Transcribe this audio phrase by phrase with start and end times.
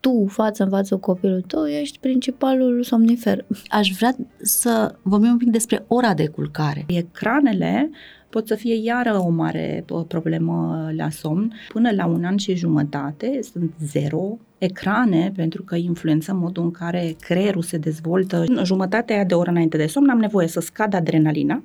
[0.00, 3.44] tu față în față cu copilul tău, ești principalul somnifer.
[3.68, 6.84] Aș vrea să vorbim un pic despre ora de culcare.
[6.88, 7.90] Ecranele
[8.30, 11.52] pot să fie iară o mare problemă la somn.
[11.68, 17.16] Până la un an și jumătate sunt zero ecrane pentru că influență modul în care
[17.20, 18.44] creierul se dezvoltă.
[18.46, 21.62] În jumătatea de oră înainte de somn am nevoie să scad adrenalina,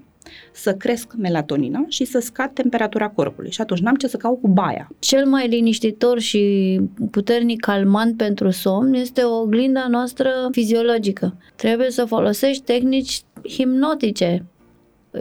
[0.51, 3.51] să cresc melatonina și să scad temperatura corpului.
[3.51, 4.91] Și atunci n-am ce să caut cu baia.
[4.99, 6.79] Cel mai liniștitor și
[7.11, 11.37] puternic calmant pentru somn este o oglinda noastră fiziologică.
[11.55, 14.45] Trebuie să folosești tehnici hipnotice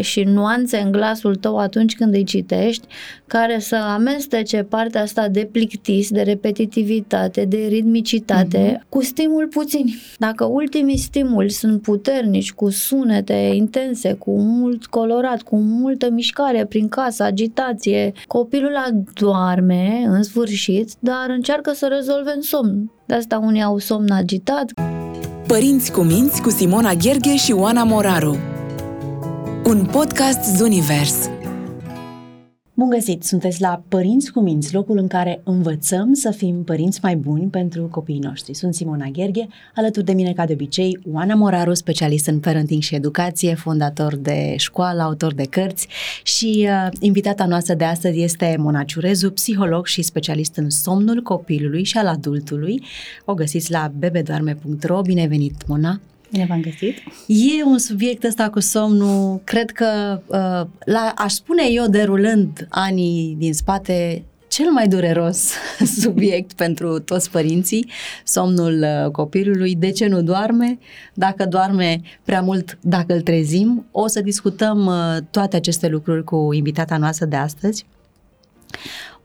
[0.00, 2.86] și nuanțe în glasul tău atunci când îi citești,
[3.26, 8.88] care să amestece partea asta de plictis, de repetitivitate, de ritmicitate, mm-hmm.
[8.88, 9.96] cu stimul puțini.
[10.18, 16.88] Dacă ultimii stimuli sunt puternici, cu sunete intense, cu mult colorat, cu multă mișcare prin
[16.88, 22.90] casă, agitație, copilul doarme în sfârșit, dar încearcă să rezolve în somn.
[23.06, 24.72] De asta unii au somn agitat.
[25.46, 28.38] Părinți cu minți cu Simona Gherghe și Oana Moraru
[29.66, 31.28] un podcast Zunivers.
[32.74, 33.22] Bun găsit!
[33.22, 37.88] Sunteți la Părinți cu Minți, locul în care învățăm să fim părinți mai buni pentru
[37.90, 38.54] copiii noștri.
[38.54, 42.94] Sunt Simona Gherghe, alături de mine, ca de obicei, Oana Moraru, specialist în parenting și
[42.94, 45.88] educație, fondator de școală, autor de cărți
[46.22, 51.84] și uh, invitata noastră de astăzi este Mona Ciurezu, psiholog și specialist în somnul copilului
[51.84, 52.82] și al adultului.
[53.24, 55.00] O găsiți la bebedoarme.ro.
[55.00, 56.00] Bine venit, Mona!
[56.30, 56.96] Bine v-am găsit!
[57.26, 63.34] E un subiect ăsta cu somnul, cred că, uh, la, aș spune eu, derulând anii
[63.38, 65.52] din spate, cel mai dureros
[66.02, 67.90] subiect pentru toți părinții,
[68.24, 70.78] somnul uh, copilului, de ce nu doarme,
[71.14, 73.86] dacă doarme prea mult, dacă îl trezim.
[73.90, 77.86] O să discutăm uh, toate aceste lucruri cu invitata noastră de astăzi.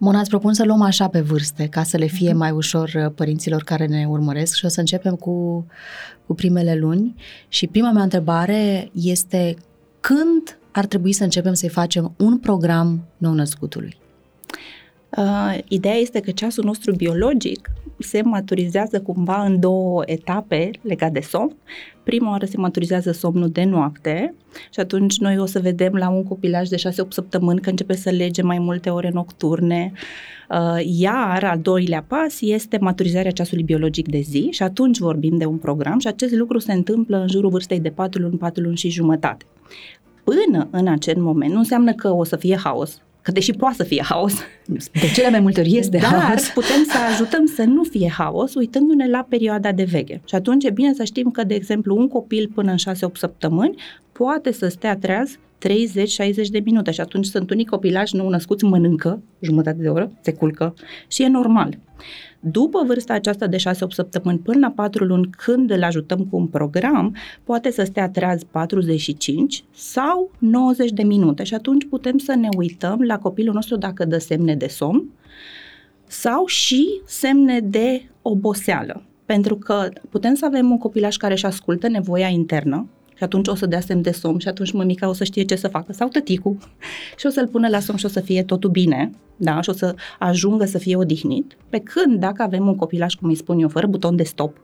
[0.02, 2.38] Mona, îți propun să luăm așa pe vârste, ca să le fie mhm.
[2.38, 5.66] mai ușor uh, părinților care ne urmăresc și o să începem cu,
[6.26, 7.16] cu primele luni.
[7.48, 9.56] Și prima mea întrebare este
[10.00, 13.98] când ar trebui să începem să-i facem un program nou-născutului?
[15.18, 21.20] Uh, ideea este că ceasul nostru biologic se maturizează cumva în două etape legate de
[21.20, 21.56] somn.
[22.04, 24.34] Prima oară se maturizează somnul de noapte
[24.74, 28.10] și atunci noi o să vedem la un copilaj de 6-8 săptămâni că începe să
[28.10, 29.92] lege mai multe ore nocturne,
[30.50, 35.46] uh, iar al doilea pas este maturizarea ceasului biologic de zi și atunci vorbim de
[35.46, 38.78] un program și acest lucru se întâmplă în jurul vârstei de 4 luni, 4 luni
[38.78, 39.46] și jumătate.
[40.24, 43.84] Până în acel moment, nu înseamnă că o să fie haos, că deși poate să
[43.84, 44.34] fie haos.
[44.92, 46.50] De cele mai multe ori este dar haos.
[46.54, 50.22] putem să ajutăm să nu fie haos uitându-ne la perioada de veche.
[50.26, 53.76] Și atunci e bine să știm că, de exemplu, un copil până în 6-8 săptămâni
[54.12, 55.38] poate să stea treaz 30-60
[56.52, 60.74] de minute și atunci sunt unii copilași nou născuți, mănâncă jumătate de oră, se culcă
[61.08, 61.78] și e normal.
[62.40, 66.48] După vârsta aceasta de 6-8 săptămâni până la 4 luni, când îl ajutăm cu un
[66.48, 72.48] program, poate să stea treaz 45 sau 90 de minute și atunci putem să ne
[72.58, 75.10] uităm la copilul nostru dacă dă semne de somn
[76.08, 79.04] sau și semne de oboseală.
[79.26, 82.88] Pentru că putem să avem un copilaj care își ascultă nevoia internă,
[83.20, 85.56] și atunci o să dea semn de somn și atunci mămica o să știe ce
[85.56, 85.94] să facă.
[85.94, 86.58] Sau tăticul.
[87.18, 89.74] Și o să-l pună la somn și o să fie totul bine, da, și o
[89.74, 93.68] să ajungă să fie odihnit, pe când dacă avem un copilaj, cum îi spun eu,
[93.68, 94.58] fără buton de stop,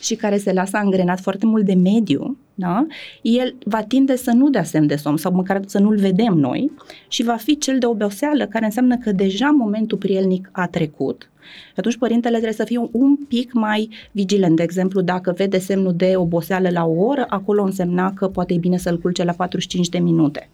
[0.00, 2.86] și care se lasă angrenat foarte mult de mediu, da?
[3.22, 6.70] el va tinde să nu dea semn de somn sau măcar să nu-l vedem noi
[7.08, 11.30] și va fi cel de oboseală, care înseamnă că deja momentul prielnic a trecut
[11.66, 14.56] și atunci părintele trebuie să fie un pic mai vigilent.
[14.56, 18.58] De exemplu, dacă vede semnul de oboseală la o oră, acolo însemna că poate e
[18.58, 20.48] bine să-l culce la 45 de minute.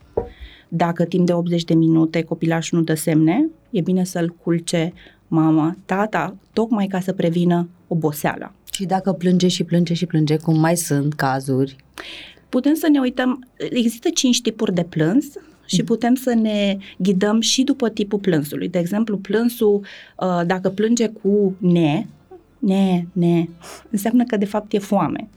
[0.69, 4.93] Dacă timp de 80 de minute copilașul nu dă semne, e bine să-l culce
[5.29, 8.53] mama, tata, tocmai ca să prevină oboseala.
[8.73, 11.77] Și dacă plânge și plânge și plânge, cum mai sunt cazuri?
[12.49, 15.27] Putem să ne uităm, există cinci tipuri de plâns,
[15.67, 15.87] și mm.
[15.87, 18.69] putem să ne ghidăm și după tipul plânsului.
[18.69, 19.85] De exemplu, plânsul,
[20.19, 22.07] uh, dacă plânge cu ne,
[22.59, 23.47] ne, ne,
[23.91, 25.29] înseamnă că de fapt e foame.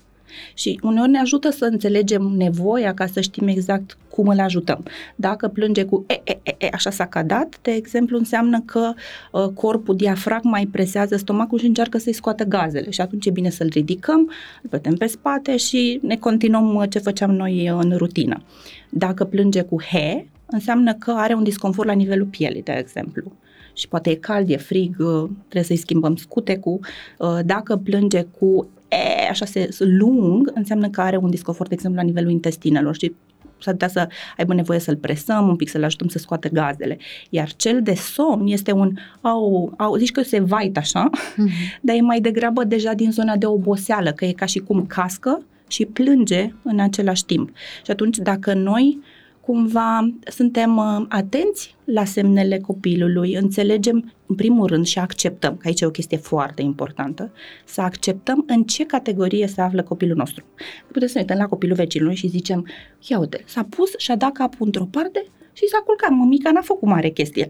[0.54, 4.86] Și uneori ne ajută să înțelegem nevoia ca să știm exact cum îl ajutăm.
[5.16, 8.94] Dacă plânge cu e, e, e, e așa s-a cadat, de exemplu, înseamnă că
[9.32, 13.50] uh, corpul diafragma îi presează stomacul și încearcă să-i scoată gazele și atunci e bine
[13.50, 14.20] să-l ridicăm,
[14.62, 18.42] îl putem pe spate și ne continuăm uh, ce făceam noi uh, în rutină.
[18.90, 23.32] Dacă plânge cu he, înseamnă că are un disconfort la nivelul pielii, de exemplu
[23.78, 26.80] și poate e cald, e frig, uh, trebuie să-i schimbăm scutecul.
[27.18, 32.00] Uh, dacă plânge cu e, așa se lung, înseamnă că are un disconfort, de exemplu,
[32.00, 33.14] la nivelul intestinelor și
[33.62, 34.08] s-ar putea să
[34.38, 36.98] aibă nevoie să-l presăm un pic, să-l ajutăm să scoată gazele.
[37.30, 41.50] Iar cel de somn este un, au, au zici că se vait așa, Mhm.
[41.82, 45.42] dar e mai degrabă deja din zona de oboseală, că e ca și cum cască
[45.68, 47.50] și plânge în același timp.
[47.86, 49.00] Și atunci dacă noi
[49.48, 55.82] cumva suntem uh, atenți la semnele copilului, înțelegem în primul rând și acceptăm, că aici
[55.82, 57.32] e o chestie foarte importantă,
[57.66, 60.44] să acceptăm în ce categorie se află copilul nostru.
[60.92, 62.68] Putem să ne uităm la copilul vecinului și zicem,
[63.08, 66.88] ia uite, s-a pus și-a dat capul într-o parte și s-a culcat, mămica n-a făcut
[66.88, 67.46] mare chestie.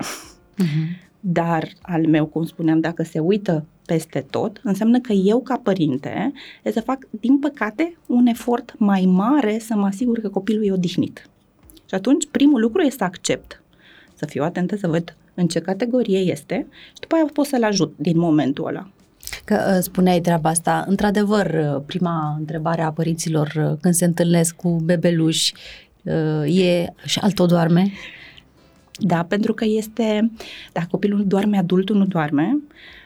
[0.57, 1.05] Mhm.
[1.19, 6.31] Dar al meu, cum spuneam, dacă se uită peste tot, înseamnă că eu ca părinte
[6.63, 10.71] e să fac, din păcate, un efort mai mare să mă asigur că copilul e
[10.71, 11.29] odihnit.
[11.87, 13.61] Și atunci, primul lucru este să accept,
[14.13, 17.93] să fiu atentă să văd în ce categorie este și după aia pot să-l ajut
[17.95, 18.87] din momentul ăla.
[19.45, 20.85] Că uh, spuneai treaba asta.
[20.87, 25.53] Într-adevăr, uh, prima întrebare a părinților uh, când se întâlnesc cu bebeluși
[26.03, 27.91] uh, e și altul doarme?
[28.99, 30.31] Da, pentru că este,
[30.71, 32.57] dacă copilul nu doarme, adultul nu doarme,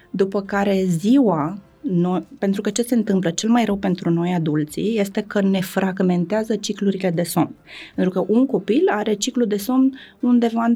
[0.09, 4.99] după care ziua, noi, pentru că ce se întâmplă cel mai rău pentru noi adulții
[4.99, 7.55] este că ne fragmentează ciclurile de somn.
[7.95, 10.75] Pentru că un copil are ciclu de somn undeva în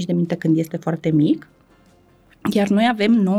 [0.00, 1.48] 30-45 de minute când este foarte mic,
[2.52, 3.38] iar noi avem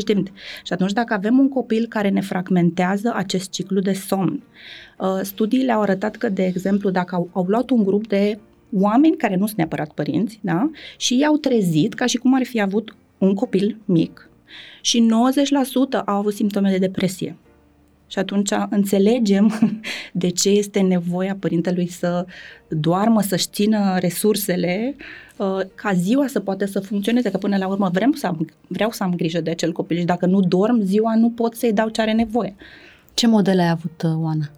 [0.00, 0.32] 90-120 de minute.
[0.64, 4.42] Și atunci dacă avem un copil care ne fragmentează acest ciclu de somn,
[4.98, 8.38] uh, studiile au arătat că, de exemplu, dacă au, au luat un grup de
[8.72, 10.70] oameni care nu sunt neapărat părinți, da?
[10.96, 14.26] și i-au trezit ca și cum ar fi avut un copil mic
[14.80, 15.08] și
[16.00, 17.36] 90% au avut simptome de depresie.
[18.06, 19.52] Și atunci înțelegem
[20.12, 22.26] de ce este nevoia părintelui să
[22.68, 24.96] doarmă, să-și țină resursele
[25.36, 28.90] uh, ca ziua să poată să funcționeze, că până la urmă vrem să am, vreau
[28.90, 31.88] să am grijă de acel copil și dacă nu dorm ziua nu pot să-i dau
[31.88, 32.54] ce are nevoie.
[33.14, 34.50] Ce modele ai avut, uh, Oana?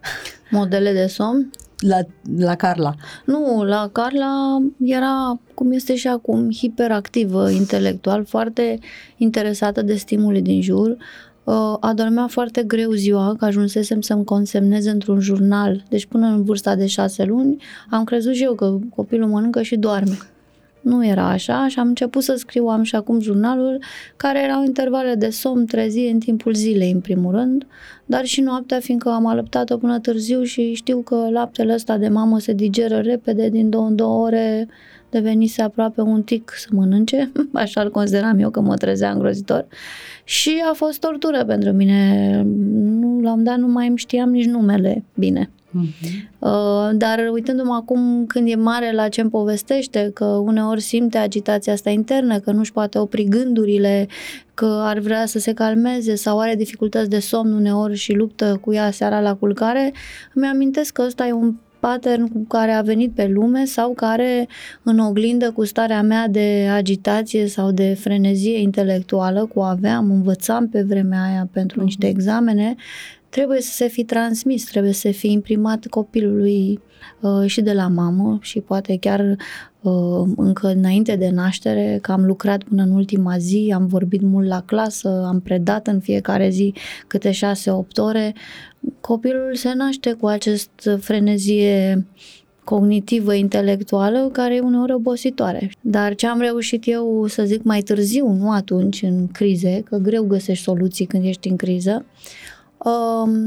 [0.50, 1.50] Modele de somn?
[1.86, 1.98] La,
[2.38, 2.94] la Carla.
[3.24, 8.78] Nu, la Carla era, cum este și acum, hiperactivă intelectual, foarte
[9.16, 10.96] interesată de stimuli din jur.
[11.44, 15.84] Uh, Adormea foarte greu ziua, că ajunsesem să-mi consemnez într-un jurnal.
[15.88, 19.76] Deci până în vârsta de șase luni am crezut și eu că copilul mănâncă și
[19.76, 20.18] doarme.
[20.84, 23.82] Nu era așa și am început să scriu, am și acum jurnalul,
[24.16, 27.66] care erau intervale de somn trezi în timpul zilei, în primul rând,
[28.06, 32.38] dar și noaptea, fiindcă am alăptat-o până târziu și știu că laptele ăsta de mamă
[32.38, 34.68] se digeră repede, din două în două ore
[35.10, 39.66] devenise aproape un tic să mănânce, așa îl consideram eu că mă trezea îngrozitor
[40.24, 42.42] și a fost tortură pentru mine,
[42.74, 45.50] nu, la un dat nu mai îmi știam nici numele bine.
[46.38, 51.72] Uh, dar uitându-mă acum când e mare la ce îmi povestește, că uneori simte agitația
[51.72, 54.08] asta internă, că nu-și poate opri gândurile,
[54.54, 58.72] că ar vrea să se calmeze sau are dificultăți de somn uneori și luptă cu
[58.72, 59.92] ea seara la culcare,
[60.34, 61.54] îmi amintesc că ăsta e un
[61.86, 64.48] pattern cu care a venit pe lume sau care
[64.82, 70.82] în oglindă cu starea mea de agitație sau de frenezie intelectuală, cu aveam, învățam pe
[70.82, 72.74] vremea aia pentru niște examene,
[73.34, 76.80] trebuie să se fi transmis, trebuie să fi imprimat copilului
[77.20, 79.36] uh, și de la mamă și poate chiar
[79.80, 84.48] uh, încă înainte de naștere, că am lucrat până în ultima zi, am vorbit mult
[84.48, 86.74] la clasă, am predat în fiecare zi
[87.06, 88.34] câte șase-opt ore.
[89.00, 92.06] Copilul se naște cu acest frenezie
[92.64, 95.70] cognitivă, intelectuală, care e uneori obositoare.
[95.80, 100.24] Dar ce am reușit eu să zic mai târziu, nu atunci, în crize, că greu
[100.24, 102.04] găsești soluții când ești în criză, um,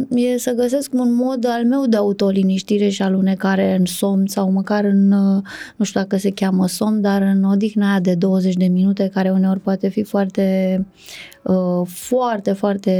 [0.10, 4.84] e să găsesc un mod al meu de autoliniștire și alunecare în somn sau măcar
[4.84, 5.44] în, uh,
[5.75, 9.29] nu știu dacă se cheamă somn, dar în odihna aia de 20 de minute, care
[9.29, 10.86] uneori poate fi foarte,
[11.44, 12.94] uh, foarte, foarte...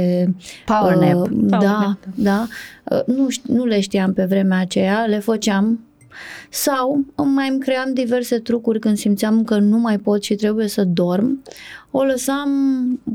[0.64, 1.28] Power uh, nap.
[1.30, 2.46] Da, Power nap, da.
[2.84, 5.87] Uh, nu, ș- nu le știam pe vremea aceea, le făceam
[6.50, 10.84] sau mai îmi cream diverse trucuri când simțeam că nu mai pot și trebuie să
[10.84, 11.42] dorm.
[11.90, 12.50] O lăsam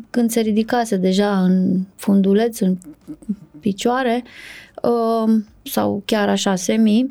[0.09, 2.77] când se ridicase deja în funduleț, în
[3.59, 4.23] picioare
[4.83, 5.33] uh,
[5.63, 7.05] sau chiar așa semi,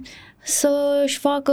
[0.45, 1.53] să-și facă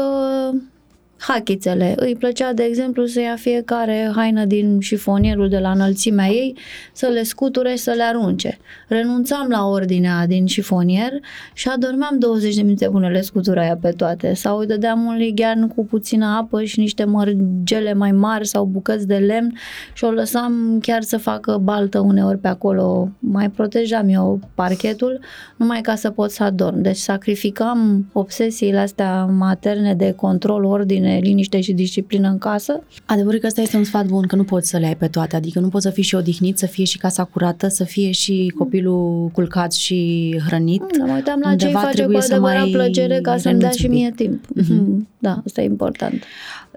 [1.20, 1.94] hachițele.
[1.96, 6.58] Îi plăcea, de exemplu, să ia fiecare haină din șifonierul de la înălțimea ei,
[6.94, 8.58] să le scuture și să le arunce.
[8.88, 11.12] Renunțam la ordinea din șifonier
[11.54, 14.34] și adormeam 20 de minute până le scutura aia pe toate.
[14.34, 19.08] Sau îi dădeam un lighean cu puțină apă și niște mărgele mai mari sau bucăți
[19.08, 19.58] de lemn
[19.94, 23.10] și o lăsam chiar să facă baltă uneori pe acolo.
[23.20, 25.20] Mai protejam eu parchetul
[25.56, 26.82] numai ca să pot să adorm.
[26.82, 32.84] Deci sacrificam obsesiile astea materne de control, ordine bine liniște și disciplină în casă.
[33.06, 35.36] Adevărul că ăsta este un sfat bun, că nu poți să le ai pe toate,
[35.36, 38.54] adică nu poți să fii și odihnit, să fie și casa curată, să fie și
[38.58, 40.84] copilul culcat și hrănit.
[40.98, 43.38] Da, mă uitam la ce îi Undeva face cu trebuie să adevărat mai plăcere ca
[43.38, 44.00] să-mi dea renunți și un pic.
[44.00, 44.46] mie timp.
[44.56, 45.08] Mhm.
[45.18, 46.24] Da, asta e important.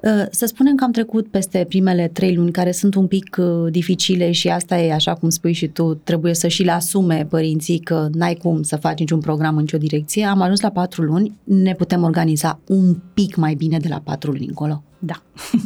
[0.02, 3.71] Uh, Să spunem că am trecut peste primele trei luni care sunt un pic uh,
[3.71, 7.78] dificile și asta e, așa cum spui și tu, trebuie să și le asume părinții
[7.78, 10.25] că n-ai cum să faci niciun program în nicio direcție.
[10.25, 14.30] Am ajuns la patru luni, ne putem organiza un pic mai bine de la patru
[14.30, 14.82] luni încolo.
[15.04, 15.23] Da.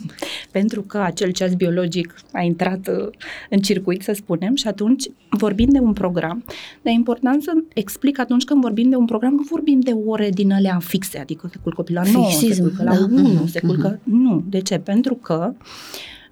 [0.57, 3.09] Pentru că acel ceas biologic a intrat uh,
[3.51, 6.45] în circuit, să spunem, și atunci vorbim de un program,
[6.83, 10.31] dar e important să explic atunci când vorbim de un program, nu vorbim de ore
[10.31, 13.05] din alea fixe, adică se culcă copilul la 9, se Fixism, culcă la da.
[13.05, 14.01] 1, Mhm, se culcă...
[14.03, 14.45] Nu.
[14.49, 14.79] De ce?
[14.79, 15.57] Pentru că uh,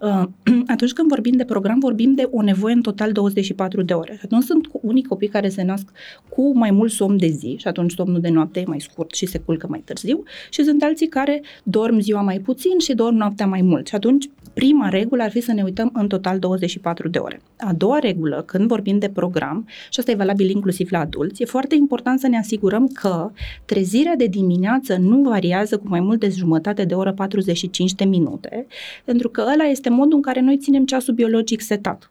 [0.74, 4.12] atunci când vorbim de program, vorbim de o nevoie în total 24 de ore.
[4.12, 5.92] Și atunci sunt unii copii care se nasc
[6.28, 9.26] cu mai mult somn de zi și atunci somnul de noapte e mai scurt și
[9.26, 13.46] se culcă mai târziu și sunt alții care dorm ziua mai puțin și dorm noaptea
[13.46, 13.86] mai mult.
[13.86, 17.40] Și atunci prima regulă ar fi să ne uităm în total 24 de ore.
[17.58, 21.44] A doua regulă, când vorbim de program, și asta e valabil inclusiv la adulți, e
[21.44, 23.30] foarte important să ne asigurăm că
[23.64, 28.66] trezirea de dimineață nu variază cu mai mult de jumătate de oră 45 de minute,
[29.04, 32.10] pentru că ăla este modul în care noi ținem ceasul biologic setat.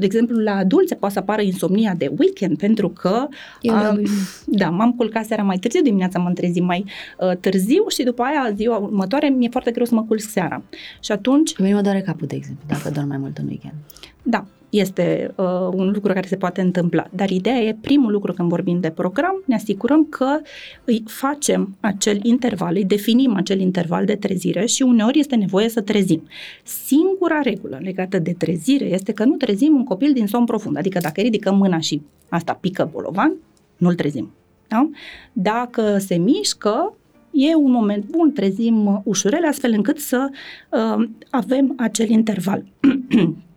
[0.00, 3.26] De exemplu, la adulți poate să apară insomnia de weekend pentru că
[3.60, 4.14] Eu am- de obicei.
[4.46, 6.84] da, m-am culcat seara mai târziu, dimineața m-am trezit mai
[7.18, 10.62] uh, târziu și după aia ziua următoare mi-e foarte greu să mă culc seara.
[11.00, 13.74] Și atunci, Pe mine mă doare capul, de exemplu, dacă dorm mai mult în weekend.
[14.22, 17.06] da, este uh, un lucru care se poate întâmpla.
[17.10, 20.40] Dar ideea e, primul lucru când vorbim de program, ne asigurăm că
[20.84, 25.80] îi facem acel interval, îi definim acel interval de trezire și uneori este nevoie să
[25.80, 26.22] trezim.
[26.62, 30.76] Singura regulă legată de trezire este că nu trezim un copil din somn profund.
[30.76, 33.32] Adică dacă ridicăm mâna și asta pică bolovan,
[33.76, 34.30] nu-l trezim.
[34.68, 34.90] Da?
[35.32, 36.94] Dacă se mișcă,
[37.30, 40.28] e un moment bun, trezim uh, ușurel, astfel încât să
[40.70, 42.64] uh, avem acel interval.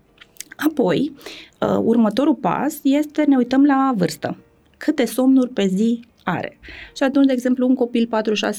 [0.67, 1.11] Apoi,
[1.59, 4.37] uh, următorul pas este ne uităm la vârstă.
[4.77, 6.57] Câte somnuri pe zi are.
[6.95, 8.09] Și atunci, de exemplu, un copil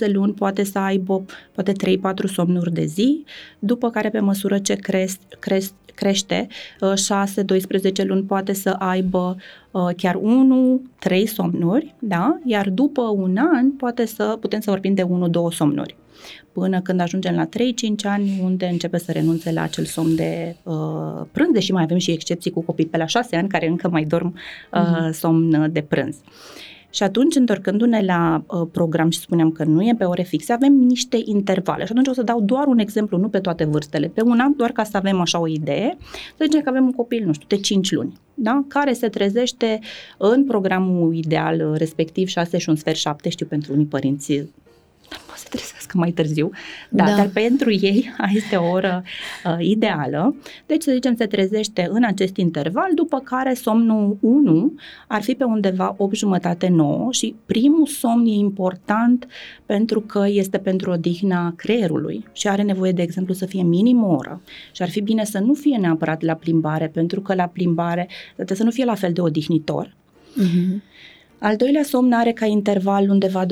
[0.06, 3.24] 4-6 luni poate să aibă poate 3-4 somnuri de zi,
[3.58, 6.46] după care pe măsură ce cresc, cresc, crește,
[6.80, 6.92] uh,
[8.02, 9.36] 6-12 luni poate să aibă
[9.70, 10.20] uh, chiar
[11.08, 12.38] 1-3 somnuri, da?
[12.44, 15.06] iar după un an poate să putem să vorbim de 1-2
[15.50, 15.96] somnuri
[16.54, 17.48] până când ajungem la 3-5
[18.02, 20.74] ani, unde începe să renunțe la acel somn de uh,
[21.32, 24.04] prânz, deși mai avem și excepții cu copii pe la 6 ani care încă mai
[24.04, 24.34] dorm
[24.72, 26.16] uh, somn de prânz.
[26.90, 30.72] Și atunci, întorcându-ne la uh, program și spuneam că nu e pe ore fixe, avem
[30.72, 31.84] niște intervale.
[31.84, 34.56] Și atunci o să dau doar un exemplu, nu pe toate vârstele, pe un an,
[34.56, 35.96] doar ca să avem așa o idee.
[36.36, 38.64] Să zicem că avem un copil, nu știu, de 5 luni, da?
[38.68, 39.80] care se trezește
[40.18, 44.44] în programul ideal, uh, respectiv 6 și un sfert, 7, știu pentru unii părinți poate
[44.44, 44.63] să
[45.56, 46.50] trezească mai târziu,
[46.90, 47.10] da, Da.
[47.10, 47.16] da.
[47.16, 49.02] dar pentru ei este o oră
[49.44, 50.36] uh, ideală.
[50.66, 54.74] Deci, să zicem, se trezește în acest interval, după care somnul 1
[55.06, 59.26] ar fi pe undeva 8 jumătate 9 și primul somn e important
[59.66, 64.14] pentru că este pentru odihna creierului și are nevoie, de exemplu, să fie minim o
[64.14, 64.40] oră.
[64.72, 68.56] Și ar fi bine să nu fie neapărat la plimbare, pentru că la plimbare trebuie
[68.56, 69.94] să nu fie la fel de odihnitor.
[70.34, 70.82] Mhm.
[71.38, 73.48] Al doilea somn are ca interval undeva 12-1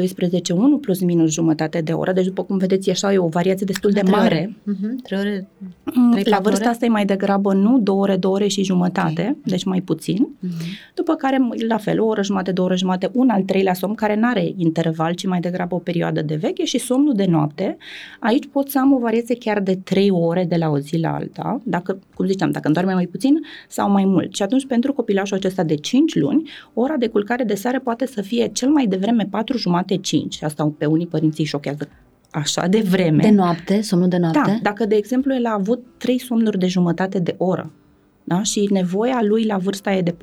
[0.80, 3.90] plus minus jumătate de oră, deci după cum vedeți e așa e o variație destul
[3.90, 4.34] de Trei mare.
[4.64, 4.76] ore.
[4.80, 5.48] Mhm, Trei ore.
[5.94, 6.72] Mm, Trei, La patru vârsta ore?
[6.72, 10.28] asta e mai degrabă nu, două ore, două ore și jumătate, deci mai puțin.
[10.40, 10.52] Mhm.
[10.94, 14.16] După care, la fel, o oră jumătate, două ore jumătate, un al treilea somn care
[14.16, 17.76] nu are interval, ci mai degrabă o perioadă de veche și somnul de noapte.
[18.20, 21.14] Aici pot să am o variație chiar de trei ore de la o zi la
[21.14, 23.34] alta, dacă, cum ziceam, dacă îmi doarme mai puțin
[23.68, 24.34] sau mai mult.
[24.34, 28.22] Și atunci, pentru copilașul acesta de 5 luni, ora de culcare de seară poate să
[28.22, 30.42] fie cel mai devreme 4 jumate 5.
[30.42, 31.88] Asta pe unii părinți îi șochează
[32.30, 33.22] așa de vreme.
[33.22, 34.40] De noapte, somnul de noapte?
[34.46, 37.70] Da, dacă de exemplu el a avut trei somnuri de jumătate de oră
[38.24, 38.42] da?
[38.42, 40.16] și nevoia lui la vârsta e de 14-15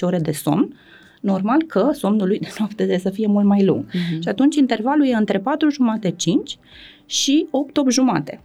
[0.00, 0.76] ore de somn,
[1.20, 3.84] normal că somnul lui de noapte trebuie să fie mult mai lung.
[3.84, 4.20] Mhm.
[4.20, 6.58] Și atunci intervalul e între 4 jumate 5
[7.06, 8.40] și 8-8 jumate.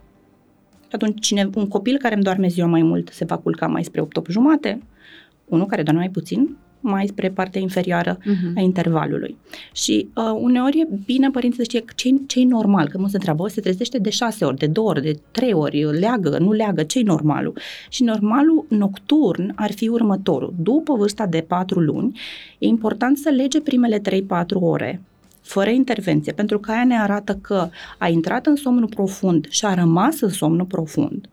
[0.80, 3.84] Și atunci cine, un copil care îmi doarme ziua mai mult se va culca mai
[3.84, 4.82] spre 8-8 jumate,
[5.44, 8.52] unul care doarme mai puțin mai spre partea inferioară Mhm.
[8.56, 9.36] a intervalului.
[9.72, 13.48] Și uh, uneori e bine părinții să știe ce ce normal, că nu se întreabă,
[13.48, 17.00] se trezește de șase ori, de două ori, de trei ori, leagă, nu leagă, ce
[17.02, 17.58] normalul?
[17.88, 20.54] Și normalul nocturn ar fi următorul.
[20.62, 22.18] După vârsta de patru luni,
[22.58, 25.00] e important să lege primele 3-4 ore
[25.40, 29.74] fără intervenție, pentru că aia ne arată că a intrat în somnul profund și a
[29.74, 31.28] rămas în somnul profund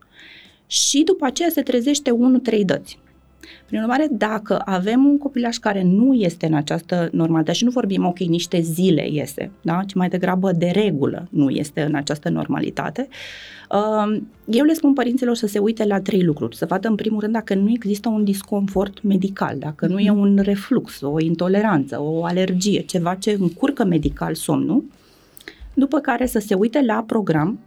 [0.66, 2.98] și după aceea se trezește 1-3 dăți.
[3.66, 8.06] Prin urmare, dacă avem un copilaj care nu este în această normalitate și nu vorbim,
[8.06, 9.82] ok, niște zile iese, da?
[9.86, 13.08] ci mai degrabă de regulă nu este în această normalitate,
[13.70, 16.56] uh, eu le spun părinților să se uite la trei lucruri.
[16.56, 20.38] Să vadă, în primul rând, dacă nu există un disconfort medical, dacă nu e un
[20.42, 24.84] reflux, o intoleranță, o alergie, ceva ce încurcă medical somnul,
[25.74, 27.58] după care să se uite la program,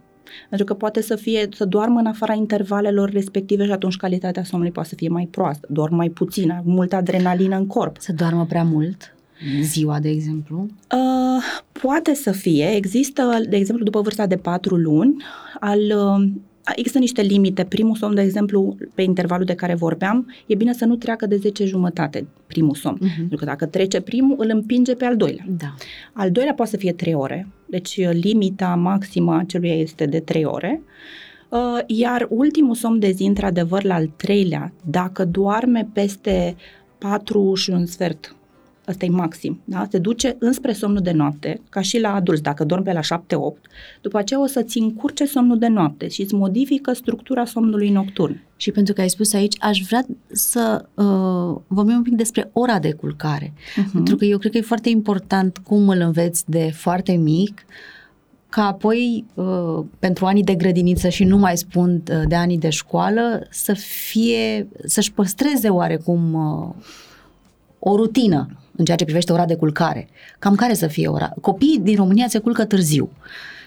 [0.48, 4.72] pentru că poate să fie, să doarmă în afara intervalelor respective și atunci calitatea somnului
[4.72, 7.96] poate să fie mai proastă, doar mai puțină, multă adrenalină în corp.
[7.98, 9.14] Să doarmă prea mult,
[9.62, 10.66] ziua, de exemplu?
[10.92, 11.42] Uh,
[11.72, 12.74] poate să fie.
[12.74, 15.24] Există, de exemplu, după vârsta de 4 luni,
[15.60, 16.28] al uh,
[16.74, 17.64] Există niște limite.
[17.64, 21.36] Primul somn, de exemplu, pe intervalul de care vorbeam, e bine să nu treacă de
[21.36, 22.96] 10 jumătate primul somn.
[22.96, 23.16] Uh-huh.
[23.16, 25.44] Pentru că dacă trece primul, îl împinge pe al doilea.
[25.48, 25.74] Da.
[26.12, 30.20] Al doilea poate să fie 3 ore, deci uh, limita maximă a celui este de
[30.20, 30.82] 3 ore.
[31.48, 36.56] Uh, iar ultimul somn de zi, într-adevăr, la al treilea, dacă doarme peste
[36.98, 38.35] 4 și un sfert
[38.86, 39.86] Asta e maxim, da?
[39.90, 43.04] Se duce înspre somnul de noapte, ca și la adulți, dacă dormi pe la 7-8,
[44.00, 48.42] după aceea o să-ți încurce somnul de noapte și îți modifică structura somnului nocturn.
[48.56, 52.78] Și pentru că ai spus aici, aș vrea să uh, vorbim un pic despre ora
[52.78, 53.52] de culcare.
[53.52, 53.92] Uh-huh.
[53.92, 57.66] Pentru că eu cred că e foarte important cum îl înveți de foarte mic,
[58.48, 62.70] ca apoi, uh, pentru anii de grădiniță și nu mai spun uh, de anii de
[62.70, 66.74] școală, să fie, să-și păstreze oarecum uh,
[67.78, 70.08] o rutină în ceea ce privește ora de culcare.
[70.38, 71.32] Cam care să fie ora?
[71.40, 73.10] Copiii din România se culcă târziu.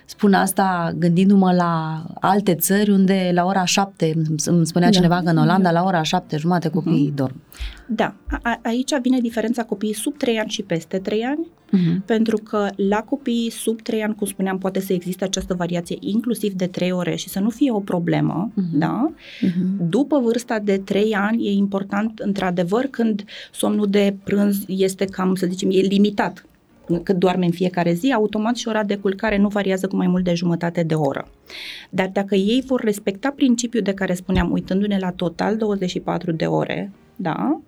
[0.09, 4.13] Spun asta gândindu-mă la alte țări unde la ora șapte,
[4.45, 4.93] îmi spunea da.
[4.93, 7.15] cineva că în Olanda la ora șapte jumate copiii uh-huh.
[7.15, 7.41] dorm.
[7.87, 12.05] Da, a, aici vine diferența copiii sub 3 ani și peste 3 ani, uh-huh.
[12.05, 16.53] pentru că la copiii sub 3 ani, cum spuneam, poate să existe această variație inclusiv
[16.53, 18.77] de 3 ore și să nu fie o problemă, uh-huh.
[18.77, 19.11] da?
[19.13, 19.87] Uh-huh.
[19.89, 25.47] După vârsta de 3 ani e important, într-adevăr, când somnul de prânz este cam, să
[25.49, 26.43] zicem, e limitat,
[27.03, 30.23] cât doarme în fiecare zi, automat și ora de culcare nu variază cu mai mult
[30.23, 31.27] de jumătate de oră.
[31.89, 36.91] Dar dacă ei vor respecta principiul de care spuneam, uitându-ne la total 24 de ore,
[37.15, 37.61] da,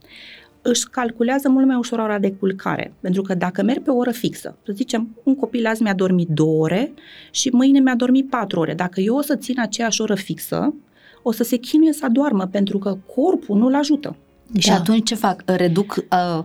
[0.61, 2.93] își calculează mult mai ușor ora de culcare.
[2.99, 6.27] Pentru că dacă merg pe o oră fixă, să zicem, un copil azi mi-a dormit
[6.27, 6.93] două ore
[7.31, 8.73] și mâine mi-a dormit patru ore.
[8.73, 10.73] Dacă eu o să țin aceeași oră fixă,
[11.21, 14.15] o să se chinuie să doarmă pentru că corpul nu-l ajută.
[14.47, 14.59] Da.
[14.59, 15.41] Și atunci ce fac?
[15.45, 16.43] Reduc uh,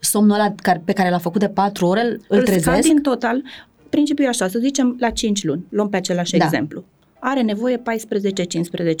[0.00, 2.88] somnul ăla pe care l-a făcut de 4 ore, îl, îl trezesc?
[2.88, 3.42] din total.
[3.88, 6.44] Principiul e așa, să zicem la 5 luni, luăm pe același da.
[6.44, 6.84] exemplu.
[7.18, 7.80] Are nevoie 14-15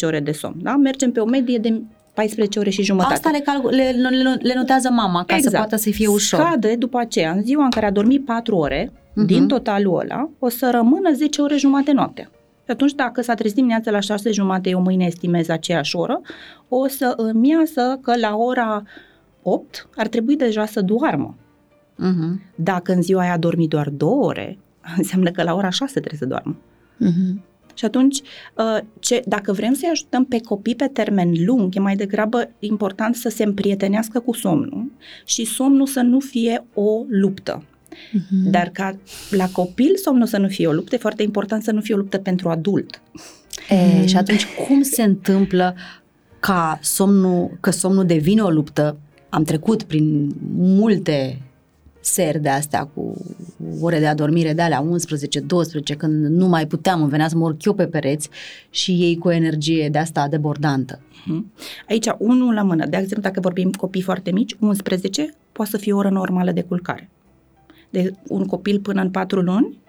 [0.02, 0.76] ore de somn, da?
[0.76, 1.82] Mergem pe o medie de
[2.14, 3.14] 14 ore și jumătate.
[3.14, 5.54] Asta le, calcul, le, le, le notează mama ca exact.
[5.54, 6.40] să poată să fie ușor.
[6.40, 9.26] Scade după aceea, în ziua în care a dormit 4 ore, uh-huh.
[9.26, 12.30] din totalul ăla, o să rămână 10 ore jumate noaptea.
[12.64, 16.20] Și atunci, dacă s-a trezit dimineața la 6 jumate, eu mâine estimez aceeași oră,
[16.68, 18.82] o să îmi iasă că la ora
[19.48, 21.36] 8 ar trebui deja să doarmă.
[21.94, 22.54] Uh-huh.
[22.54, 24.58] Dacă în ziua aia a dormit doar două ore,
[24.96, 26.56] înseamnă că la ora 6 trebuie să doarmă.
[27.04, 27.46] Uh-huh.
[27.74, 28.20] Și atunci,
[28.54, 33.14] uh, ce, dacă vrem să-i ajutăm pe copii pe termen lung, e mai degrabă important
[33.14, 34.92] să se împrietenească cu somnul
[35.24, 37.62] și somnul să nu fie o luptă.
[37.62, 38.50] Uh-huh.
[38.50, 38.98] Dar ca
[39.30, 41.98] la copil somnul să nu fie o luptă, e foarte important să nu fie o
[41.98, 43.02] luptă pentru adult.
[43.68, 45.74] E, și atunci cum se întâmplă
[46.40, 51.42] ca somnul, că somnul devine o luptă am trecut prin multe
[52.00, 53.14] seri de astea cu
[53.80, 54.84] ore de adormire de alea
[55.92, 58.28] 11-12 când nu mai puteam, îmi venea să mă urc eu pe pereți
[58.70, 61.00] și ei cu o energie de asta debordantă.
[61.26, 61.52] Mhm.
[61.88, 65.92] Aici, unul la mână, de exemplu, dacă vorbim copii foarte mici, 11 poate să fie
[65.92, 67.08] o oră normală de culcare.
[67.90, 69.87] De un copil până în 4 luni uh,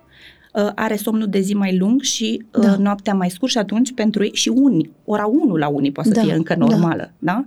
[0.75, 2.77] are somnul de zi mai lung și uh, da.
[2.77, 6.19] noaptea mai scurt și atunci pentru ei și unii, ora 1 la unii poate da.
[6.19, 6.65] să fie încă da.
[6.65, 7.11] normală.
[7.19, 7.31] Da.
[7.31, 7.45] Da?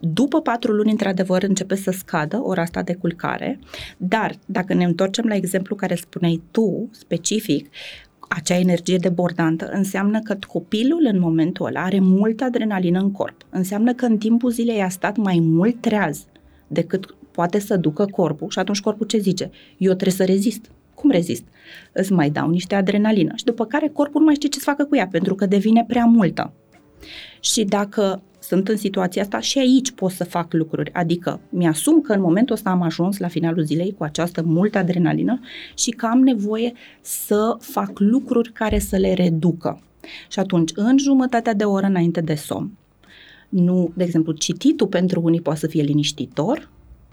[0.00, 3.58] După patru luni, într-adevăr, începe să scadă ora asta de culcare,
[3.96, 7.70] dar dacă ne întorcem la exemplu care spuneai tu, specific,
[8.28, 13.46] acea energie debordantă înseamnă că copilul în momentul ăla are multă adrenalină în corp.
[13.50, 16.24] Înseamnă că în timpul zilei a stat mai mult treaz
[16.66, 19.50] decât poate să ducă corpul și atunci corpul ce zice?
[19.76, 21.44] Eu trebuie să rezist cum rezist?
[21.92, 24.84] Îți mai dau niște adrenalină și după care corpul nu mai știe ce să facă
[24.84, 26.52] cu ea pentru că devine prea multă.
[27.40, 30.92] Și dacă sunt în situația asta și aici pot să fac lucruri.
[30.92, 35.40] Adică mi-asum că în momentul ăsta am ajuns la finalul zilei cu această multă adrenalină
[35.74, 39.82] și că am nevoie să fac lucruri care să le reducă.
[40.28, 42.70] Și atunci, în jumătatea de oră înainte de somn,
[43.48, 46.68] nu, de exemplu, cititul pentru unii poate să fie liniștitor,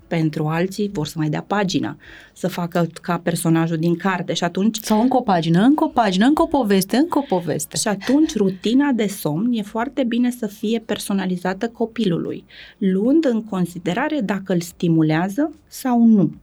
[0.08, 1.98] Pentru alții vor să mai dea pagina,
[2.34, 6.26] să facă ca personajul din carte și atunci Sau încă o pagină, încă o pagină,
[6.26, 7.78] încă o poveste, încă o poveste.
[7.78, 12.46] și atunci rutina de somn e foarte bine să fie personalizată copilului,
[12.78, 16.34] luând în considerare dacă îl stimulează sau nu.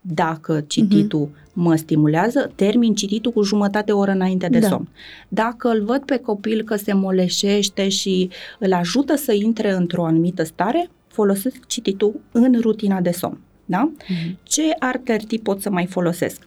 [0.00, 1.52] Dacă cititul uh-huh.
[1.52, 4.68] mă stimulează, termin cititul cu jumătate oră înainte de Da.
[4.68, 4.88] somn.
[5.28, 10.44] Dacă îl văd pe copil că se moleșește și îl ajută să intre într-o anumită
[10.44, 13.38] stare, folosesc cititul în rutina de somn.
[13.64, 13.90] Da?
[14.08, 14.38] Mhm.
[14.42, 16.42] Ce alternativ pot să mai folosesc?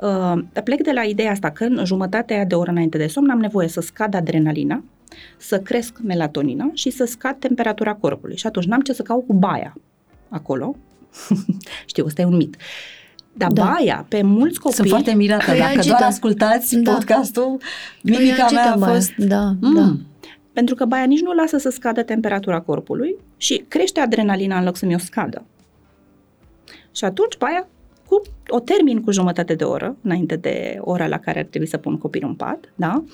[0.00, 0.32] Uh,
[0.64, 3.38] plec de la ideea asta că în jumătatea aia de oră înainte de somn am
[3.38, 4.84] nevoie să scad adrenalina,
[5.36, 8.36] să cresc melatonina și să scad temperatura corpului.
[8.36, 9.76] Și atunci n-am ce să caut cu baia
[10.28, 10.76] acolo.
[11.86, 12.56] Știu, ăsta e un mit.
[13.32, 13.62] Dar Da.
[13.64, 13.70] da.
[13.78, 14.76] baia, pe mulți copii...
[14.76, 15.44] Sunt foarte mirată.
[15.50, 15.96] Păi Dacă agită.
[15.98, 16.92] doar ascultați Da.
[16.92, 17.56] podcastul,
[18.02, 18.92] Îi mimica agită mea a baia.
[18.94, 19.14] fost...
[19.16, 19.74] Da, Mm.
[19.74, 19.96] da.
[20.52, 24.76] Pentru că baia nici nu lasă să scadă temperatura corpului și crește adrenalina în loc
[24.76, 25.44] să mi-o scadă.
[26.92, 27.68] Și atunci baia
[28.06, 31.76] cu, o termin cu jumătate de oră înainte de ora la care ar trebui să
[31.76, 33.04] pun copilul în pat, da?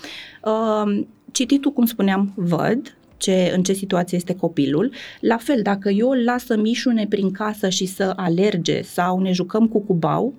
[0.45, 4.93] Uh, cititul, cum spuneam, văd ce, în ce situație este copilul.
[5.21, 9.33] La fel, dacă eu îl las să mișune prin casă și să alerge sau ne
[9.33, 10.35] jucăm cu cubau,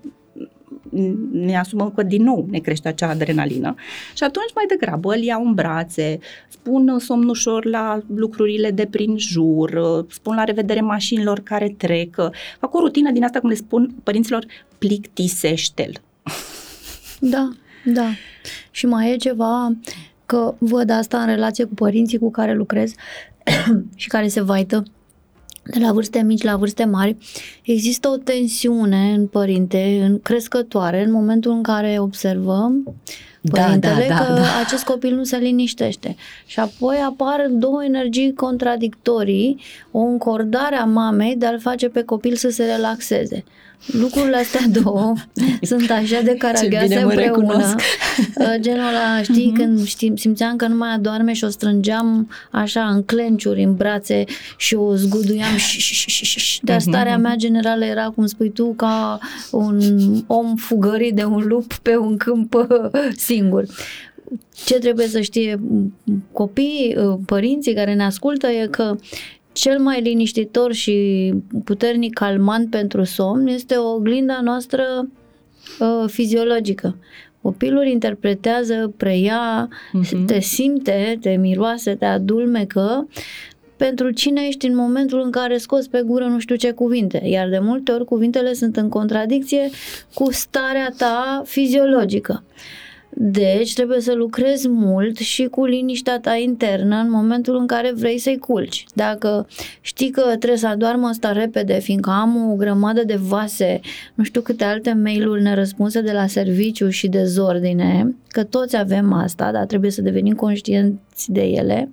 [1.32, 3.76] ne asumăm că din nou ne crește acea adrenalină
[4.14, 10.06] și atunci mai degrabă îl iau în brațe, spun somnușor la lucrurile de prin jur,
[10.10, 12.16] spun la revedere mașinilor care trec,
[12.60, 14.46] fac o rutină din asta, cum le spun părinților,
[14.78, 16.02] plictisește-l.
[17.20, 17.50] Da,
[17.86, 18.08] da.
[18.72, 19.76] Și mai e ceva
[20.26, 22.94] că văd asta în relație cu părinții cu care lucrez
[23.96, 24.84] și care se vaită
[25.66, 27.18] de la vârste mici la vârste mari,
[27.64, 32.96] există o tensiune în părinte, în crescătoare, în momentul în care observăm
[33.42, 34.60] Da, părintele da, da, că da.
[34.66, 36.16] acest copil nu se liniștește.
[36.46, 39.60] Și apoi apar două energii contradictorii,
[39.92, 43.44] o încordare a mamei de a-l face pe copil să se relaxeze.
[43.86, 45.14] Lucrurile astea două
[45.62, 47.22] sunt așa de caragioase bine mă împreună.
[47.22, 47.80] recunosc.
[48.36, 52.88] Uh, Genul ăla, știi, când știm, simțeam că nu mai adorme și o strângeam așa
[52.88, 54.24] în clenciuri, în brațe
[54.58, 56.64] și o zguduiam și, și, și, și, și.
[56.64, 59.20] Dar starea mea generală era, cum spui tu, ca
[59.52, 59.80] un
[60.28, 63.66] om fugărit de un lup pe un câmp uh, singur.
[64.66, 65.60] Ce trebuie să știe
[66.32, 68.96] copiii, uh, părinții care ne ascultă e că
[69.56, 74.84] cel mai liniștitor și puternic calmant pentru somn este o oglinda noastră
[75.80, 76.96] uh, fiziologică.
[77.42, 80.26] Copilul interpretează, preia, Mhm.
[80.26, 83.08] te simte, te miroase, te adulmecă
[83.78, 87.22] pentru cine ești în momentul în care scoți pe gură nu știu ce cuvinte.
[87.26, 89.70] Iar de multe ori cuvintele sunt în contradicție
[90.14, 92.44] cu starea ta fiziologică.
[93.18, 98.18] Deci trebuie să lucrezi mult și cu liniștea ta internă în momentul în care vrei
[98.18, 98.86] să-i culci.
[98.94, 99.48] Dacă
[99.82, 103.80] știi că trebuie să adoarmă asta repede, fiindcă am o grămadă de vase,
[104.16, 109.14] nu știu câte alte mail-uri nerăspunse de la serviciu și de zordine, că toți avem
[109.14, 111.90] asta, dar trebuie să devenim conștienți de ele.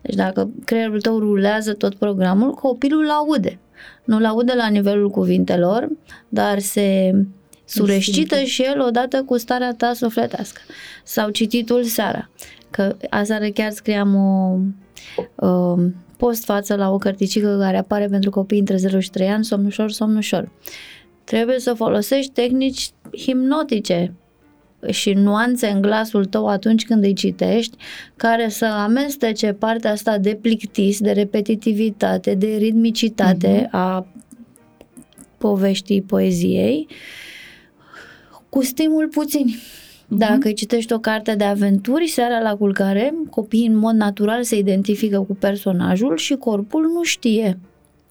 [0.00, 3.58] Deci dacă creierul tău rulează tot programul, copilul aude.
[4.04, 5.88] Nu-l aude la nivelul cuvintelor,
[6.28, 7.14] dar se
[7.72, 10.60] sureșcită și el odată cu starea ta sufletească.
[11.04, 12.30] Sau cititul seara.
[12.70, 14.58] Că aseară chiar scriam o
[15.46, 15.84] uh,
[16.16, 19.90] post față la o cărticică care apare pentru copii între 0 și 3 ani, somnușor,
[19.90, 20.50] somnușor.
[21.24, 24.14] Trebuie să folosești tehnici hipnotice
[24.90, 27.76] și nuanțe în glasul tău atunci când îi citești,
[28.16, 33.70] care să amestece partea asta de plictis, de repetitivitate, de ritmicitate uh-huh.
[33.70, 34.06] a
[35.38, 36.86] poveștii poeziei,
[38.54, 39.46] cu stimul puțin.
[40.08, 44.58] Dacă îi citești o carte de aventuri seara la culcare, copiii în mod natural se
[44.58, 47.58] identifică cu personajul și corpul nu știe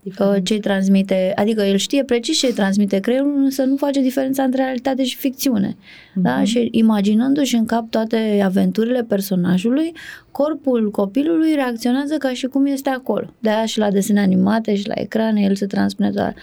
[0.03, 4.63] uh, ce transmite, adică el știe precis ce transmite creierul, însă nu face diferența între
[4.63, 5.75] realitate și ficțiune.
[6.15, 6.43] Da?
[6.43, 9.93] Și imaginându-și în cap toate aventurile personajului,
[10.31, 13.33] corpul copilului reacționează ca și cum este acolo.
[13.39, 16.33] De-aia și la desene animate și la ecrane el se transpune toată.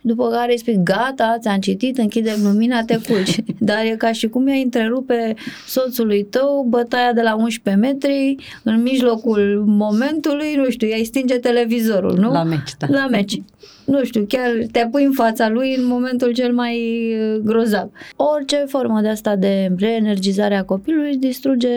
[0.00, 3.38] După care îi spui, gata, ți-am citit, închide lumina, te culci.
[3.58, 5.34] Dar e ca și cum i-ai întrerupe
[5.66, 12.18] soțului tău bătaia de la 11 metri în mijlocul momentului, nu știu, i-ai stinge televizorul,
[12.18, 12.32] nu?
[12.32, 12.86] La meci, da.
[12.88, 13.42] La meci.
[13.88, 16.76] Nu știu, chiar te pui în fața lui în momentul cel mai
[17.34, 17.90] uh, grozav.
[18.16, 21.68] Orice formă de asta de reenergizare a copilului distruge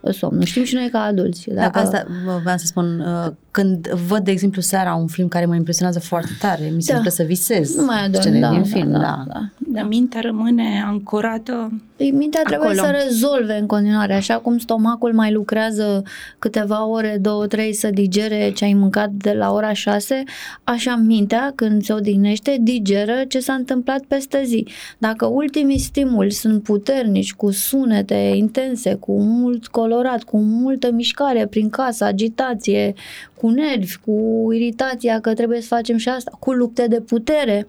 [0.00, 0.42] uh, somnul.
[0.42, 1.50] Știm și noi ca adulți.
[1.50, 5.44] Da, asta vă- vreau să spun, uh, când văd, de exemplu, seara un film care
[5.46, 6.96] mă impresionează foarte tare, mi se Da.
[6.98, 9.24] întâmplă să visez nu mai adorm, scenele da, din da, film, da, da.
[9.26, 9.40] da.
[9.58, 12.86] Dar mintea rămâne ancorată Păi mintea trebuie Acolo.
[12.86, 16.02] să rezolve în continuare, așa cum stomacul mai lucrează
[16.38, 20.22] câteva ore, două, trei să digere ce ai mâncat de la ora șase,
[20.64, 24.66] așa mintea mintea, când se odihnește, digeră ce s-a întâmplat peste zi.
[24.98, 31.70] Dacă ultimii stimuli sunt puternici, cu sunete intense, cu mult colorat, cu multă mișcare prin
[31.70, 32.94] casă, agitație,
[33.34, 37.66] cu nervi, cu iritația că trebuie să facem și asta, cu lupte de putere,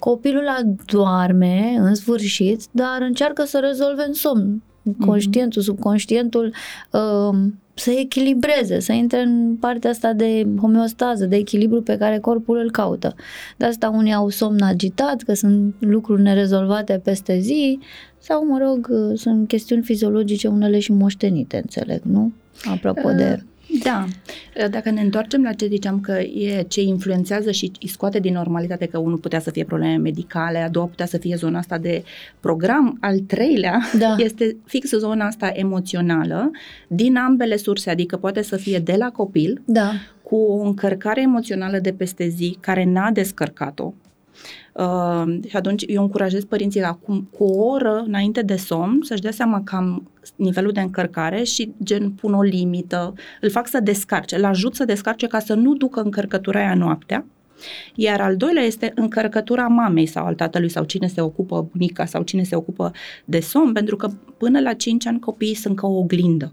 [0.00, 4.62] copilul doarme în sfârșit, dar încearcă să rezolve în somn.
[5.06, 6.54] Conștientul, subconștientul
[6.90, 7.38] uh,
[7.74, 12.70] să echilibreze, să intre în partea asta de homeostază, de echilibru pe care corpul îl
[12.70, 13.14] caută.
[13.56, 17.78] De asta unii au somn agitat, că sunt lucruri nerezolvate peste zi,
[18.18, 22.32] sau, mă rog, sunt chestiuni fiziologice, unele și moștenite, înțeleg, nu?
[22.64, 23.42] Apropo de...
[23.84, 24.06] Da.
[24.70, 28.86] Dacă ne întoarcem la ce ziceam că e ce influențează și îi scoate din normalitate
[28.86, 32.04] că unul putea să fie probleme medicale, a doua putea să fie zona asta de
[32.40, 34.14] program, al treilea Da.
[34.26, 36.50] este fix zona asta emoțională
[36.86, 41.78] din ambele surse, adică poate să fie de la copil Da, cu o încărcare emoțională
[41.78, 43.92] de peste zi care n-a descărcat-o.
[44.72, 49.30] Uh, și atunci eu încurajez părinții acum cu o oră înainte de somn să-și dea
[49.30, 54.44] seama cam nivelul de încărcare și gen pun o limită, îl fac să descarce, îl
[54.44, 57.24] ajut să descarce ca să nu ducă încărcătura aia noaptea.
[57.94, 62.22] Iar al doilea este încărcătura mamei sau al tatălui sau cine se ocupă, bunica sau
[62.22, 62.92] cine se ocupă
[63.24, 66.52] de somn, pentru că până la 5 ani copiii sunt ca o oglindă.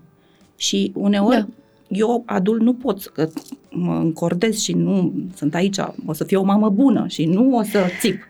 [0.56, 1.48] Și uneori Da.
[1.90, 3.30] Da eu, adult, nu pot că
[3.70, 7.64] mă încordez și nu sunt aici, o să fiu o mamă bună și nu o
[7.64, 8.22] să țip.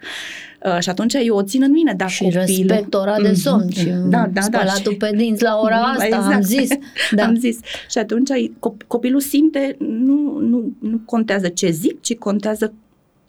[0.65, 2.45] Uh, și atunci eu o țin în mine, dar și copilul...
[2.67, 3.79] respect ora de somn Mhm.
[3.79, 6.33] și da, da, da, spălatul și- pe dinți la ora asta, Exact.
[6.35, 6.69] am zis.
[7.15, 7.23] Da.
[7.25, 7.59] Am zis.
[7.89, 12.73] Și atunci ai- cop- copilul simte, nu, nu, nu contează ce zic, ci contează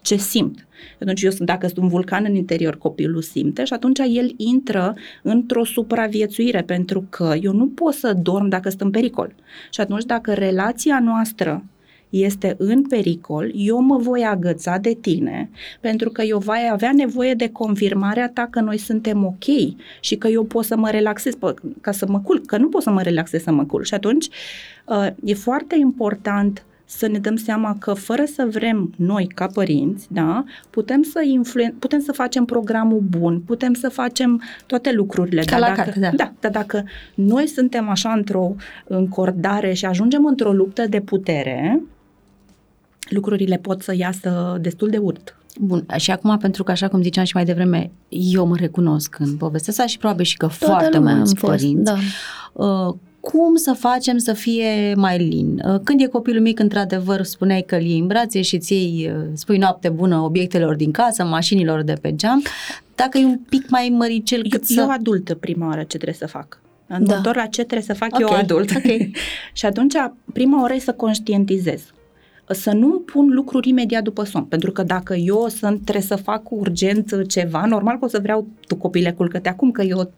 [0.08, 0.66] ce simt.
[1.00, 4.94] Atunci eu sunt, dacă sunt un vulcan în interior, copilul simte și atunci el intră
[5.22, 9.34] într-o supraviețuire pentru că eu nu pot să dorm dacă sunt în pericol.
[9.70, 11.64] Și atunci dacă relația noastră
[12.08, 17.34] este în pericol, eu mă voi agăța de tine pentru că eu voi avea nevoie
[17.34, 21.54] de confirmarea ta că noi suntem ok și că eu pot să mă relaxez pă,
[21.80, 23.84] ca să mă culc, că nu pot să mă relaxez să mă culc.
[23.84, 24.28] Și atunci
[24.86, 30.06] uh, e foarte important să ne dăm seama că fără să vrem noi ca părinți,
[30.10, 35.40] da, putem să influen- putem să facem programul bun, putem să facem toate lucrurile.
[35.40, 36.10] Ca dar la dacă, carte, da.
[36.16, 41.82] da, dar dacă noi suntem așa într-o încordare și ajungem într-o luptă de putere,
[43.08, 45.36] lucrurile pot să iasă destul de urt.
[45.60, 49.36] Bun, și acum, pentru că, așa cum ziceam și mai devreme, eu mă recunosc în
[49.36, 51.92] povestea asta și probabil și că foarte lumea mulți am fost, părinți.
[51.92, 51.96] da.
[52.52, 55.62] Uh, cum să facem să fie mai lin?
[55.68, 59.10] Uh, Când e copilul mic, într-adevăr, spuneai că îl iei în brațe și îți iei,
[59.16, 62.42] uh, spui noapte bună obiectelor din casă, mașinilor de pe geam.
[62.94, 64.80] Dacă e un pic mai măricel Eu, cât să...
[64.80, 66.60] eu adultă prima oară ce trebuie să fac.
[66.86, 67.16] Mă Da.
[67.16, 68.70] întorc la ce trebuie să fac Ok, eu adult.
[68.76, 68.82] ok.
[69.58, 69.94] și atunci,
[70.32, 71.82] prima oră e să conștientizez.
[72.50, 74.44] Să nu pun lucruri imediat după somn.
[74.44, 78.46] Pentru că dacă eu sunt, trebuie să fac urgent ceva, normal că o să vreau,
[78.66, 80.10] tu copile, culcă-te acum că eu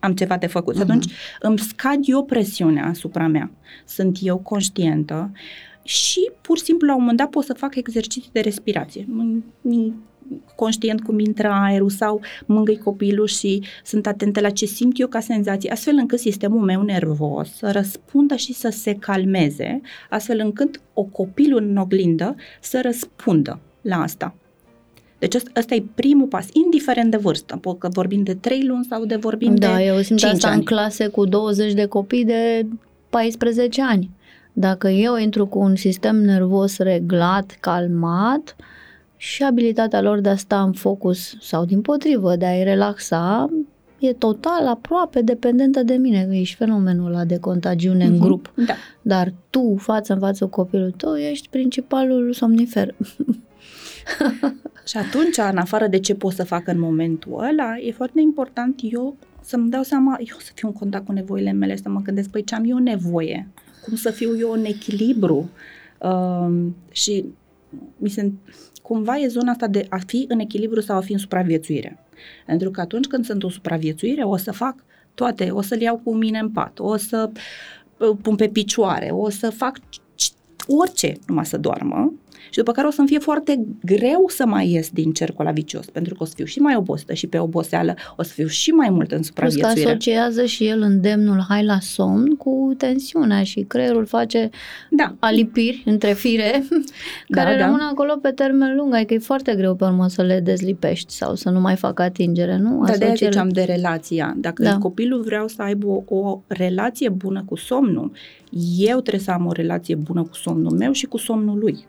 [0.00, 0.74] am ceva de făcut.
[0.74, 0.90] Și Mhm.
[0.90, 3.50] atunci îmi scad eu presiunea asupra mea.
[3.86, 5.30] Sunt eu conștientă
[5.82, 9.02] și pur și simplu la un moment dat pot să fac exerciții de respirație.
[9.02, 9.92] M- m-
[10.56, 15.20] conștient cum intră aerul sau mângâi copilul și sunt atentă la ce simt eu ca
[15.20, 21.02] senzații, astfel încât sistemul meu nervos să răspundă și să se calmeze, astfel încât o
[21.02, 24.34] copilul în oglindă să răspundă la asta.
[25.18, 28.84] Deci ăsta, ăsta e primul pas, indiferent de vârstă, po- că vorbim de 3 luni
[28.90, 30.56] sau de vorbim Da, de eu simt 5 asta ani.
[30.56, 32.66] în clase cu 20 de copii de
[33.10, 34.10] 14 ani.
[34.52, 38.56] Dacă eu intru cu un sistem nervos reglat, calmat
[39.16, 43.50] și abilitatea lor de a sta în focus sau din potrivă, de a-i relaxa,
[43.98, 48.22] e total aproape dependentă de mine, că ești fenomenul ăla de contagiune în Mhm.
[48.22, 48.52] grup.
[48.66, 48.74] Da.
[49.02, 52.94] Dar tu, față în față cu copilul tău, ești principalul somnifer.
[54.84, 58.80] Și atunci, în afară de ce pot să fac în momentul ăla, e foarte important
[58.82, 62.28] eu să-mi dau seama, eu să fiu în contact cu nevoile mele, să mă gândesc,
[62.28, 63.48] păi ce am eu nevoie?
[63.84, 65.50] Cum să fiu eu în echilibru?
[65.98, 67.24] Uh, și
[67.96, 68.32] mi se,
[68.82, 71.98] cumva e zona asta de a fi în echilibru sau a fi în supraviețuire.
[72.46, 76.14] Pentru că atunci când sunt în supraviețuire, o să fac toate, o să-l iau cu
[76.14, 77.30] mine în pat, o să
[77.96, 80.34] îl pun pe picioare, o să fac c-
[80.66, 82.12] orice, numai să doarmă.
[82.54, 85.84] Și după care o să-mi fie foarte greu să mai ies din cercul ăla vicios,
[85.90, 88.70] pentru că o să fiu și mai obosită și pe oboseală, o să fiu și
[88.70, 89.88] mai mult în Plus că supraviețuire.
[89.88, 94.50] asociază și el îndemnul hai la somn cu tensiunea și creierul face
[94.90, 96.76] Da, alipiri între fire Da,
[97.42, 97.64] care da.
[97.64, 101.34] rămân acolo pe termen lung, adică e foarte greu pe urmă să le dezlipești sau
[101.34, 102.84] să nu mai facă atingere, nu?
[102.86, 104.34] dar de aia Asociere- ziceam de relația.
[104.36, 104.78] Dacă Da.
[104.78, 108.12] copilul vreau să aibă o, o relație bună cu somnul,
[108.78, 111.84] eu trebuie să am o relație bună cu somnul meu și cu somnul lui.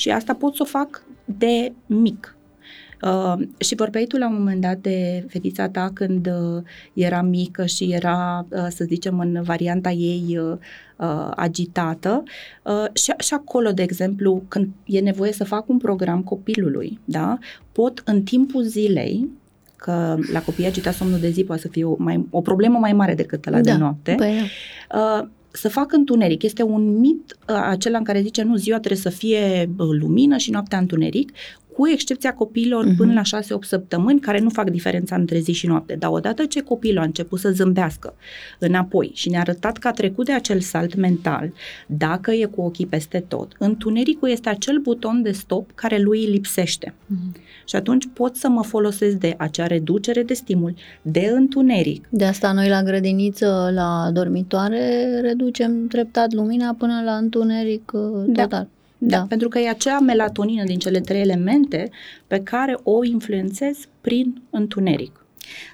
[0.00, 2.36] Și asta pot să o fac de mic.
[3.02, 7.66] Uh, și vorbeai tu la un moment dat de fetița ta când uh, era mică
[7.66, 10.56] și era, uh, să zicem, în varianta ei uh,
[10.96, 12.22] uh, agitată.
[12.62, 17.38] Uh, și, și acolo, de exemplu, când e nevoie să fac un program copilului, da,
[17.72, 19.28] pot în timpul zilei
[19.76, 22.92] că la copii agitați somnul de zi poate să fie o, mai, o problemă mai
[22.92, 23.72] mare decât la da.
[23.72, 24.14] de noapte.
[24.16, 24.50] Păi,
[24.94, 26.42] Uh, să fac întuneric.
[26.42, 30.36] Este un mit uh, acela în care zice nu, ziua trebuie să fie uh, lumină
[30.36, 31.32] și noaptea întuneric,
[31.72, 32.96] cu excepția copiilor uh-huh.
[32.96, 35.94] până la 6-8 săptămâni, care nu fac diferența între zi și noapte.
[35.94, 38.14] Dar odată ce copilul a început să zâmbească
[38.58, 41.52] înapoi și ne-a arătat că a trecut de acel salt mental,
[41.86, 46.30] dacă e cu ochii peste tot, întunericul este acel buton de stop care lui îi
[46.30, 46.94] lipsește.
[46.94, 47.49] Uh-huh.
[47.70, 52.06] Și atunci pot să mă folosesc de acea reducere de stimul, de întuneric.
[52.08, 58.42] De asta noi la grădiniță, la dormitoare, reducem treptat lumina până la întuneric uh, Da.
[58.42, 58.68] total.
[58.98, 59.16] Da.
[59.16, 59.24] Da.
[59.28, 61.90] Pentru că e acea melatonină din cele trei elemente
[62.26, 65.24] pe care o influențez prin întuneric.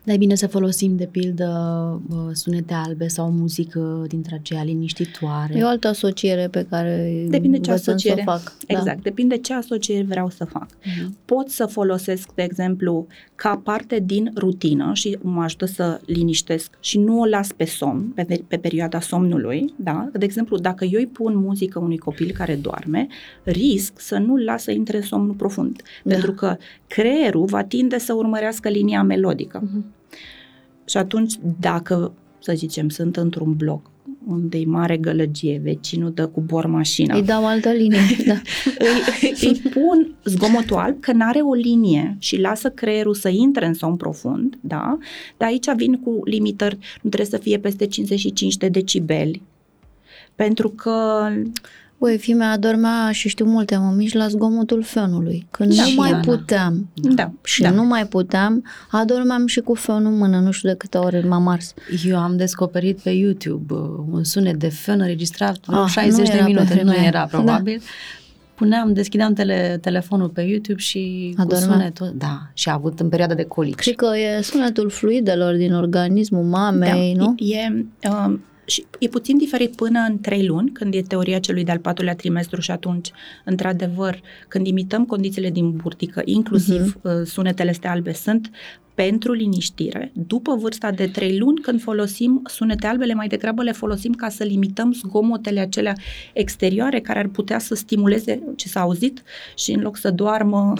[0.06, 1.48] Dar e bine să folosim, de pildă,
[2.10, 5.54] uh, sunete albe sau muzică dintre aceea liniștitoare.
[5.58, 8.22] E o altă asociere pe care Depinde ce învățăm asociere.
[8.24, 8.56] să o fac.
[8.66, 10.66] Exact, depinde ce asociere vreau să fac.
[10.84, 11.16] Mhm.
[11.24, 16.98] Pot să folosesc, de exemplu, ca parte din rutină și mă ajută să liniștesc și
[16.98, 20.08] nu o las pe somn, pe, pe perioada somnului, da?
[20.12, 23.06] De exemplu, dacă eu îi pun muzică unui copil care doarme,
[23.44, 26.12] risc să nu-l las să intre în somnul profund, Da.
[26.14, 29.60] pentru că creierul va tinde să urmărească linia melodică.
[29.64, 29.84] Mhm.
[30.86, 33.90] Și atunci, dacă, să zicem, sunt într-un bloc
[34.26, 37.98] unde e mare gălăgie, vecinul dă cu bor mașina, Îi dau altă linie.
[38.26, 38.40] da.
[38.78, 43.74] îi, îi pun zgomotul alb că n-are o linie și lasă creierul să intre în
[43.74, 44.98] somn profund, da?
[45.36, 49.42] Dar aici vin cu limitări, nu trebuie să fie peste 55 de decibeli,
[50.34, 51.28] pentru că
[51.98, 55.46] Băi, fii mea adormea și știu multe mămici la zgomotul fenului.
[55.50, 56.20] Când Da, nu și mai Ana.
[56.20, 57.70] puteam da, și da.
[57.70, 61.48] nu mai puteam, adormeam și cu fenul în mână, nu știu de câte ori m-am
[61.48, 61.74] ars.
[62.04, 63.80] Eu am descoperit pe YouTube uh,
[64.10, 66.98] un sunet de fen înregistrat vreo Ah, 60 nu de era pe minute, nu vremea
[66.98, 67.06] aia.
[67.06, 67.80] era probabil.
[68.54, 71.66] Puneam, deschideam tele, telefonul pe YouTube și Adormea.
[71.66, 73.80] cu sunetul, da, și a avut în perioada de colici.
[73.80, 77.34] Și că e sunetul fluidelor din organismul mamei, da, nu?
[77.38, 81.78] E, um, și e puțin diferit până în trei luni, când e teoria celui de-al
[81.78, 83.10] patrulea trimestru și atunci,
[83.44, 87.22] într-adevăr, când imităm condițiile din burtică, inclusiv uh-huh.
[87.24, 88.50] sunetele astea albe, sunt
[88.96, 90.12] pentru liniștire.
[90.14, 94.44] După vârsta de trei luni, când folosim sunete albele, mai degrabă le folosim ca să
[94.44, 95.94] limităm zgomotele acelea
[96.32, 99.22] exterioare care ar putea să stimuleze ce s-a auzit
[99.56, 100.72] și în loc să doarmă,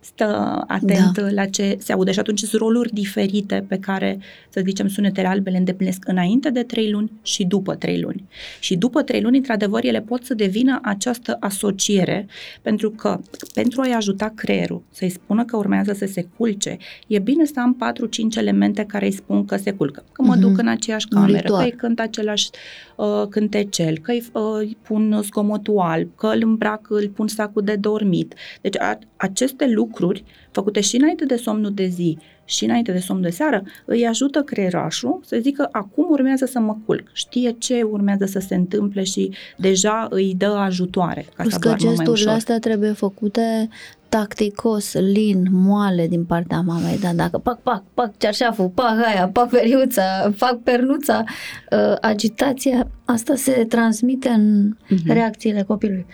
[0.00, 0.24] stă
[0.66, 1.30] atent da.
[1.30, 2.12] la ce se aude.
[2.12, 6.62] Și atunci sunt roluri diferite pe care, să zicem, sunetele albe le îndeplinesc înainte de
[6.62, 8.24] trei luni și după trei luni.
[8.60, 12.26] Și după trei luni, într-adevăr, ele pot să devină această asociere,
[12.62, 13.20] pentru că
[13.54, 17.74] pentru a-i ajuta creierul să-i spună că urmează să se culce, e bine să am
[17.74, 20.04] 4-5 elemente care îi spun că se culcă.
[20.12, 20.40] Că mă Mhm.
[20.40, 21.60] duc în aceeași Un cameră, ritual.
[21.60, 22.50] că îi cânt același
[22.96, 27.62] uh, cântecel, că îi, uh, îi pun zgomotul alb, că îl îmbrac, îl pun sacul
[27.62, 28.34] de dormit.
[28.60, 33.20] Deci a, aceste lucruri, făcute și înainte de somnul de zi și înainte de somn
[33.20, 37.08] de seară, îi ajută creierașul să zică acum urmează să mă culc.
[37.12, 41.68] Știe ce urmează să se întâmple și deja îi dă ajutoare ca Plus să că
[41.68, 42.36] doarmă mai gesturile ușor.
[42.36, 43.68] astea trebuie făcute
[44.08, 49.48] tacticos, lin, moale din partea mamei, dar dacă pac, pac, pac cearșaful, pac aia, pac
[49.48, 50.02] periuța,
[50.38, 51.24] pac pernuța,
[51.70, 55.12] uh, agitația, asta se transmite în Mhm.
[55.12, 56.06] reacțiile copilului.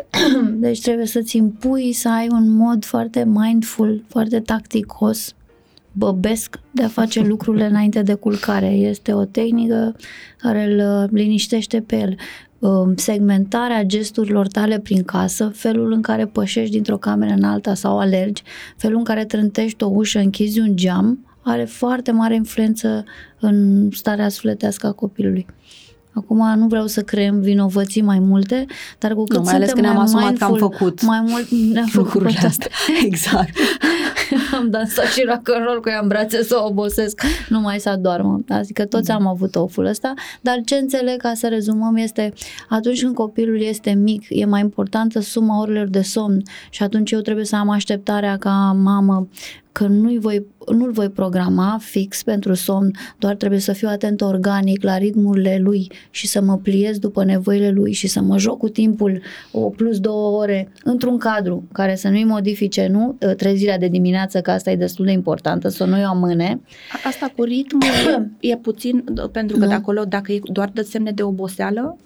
[0.64, 5.34] deci trebuie să-ți impui să ai un mod foarte mindful, foarte tacticos,
[5.92, 8.66] băbesc de a face lucrurile înainte de culcare.
[8.66, 9.96] Este o tehnică
[10.38, 12.16] care îl uh, liniștește pe el.
[12.60, 17.98] Um, Segmentarea gesturilor tale prin casă, felul în care pășești dintr-o cameră în alta sau
[17.98, 18.42] alergi,
[18.76, 23.04] felul în care trântești o ușă, închizi un geam, are foarte mare influență
[23.40, 25.46] în starea sufletească a copilului.
[26.12, 28.66] Acum nu vreau să creăm vinovății mai multe,
[28.98, 31.02] dar cu cât Nu, mai ales suntem că ne-am mai asumat că am mindful, făcut
[31.02, 32.46] mai mult ne-am făcut lucrurile toate.
[32.46, 32.70] astea.
[33.06, 33.56] Exact.
[34.58, 37.88] am dansat și rock and roll cu ea în brațe să o obosesc, numai să
[37.88, 38.40] adormă.
[38.48, 42.32] Adică toți am avut oful ăsta, dar ce înțeleg ca să rezumăm este
[42.68, 47.20] atunci când copilul este mic, e mai importantă suma orelor de somn și atunci eu
[47.20, 49.28] trebuie să am așteptarea ca mamă
[49.72, 54.82] că nu-i voi, nu-l voi programa fix pentru somn, doar trebuie să fiu atent organic
[54.82, 58.68] la ritmurile lui și să mă pliez după nevoile lui și să mă joc cu
[58.68, 59.20] timpul
[59.52, 63.16] o plus două ore într-un cadru care să nu-i modifice, nu?
[63.36, 66.60] Trezirea de dimineață, că asta e destul de importantă, să nu-i amâne.
[66.92, 67.82] A- Asta cu ritmul
[68.40, 69.68] e, e puțin, d- pentru că Nu.
[69.68, 71.96] de acolo, dacă e doar de semne de oboseală,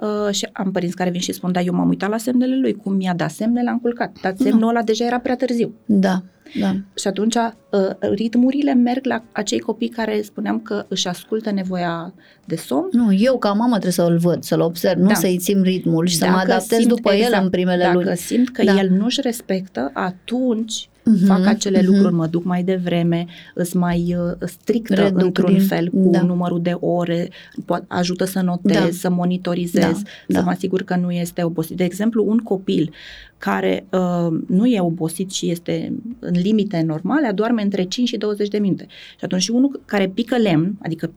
[0.00, 2.72] Uh, și am părinți care vin și spun, da, eu m-am uitat la semnele lui,
[2.74, 4.16] cum mi-a dat semne, l-am culcat.
[4.22, 5.74] Dar semnul ăla deja era prea târziu.
[5.86, 6.22] Da,
[6.60, 6.74] da.
[6.96, 12.56] Și atunci uh, ritmurile merg la acei copii care spuneam că își ascultă nevoia de
[12.56, 12.88] somn.
[12.92, 15.14] Nu, eu ca mamă trebuie să-l văd, să-l observ, nu Da.
[15.14, 17.98] să-i țin ritmul și să mă Dacă adaptez simt- după el exact, în primele Dacă
[18.02, 18.16] luni.
[18.16, 18.78] simt că Da.
[18.78, 21.90] el nu-și respectă, atunci Mhm, fac acele mhm.
[21.92, 26.22] lucruri, mă duc mai devreme, îs mai uh, strictă Reduc într-un din- fel cu da.
[26.22, 27.28] numărul de ore,
[27.62, 28.88] po- ajută să notez, Da.
[28.90, 30.40] să monitorizez, Da, să da.
[30.40, 31.76] mă asigur că nu este obosit.
[31.76, 32.92] De exemplu, un copil
[33.38, 38.48] care uh, nu e obosit și este în limite normale, adorme între 5 și 20
[38.48, 38.86] de minute.
[39.18, 41.10] Și atunci și unul care pică lemn, adică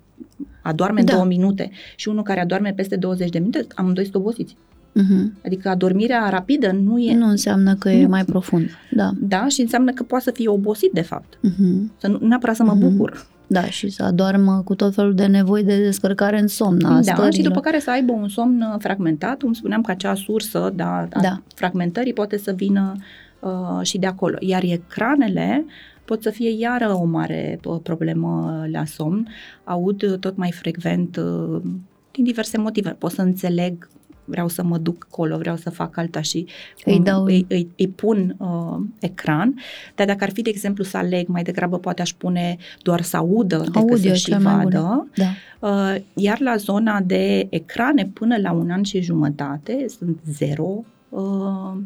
[0.61, 1.13] adorme în Da.
[1.13, 4.55] două minute, și unul care adorme peste 20 de minute, amândoi sunt obosiți.
[4.93, 5.33] Mhm.
[5.45, 7.15] Adică adormirea rapidă nu e...
[7.15, 8.07] Nu înseamnă că e Nu.
[8.09, 8.69] mai profund.
[8.91, 9.11] Da.
[9.19, 11.37] Da, și înseamnă că poate să fie obosit, de fapt.
[11.41, 11.91] Mhm.
[11.97, 12.89] Să nu neapărat să mă Mhm.
[12.89, 13.25] bucur.
[13.47, 16.85] Da, și să adormă cu tot felul de nevoi de descărcare în somn.
[16.85, 17.33] a Da, stărilor.
[17.33, 21.07] și după care să aibă un somn uh, fragmentat, cum spuneam că acea sursă da,
[21.13, 21.41] a Da.
[21.55, 22.95] fragmentării poate să vină
[23.39, 23.49] uh,
[23.81, 24.35] și de acolo.
[24.39, 25.65] Iar ecranele
[26.05, 29.27] pot să fie iară o mare uh, problemă la somn.
[29.63, 31.61] Aud uh, tot mai frecvent uh,
[32.11, 32.89] din diverse motive.
[32.89, 33.89] Pot să înțeleg
[34.25, 36.45] vreau să mă duc acolo, vreau să fac alta și
[36.85, 39.55] Îi um, dau- îi, îi, îi pun uh, ecran,
[39.95, 43.17] dar dacă ar fi, de exemplu, să aleg, mai degrabă poate aș pune doar să
[43.17, 44.77] audă decât Audio să e și cea mai vadă.
[44.79, 45.09] bună.
[45.15, 45.67] Da.
[45.69, 51.77] Uh, Iar la zona de ecrane până la un an și jumătate sunt zero uh,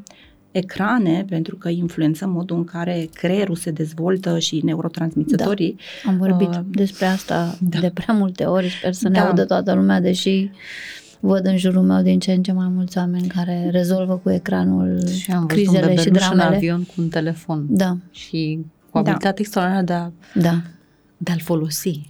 [0.52, 5.76] ecrane pentru că influență modul în care creierul se dezvoltă și neurotransmițătorii.
[6.06, 7.80] Am vorbit Uh, despre asta da.
[7.80, 8.70] de prea multe ori.
[8.70, 9.28] Sper să ne Da.
[9.28, 10.50] audă toată lumea, deși
[11.20, 15.08] văd în jurul meu din ce în ce mai mulți oameni care rezolvă cu ecranul
[15.08, 16.56] Și am văzut un crizele și bebeluș în dramele.
[16.56, 17.66] avion cu un telefon.
[17.70, 18.60] Da, Și
[18.90, 19.00] cu Da.
[19.00, 20.62] abilitatea extraordinară de, a, da.
[21.18, 22.02] de a-l folosi.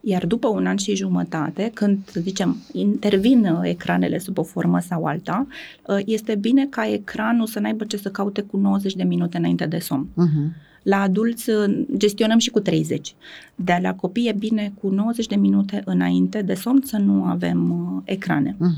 [0.00, 4.78] Iar după un an și jumătate, când, să zicem, intervin uh, ecranele sub o formă
[4.80, 5.46] sau alta,
[5.86, 9.66] uh, este bine ca ecranul să n-aibă ce să caute cu 90 de minute înainte
[9.66, 10.08] de somn.
[10.08, 10.66] Uh-huh.
[10.88, 13.14] La adulți uh, gestionăm și cu 30.
[13.54, 17.70] Dar la copii e bine cu 90 de minute înainte de somn să nu avem
[17.70, 18.56] uh, ecrane.
[18.58, 18.74] Mhm.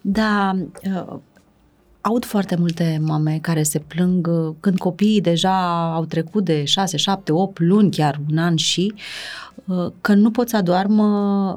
[0.00, 1.18] Da, uh,
[2.00, 6.96] aud foarte multe mame care se plâng uh, când copiii deja au trecut de 6,
[6.96, 8.94] 7, 8 luni, chiar un an și,
[9.66, 11.04] uh, că nu pot să adoarmă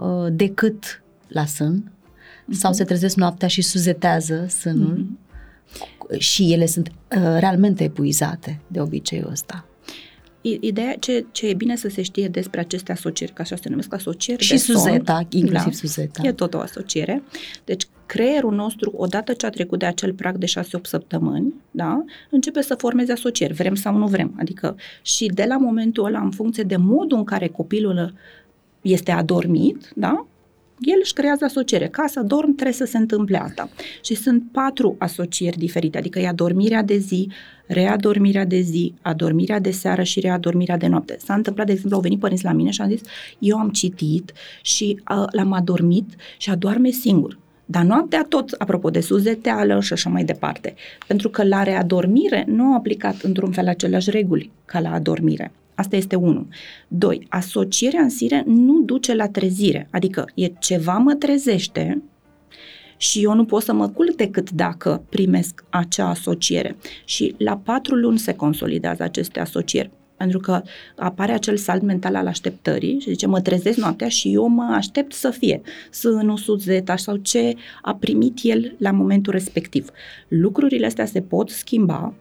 [0.03, 1.91] uh, decât la sân
[2.49, 5.17] sau se trezesc noaptea și suzetează sânul Mhm.
[6.17, 9.65] Și ele sunt uh, realmente epuizate de obiceiul ăsta.
[10.41, 13.69] I- Ideea ce, ce e bine să se știe despre aceste asocieri, că așa se
[13.69, 16.21] numesc asocieri Și de somn, suzeta, inclusiv da, suzeta.
[16.27, 17.23] E tot o asociere.
[17.63, 20.45] Deci creierul nostru, odată ce a trecut de acel prag de
[20.79, 24.35] 6-8 săptămâni, da, începe să formeze asocieri, vrem sau nu vrem.
[24.39, 28.13] Adică și de la momentul ăla, în funcție de modul în care copilul
[28.81, 30.25] este adormit, da,
[30.79, 31.87] el își creează asociere.
[31.87, 33.69] Ca să dorm, trebuie să se întâmple asta.
[34.03, 37.29] Și sunt patru asocieri diferite, adică e adormirea de zi,
[37.67, 41.17] readormirea de zi, adormirea de seară și readormirea de noapte.
[41.19, 43.01] S-a întâmplat, de exemplu, au venit părinți la mine și am zis,
[43.39, 47.37] eu am citit și uh, l-am adormit și adorme singur.
[47.65, 50.73] Dar noaptea tot, apropo de suzeteală și așa mai departe.
[51.07, 55.51] Pentru că la readormire nu au aplicat într-un fel aceleași reguli ca la adormire.
[55.75, 56.47] Asta este unul.
[56.87, 59.87] Doi, asocierea în sine nu duce la trezire.
[59.91, 62.01] Adică e ceva mă trezește
[62.97, 66.75] și eu nu pot să mă culc decât dacă primesc acea asociere.
[67.05, 69.89] Și la patru luni se consolidează aceste asocieri.
[70.17, 70.61] Pentru că
[70.95, 75.13] apare acel salt mental al așteptării și zice, mă trezesc noaptea și eu mă aștept
[75.13, 75.61] să fie
[75.91, 79.89] sânul, suzeta sau ce a primit el la momentul respectiv.
[80.27, 82.13] Lucrurile astea se pot schimba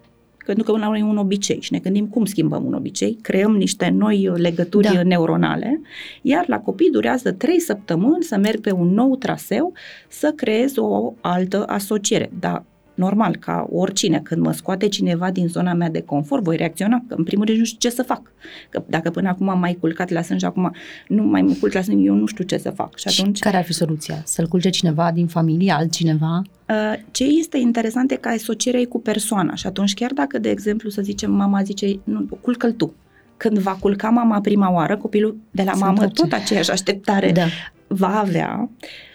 [0.45, 3.19] pentru că până la urmă e un obicei și ne gândim cum schimbăm un obicei,
[3.23, 4.93] creăm niște noi legături Da.
[4.93, 5.03] da.
[5.03, 5.81] neuronale,
[6.23, 9.73] iar la copii durează 3 săptămâni să merg pe un nou traseu
[10.09, 12.31] să creez o altă asociere.
[12.41, 12.65] Dar
[12.95, 17.15] normal, ca oricine, când mă scoate cineva din zona mea de confort, voi reacționa, că
[17.19, 18.23] în primul rând nu știu ce să fac.
[18.71, 20.75] Că dacă până acum am mai culcat la sân și acum
[21.09, 22.99] nu mai mă culc la sân, eu nu știu ce să fac.
[22.99, 24.23] Și atunci, Și care ar fi soluția?
[24.25, 26.43] Să-l culce cineva din familie, altcineva?
[26.69, 30.51] Uh, Ce este interesant e că asocierea e cu persoana și atunci chiar dacă, de
[30.51, 32.95] exemplu, să zicem, mama zice, nu, culcă-l tu.
[33.37, 36.23] Când va culca mama prima oară, copilul de la Se mamă întoarce.
[36.23, 37.45] tot aceeași așteptare Da.
[37.87, 38.71] va avea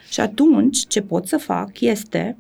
[0.10, 2.38] și atunci ce pot să fac este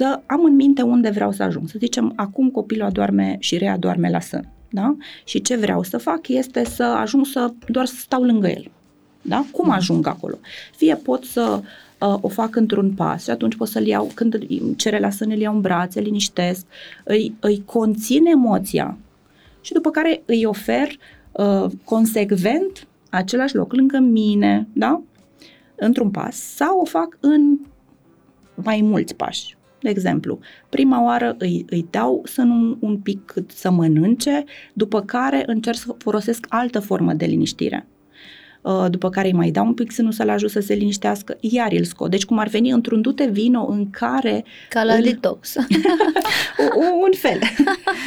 [0.00, 1.68] să am în minte unde vreau să ajung.
[1.68, 4.48] Să zicem, acum copilul adorme și readorme la sân.
[4.70, 4.96] Da?
[5.24, 8.70] Și ce vreau să fac este să ajung să doar să stau lângă el.
[9.22, 9.44] Da?
[9.52, 10.38] Cum ajung acolo?
[10.76, 11.60] Fie pot să
[12.00, 15.30] uh, o fac într-un pas și atunci pot să-l iau, când îmi cere la sân,
[15.30, 16.66] îl iau în brațe, liniștesc,
[17.04, 18.98] îi, îi conțin emoția
[19.60, 20.88] și după care îi ofer
[21.32, 25.02] uh, consecvent același loc lângă mine, da?
[25.74, 27.58] Într-un pas sau o fac în
[28.54, 29.58] mai mulți pași.
[29.80, 35.02] De exemplu, prima oară îi, îi dau să nu un pic cât să mănânce, după
[35.02, 37.86] care încerc să folosesc altă formă de liniștire.
[38.62, 41.36] Uh, după care îi mai dau un pic să nu să-l ajut să se liniștească,
[41.40, 42.10] iar îl scot.
[42.10, 44.44] Deci cum ar veni într-un dute vino în care...
[44.68, 45.02] Ca la îl...
[45.02, 45.54] detox.
[47.04, 47.38] un fel.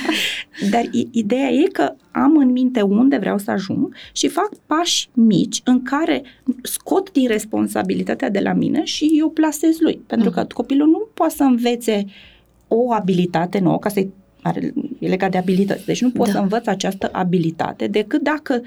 [0.72, 5.62] Dar ideea e că am în minte unde vreau să ajung și fac pași mici
[5.64, 6.24] în care
[6.62, 10.02] scot din responsabilitatea de la mine și eu plasez lui.
[10.08, 12.06] Pentru că copilul nu poate să învețe
[12.68, 15.86] o abilitate nouă, ca să-i are, e legat de abilități.
[15.86, 16.32] Deci nu pot da.
[16.32, 18.62] să învăț această abilitate decât dacă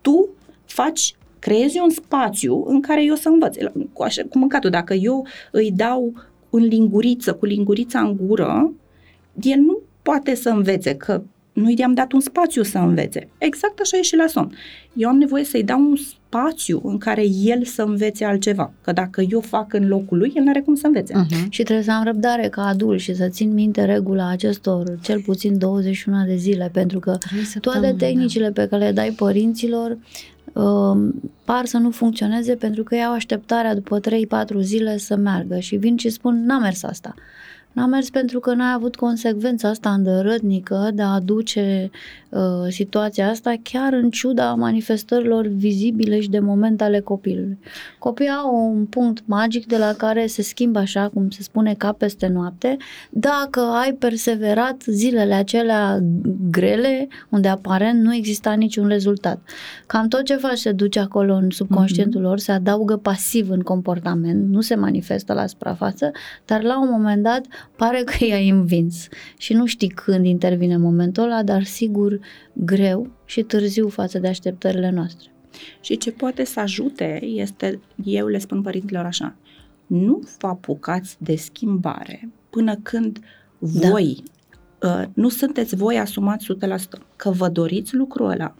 [0.00, 0.28] tu
[0.64, 3.56] faci creezi un spațiu în care eu să învăț.
[3.92, 6.12] Cu, așa, cu mâncatul, dacă eu îi dau
[6.50, 8.72] în linguriță, cu lingurița în gură,
[9.42, 11.22] el nu poate să învețe, că
[11.52, 13.28] nu i-am dat un spațiu să învețe.
[13.38, 14.52] Exact așa e și la somn.
[14.92, 18.72] Eu am nevoie să-i dau un spațiu în care el să învețe altceva.
[18.82, 21.14] Că dacă eu fac în locul lui, el nu are cum să învețe.
[21.14, 21.48] Uh-huh.
[21.48, 25.58] Și trebuie să am răbdare ca adult și să țin minte regula acestor cel puțin
[25.58, 27.18] 21 de zile, pentru că
[27.60, 29.98] toate tehnicile pe care le dai părinților uh,
[31.44, 35.96] par să nu funcționeze pentru că iau așteptarea după 3-4 zile să meargă și vin
[35.96, 37.14] și spun n-a mers asta.
[37.72, 41.90] N-a mers pentru că n-a avut consecvența asta îndărătnică de a aduce
[42.28, 47.58] uh, situația asta chiar în ciuda manifestărilor vizibile și de moment ale copilului.
[47.98, 51.92] Copiii au un punct magic de la care se schimbă așa, cum se spune, ca
[51.92, 52.76] peste noapte,
[53.10, 55.98] dacă ai perseverat zilele acelea
[56.50, 59.40] grele, unde aparent nu exista niciun rezultat.
[59.86, 62.24] Cam tot ce faci se duce acolo în subconștientul mm-hmm.
[62.24, 66.10] lor, se adaugă pasiv în comportament, nu se manifestă la suprafață,
[66.44, 67.40] dar la un moment dat
[67.76, 72.20] pare că i-ai învins și nu știi când intervine momentul ăla, dar sigur
[72.52, 75.30] greu și târziu față de așteptările noastre.
[75.80, 79.36] Și ce poate să ajute este, eu le spun părinților așa,
[79.86, 83.18] nu vă apucați de schimbare până când
[83.58, 83.88] da.
[83.88, 84.22] voi,
[84.82, 88.54] uh, nu sunteți voi asumați 100%, că vă doriți lucrul ăla,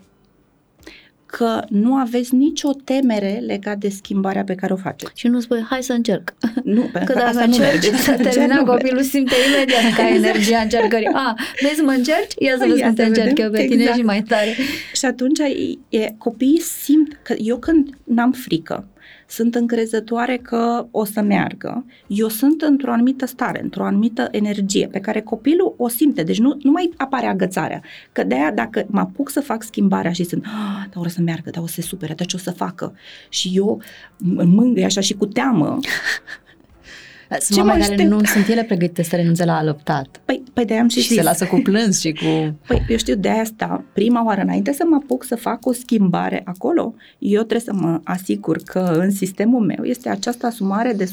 [1.30, 5.12] că nu aveți nicio temere legat de schimbarea pe care o faceți.
[5.14, 6.34] Și nu spui, hai să încerc.
[6.64, 11.10] Nu, că dacă asta încerci, să termina copilul simte imediat ca energia încercării.
[11.12, 12.34] A, vezi, mă încerci?
[12.38, 13.80] Ia să vezi cum te încerc eu pe exact.
[13.80, 14.54] tine și mai tare.
[14.92, 18.88] Și atunci e, e, copiii simt că eu când n-am frică,
[19.30, 25.00] sunt încrezătoare că o să meargă, eu sunt într-o anumită stare, într-o anumită energie pe
[25.00, 27.82] care copilul o simte, deci nu, nu mai apare agățarea.
[28.12, 31.20] Că de aia dacă mă apuc să fac schimbarea și sunt, ah, dar o să
[31.20, 32.94] meargă, dar o să se supere, dar ce o să facă?
[33.28, 33.82] Și eu
[34.44, 36.49] mângâi așa și cu teamă sunt
[37.38, 40.20] ce mame care nu sunt ele pregătite să renunțe la alăptat.
[40.24, 42.56] Păi, păi de am și, și se lasă cu plâns și cu...
[42.66, 46.42] Păi eu știu de asta, prima oară înainte să mă apuc să fac o schimbare
[46.44, 51.08] acolo, eu trebuie să mă asigur că în sistemul meu este această asumare de 100%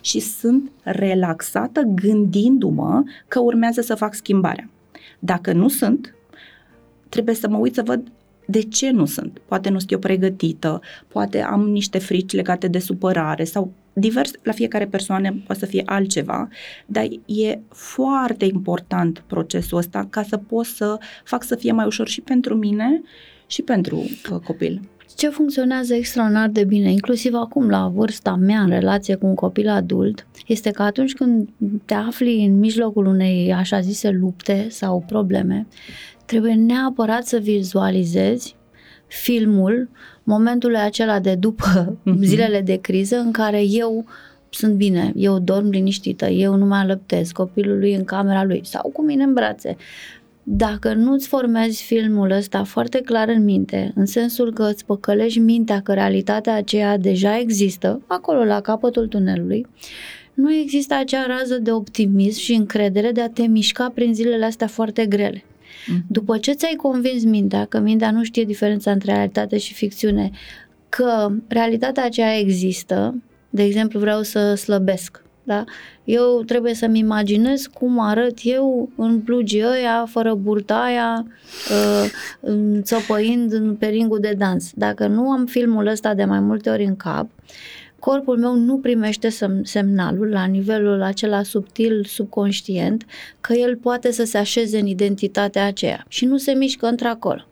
[0.00, 4.68] și sunt relaxată gândindu-mă că urmează să fac schimbarea.
[5.18, 6.14] Dacă nu sunt,
[7.08, 8.12] trebuie să mă uit să văd
[8.46, 9.40] de ce nu sunt?
[9.46, 14.52] Poate nu sunt eu pregătită, poate am niște frici legate de supărare sau divers, la
[14.52, 16.48] fiecare persoană poate să fie altceva,
[16.86, 22.08] dar e foarte important procesul ăsta ca să pot să fac să fie mai ușor
[22.08, 23.02] și pentru mine
[23.46, 24.80] și pentru uh, copil.
[25.16, 29.68] Ce funcționează extraordinar de bine, inclusiv acum la vârsta mea în relație cu un copil
[29.68, 31.48] adult, este că atunci când
[31.84, 35.66] te afli în mijlocul unei așa zise lupte sau probleme,
[36.24, 38.56] trebuie neapărat să vizualizezi
[39.06, 39.88] filmul
[40.22, 42.18] momentul acela de după uh-huh.
[42.30, 44.04] zilele de criză în care eu
[44.50, 48.90] sunt bine, eu dorm liniștită, eu nu mai alăptez copilul lui în camera lui sau
[48.92, 49.76] cu mine în brațe.
[50.42, 55.80] Dacă nu-ți formezi filmul ăsta foarte clar în minte, în sensul că îți păcălești mintea
[55.80, 59.66] că realitatea aceea deja există, acolo la capătul tunelului,
[60.34, 64.66] nu există acea rază de optimism și încredere de a te mișca prin zilele astea
[64.66, 65.44] foarte grele.
[65.86, 66.04] Mm.
[66.08, 70.30] După ce ți-ai convins mintea că mintea nu știe diferența între realitate și ficțiune,
[70.88, 75.64] că realitatea aceea există, de exemplu vreau să slăbesc, da?
[76.04, 81.26] Eu trebuie să-mi imaginez cum arăt eu în plugii ăia, fără burtaia,
[81.70, 82.10] uh,
[82.82, 84.70] țopăind pe ringul de dans.
[84.74, 87.28] Dacă nu am filmul ăsta de mai multe ori în cap,
[88.04, 89.28] corpul meu nu primește
[89.62, 93.04] semnalul la nivelul acela subtil, subconștient,
[93.40, 97.46] că el poate să se așeze în identitatea aceea și nu se mișcă într-acolo.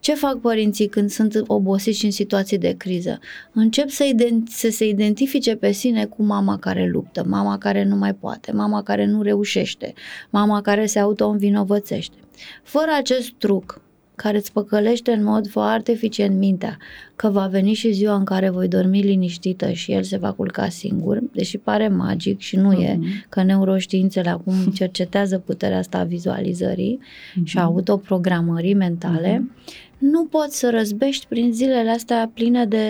[0.00, 3.18] Ce fac părinții când sunt obosiți și în situații de criză?
[3.52, 7.96] Încep să, ident- să se identifice pe sine cu mama care luptă, mama care nu
[7.96, 9.92] mai poate, mama care nu reușește,
[10.30, 12.16] mama care se auto-învinovățește.
[12.62, 13.80] Fără acest truc
[14.16, 16.76] care îți păcălește în mod foarte eficient mintea,
[17.16, 20.68] că va veni și ziua în care voi dormi liniștită și el se va culca
[20.68, 23.06] singur, deși pare magic și nu e, Mhm.
[23.28, 26.98] că neuroștiințele acum cercetează puterea asta a vizualizării
[27.44, 29.50] și a autoprogramării mentale,
[29.98, 32.86] nu poți să răzbești prin zilele astea pline de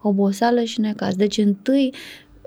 [0.00, 1.14] oboseală și necaz.
[1.16, 1.94] Deci întâi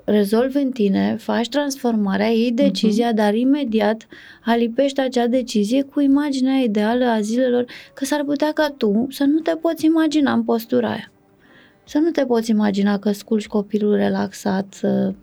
[0.06, 4.06] rezolvi în tine, faci transformarea, iei decizia, dar imediat
[4.44, 9.38] alipești acea decizie cu imaginea ideală a zilelor, că s-ar putea ca tu să nu
[9.38, 11.10] te poți imagina în postura aia.
[11.84, 15.14] Să nu te poți imagina că sculci copilul relaxat, să-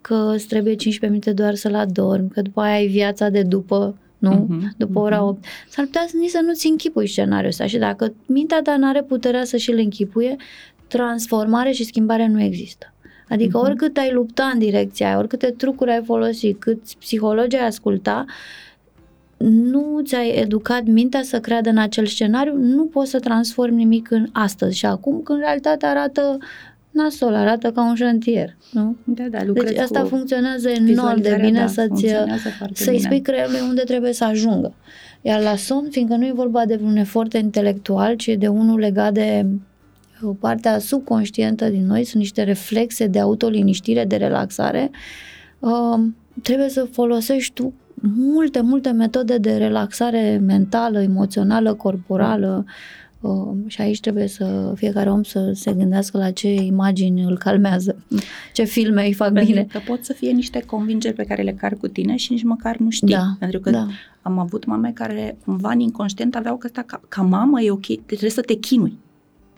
[0.00, 3.98] că îți trebuie 15 minute doar să-l adormi, că după aia ai viața de după,
[4.18, 4.46] nu?
[4.48, 5.26] Mhm, După ora mhm.
[5.26, 5.44] 8.
[5.68, 9.02] S-ar putea să nici să nu-ți închipui scenariul ăsta și dacă mintea ta nu are
[9.02, 10.36] puterea să și-l închipuie,
[10.86, 12.93] transformare și schimbare nu există.
[13.28, 13.66] Adică Mhm.
[13.66, 18.24] oricât ai lupta în direcția aia, oricâte trucuri ai folosit, cât psihologi ai asculta,
[19.46, 24.26] nu ți-ai educat mintea să creadă în acel scenariu, nu poți să transformi nimic în
[24.32, 26.38] astăzi și acum, când realitatea arată
[26.90, 28.56] nasol, arată ca un șantier.
[28.72, 28.96] Nu?
[29.04, 32.82] Da, da, lucrez Deci asta cu funcționează enorm de vizualizarea, bine da, să-ți, funcționează foarte
[32.82, 33.04] să-i bine.
[33.06, 34.74] spui creierului unde trebuie să ajungă.
[35.22, 39.12] Iar la somn, fiindcă nu e vorba de un efort intelectual, ci de unul legat
[39.12, 39.48] de o
[40.40, 44.90] partea subconștientă din noi, sunt niște reflexe de autoliniștire, de relaxare,
[45.58, 46.00] uh,
[46.42, 47.72] trebuie să folosești tu
[48.16, 52.64] multe, multe metode de relaxare mentală, emoțională, corporală
[53.20, 57.96] uh, și aici trebuie să fiecare om să se gândească la ce imagini îl calmează,
[58.52, 59.66] ce filme îi fac Pentru bine.
[59.72, 62.76] că pot să fie niște convingeri pe care le car cu tine și nici măcar
[62.76, 63.14] nu știi.
[63.14, 63.86] Da, Pentru că da.
[64.22, 67.86] am avut mame care cumva în inconștient aveau că asta ca, ca mamă e ok,
[67.86, 68.98] deci trebuie să te chinui.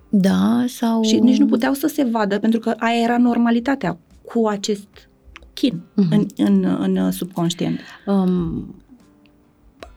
[0.08, 1.02] Da, sau...
[1.02, 4.88] Și nici nu puteau să se vadă pentru că aia era normalitatea cu acest
[5.52, 6.12] chin Mhm.
[6.12, 6.64] în, în,
[6.96, 7.80] în subconștient.
[8.06, 8.74] Um,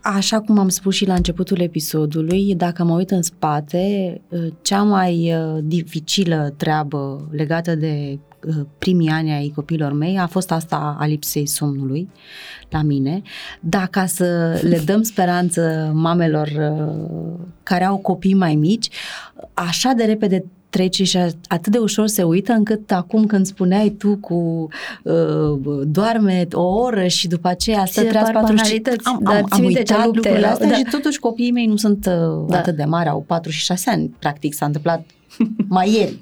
[0.01, 4.84] așa cum am spus și la începutul episodului, dacă mă uit în spate, uh, cea
[4.84, 8.29] mai uh, dificilă treabă legată de uh,
[8.78, 12.10] primii ani ai copilor mei a fost asta a lipsei somnului
[12.70, 13.22] la mine.
[13.60, 18.89] Dacă să le dăm speranță mamelor uh, care au copii mai mici,
[19.54, 23.89] așa de repede trece și a- atât de ușor se uită încât acum când spuneai
[23.89, 24.68] tu cu
[25.04, 29.20] uh, doarme o oră și după aceea Ți stă se treaz par 45 banalități, am,
[29.24, 30.76] dar am, ții am minte ce uitat lupte lucrurile erau, astea da.
[30.76, 32.58] și totuși copiii mei nu sunt uh, Da.
[32.58, 35.06] atât de mari, au 4 și 6 ani, practic s-a întâmplat
[35.68, 36.20] mai ieri.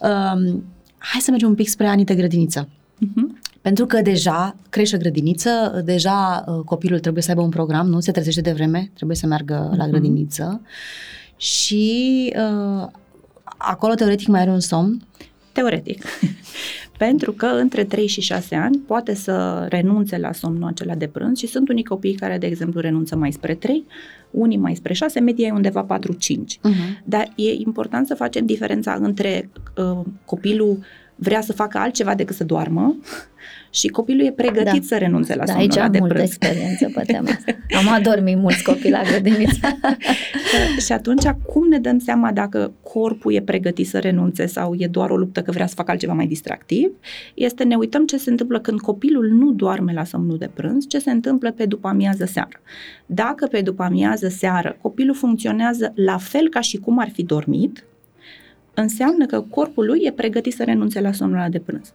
[0.00, 0.64] Um,
[1.02, 2.68] hai să mergem un pic spre anii de grădiniță.
[2.98, 3.40] Mhm.
[3.60, 8.00] Pentru că deja crește grădiniță, deja uh, copilul trebuie să aibă un program, nu?
[8.00, 9.90] Se trezește de vreme, trebuie să meargă la Mhm.
[9.90, 10.60] grădiniță
[11.36, 12.86] și uh,
[13.56, 15.02] acolo teoretic mai are un somn.
[15.52, 16.04] Teoretic.
[17.08, 21.38] Pentru că între 3 și 6 ani poate să renunțe la somnul acela de prânz
[21.38, 23.84] și sunt unii copii care, de exemplu, renunță mai spre 3,
[24.30, 25.98] unii mai spre 6, media e undeva 4-5.
[25.98, 27.02] Uh-huh.
[27.04, 30.78] Dar e important să facem diferența între uh, copilul
[31.22, 32.96] vrea să facă altceva decât să doarmă
[33.70, 34.86] și copilul e pregătit Da.
[34.86, 36.28] să renunțe la Da, somnul aici ăla am de multă prânz.
[36.28, 37.52] experiență pe tema asta.
[37.80, 39.78] Am adormit mulți copii la grădiniță.
[40.86, 45.10] și atunci, cum ne dăm seama dacă corpul e pregătit să renunțe sau e doar
[45.10, 46.90] o luptă că vrea să facă altceva mai distractiv?
[47.34, 50.98] Este ne uităm ce se întâmplă când copilul nu doarme la somnul de prânz, ce
[50.98, 52.60] se întâmplă pe după amiază seară.
[53.06, 57.84] Dacă pe după amiază seară copilul funcționează la fel ca și cum ar fi dormit,
[58.74, 61.92] înseamnă că corpul lui e pregătit să renunțe la somnul ăla de prânz.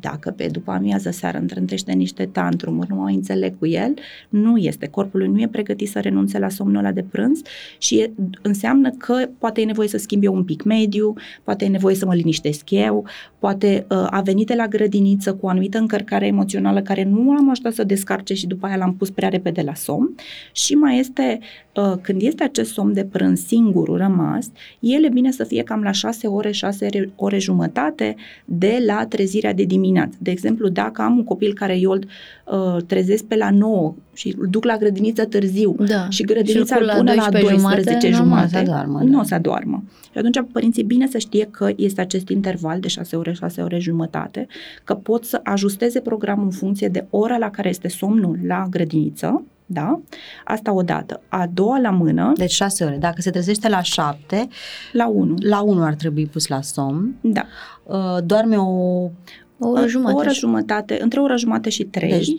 [0.00, 3.94] Dacă pe după amiază seară întrântește niște tantrumuri, nu mai înțeleg cu el,
[4.28, 4.86] nu este.
[4.86, 7.40] Corpul lui nu e pregătit să renunțe la somnul ăla de prânz
[7.78, 8.12] și e,
[8.42, 11.14] înseamnă că poate e nevoie să schimb eu un pic mediu,
[11.44, 13.06] poate e nevoie să mă liniștesc eu,
[13.38, 17.50] poate uh, a venit de la grădiniță cu o anumită încărcare emoțională care nu am
[17.50, 20.14] ajutat să descarce și după aia l-am pus prea repede la somn
[20.52, 21.67] și mai este, uh,
[22.00, 24.50] când este acest somn de prânz singur rămas,
[24.80, 29.52] el e bine să fie cam la 6 ore, 6 ore jumătate de la trezirea
[29.52, 30.16] de dimineață.
[30.18, 32.06] De exemplu, dacă am un copil care eu îl
[32.44, 36.08] uh, trezesc pe la 9 și îl duc la grădiniță târziu Da.
[36.08, 39.00] și grădinița Și-l îl pun pune la la 12 12 jumate, normal, jumate, să adoarmă,
[39.02, 39.18] nu da.
[39.18, 39.82] o să adoarmă.
[40.12, 43.78] Și atunci părinții bine să știe că este acest interval de 6 ore, 6 ore
[43.78, 44.46] jumătate,
[44.84, 49.42] că pot să ajusteze programul în funcție de ora la care este somnul la grădiniță,
[49.70, 50.00] da?
[50.44, 51.20] Asta odată.
[51.28, 52.96] A doua la mână, Deci 6 ore.
[52.96, 54.48] Dacă se trezește la 7,
[54.92, 55.34] la 1.
[55.38, 57.14] la 1 ar trebui pus la somn.
[57.20, 57.46] Da.
[57.82, 59.10] Uh, doarme o
[59.58, 60.16] O oră jumătate.
[60.16, 62.10] O oră jumătate, între o oră jumătate și 3.
[62.10, 62.30] Deci,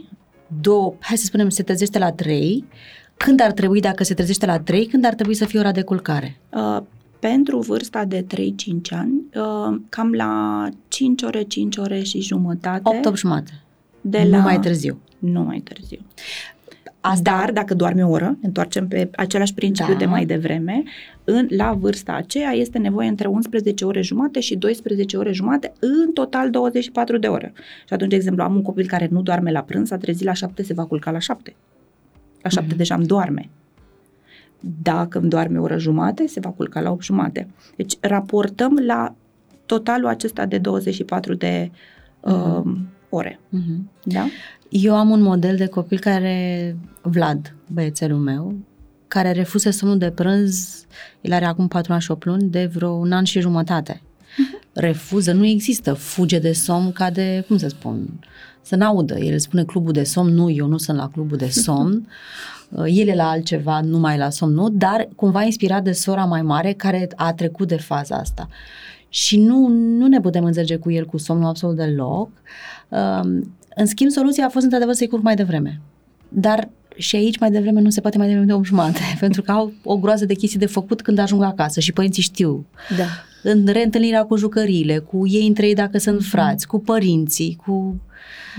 [0.61, 2.65] două, hai să spunem, se trezește la 3.
[3.17, 5.81] Când ar trebui, dacă se trezește la 3, când ar trebui să fie ora de
[5.81, 6.39] culcare?
[6.49, 6.81] Uh,
[7.19, 8.35] pentru vârsta de 3-5
[8.89, 12.81] ani, uh, cam la 5 ore, 5 ore și jumătate.
[12.83, 13.63] 8, 8 jumate.
[14.01, 14.37] de nu la...
[14.37, 14.99] mai târziu.
[15.19, 15.99] Nu mai târziu.
[17.01, 19.99] Asta- Dar dacă doarme o oră, ne întoarcem pe același principiu Da.
[19.99, 20.83] de mai devreme,
[21.23, 26.13] în, la vârsta aceea este nevoie între 11 ore jumate și 12 ore jumate, în
[26.13, 27.53] total 24 de ore.
[27.87, 30.33] Și atunci, de exemplu, am un copil care nu doarme la prânz, a trezit la
[30.33, 31.55] 7, se va culca la 7.
[32.41, 32.77] La 7 Mhm.
[32.77, 33.49] deja îmi doarme.
[34.83, 37.47] Dacă îmi doarme o oră jumate, se va culca la 8 jumate.
[37.75, 39.15] Deci raportăm la
[39.65, 41.71] totalul acesta de 24 de
[42.19, 42.61] uh,
[43.09, 43.39] ore.
[43.49, 43.89] Mhm.
[44.03, 44.25] Da?
[44.69, 48.55] Eu am un model de copil care, Vlad, băiețelul meu,
[49.07, 50.85] care refuză somnul de prânz,
[51.21, 54.01] el are acum 4 ani și 8 luni, de vreo un an și jumătate.
[54.73, 58.19] Refuză, nu există, fuge de somn ca de, cum să spun,
[58.61, 59.17] să n-audă.
[59.17, 62.07] El spune clubul de somn, nu, eu nu sunt la clubul de somn.
[62.85, 66.41] El e la altceva, nu mai la somn, nu, dar cumva inspirat de sora mai
[66.41, 68.49] mare care a trecut de faza asta.
[69.09, 72.29] Și nu, nu ne putem înțelege cu el cu somnul absolut deloc.
[72.89, 75.81] Um, în schimb, soluția a fost într-adevăr să-i culc mai devreme.
[76.29, 79.51] Dar și aici mai devreme nu se poate mai devreme de 8 jumate, pentru că
[79.51, 82.65] au o groază de chestii de făcut când ajung acasă și părinții știu.
[82.97, 83.05] Da.
[83.43, 88.01] În reîntâlnirea cu jucăriile, cu ei între ei dacă sunt frați, cu părinții, cu...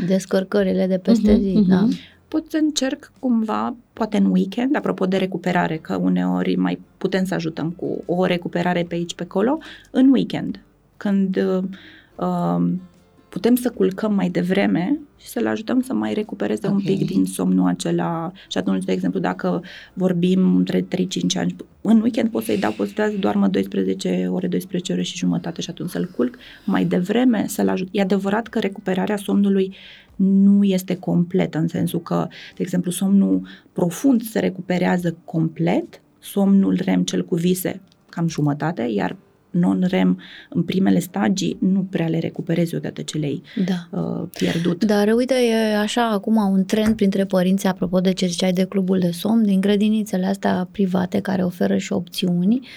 [0.06, 1.68] Descărcările de peste Mhm, zi, mhm.
[1.68, 1.88] da.
[2.28, 7.34] Pot să încerc cumva, poate în weekend, apropo de recuperare, că uneori mai putem să
[7.34, 9.58] ajutăm cu o recuperare pe aici, pe acolo,
[9.90, 10.60] în weekend,
[10.96, 11.62] când uh,
[12.16, 12.72] uh,
[13.30, 16.82] putem să culcăm mai devreme și să-l ajutăm să mai recupereze un Ok.
[16.82, 18.32] pic din somnul acela.
[18.48, 19.62] Și atunci, de exemplu, dacă
[19.92, 24.92] vorbim între 3-5 ani, în weekend pot să-i dau posibilitatea să doarmă 12 ore, 12
[24.92, 27.88] ore și jumătate și atunci să-l culc mai devreme, să-l ajut.
[27.90, 29.74] E adevărat că recuperarea somnului
[30.16, 32.26] nu este completă, în sensul că,
[32.56, 39.16] de exemplu, somnul profund se recuperează complet, somnul REM cel cu vise cam jumătate, iar
[39.50, 44.00] non-REM în primele stagii nu prea le recuperezi odată ce le-ai Da.
[44.00, 44.84] uh, pierdut.
[44.84, 48.98] Dar uite, e așa acum un trend printre părinți, apropo de ce ziceai de clubul
[48.98, 52.68] de somn, din grădinițele astea private care oferă și opțiuni,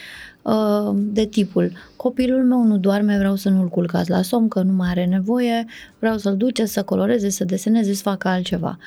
[0.42, 4.74] uh, de tipul copilul meu nu doarme, vreau să nu-l culcați la somn, că nu
[4.74, 5.66] mai are nevoie,
[6.00, 8.78] vreau să-l duceți să coloreze, să deseneze, să facă altceva.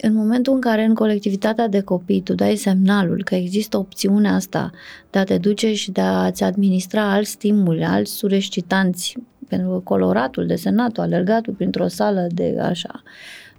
[0.00, 4.70] În momentul în care în colectivitatea de copii tu dai semnalul că există opțiunea asta
[5.10, 9.16] de a te duce și de a-ți administra alți stimuli, alți surescitanți,
[9.48, 13.02] pentru că coloratul, desenatul, alergatul printr-o sală de așa,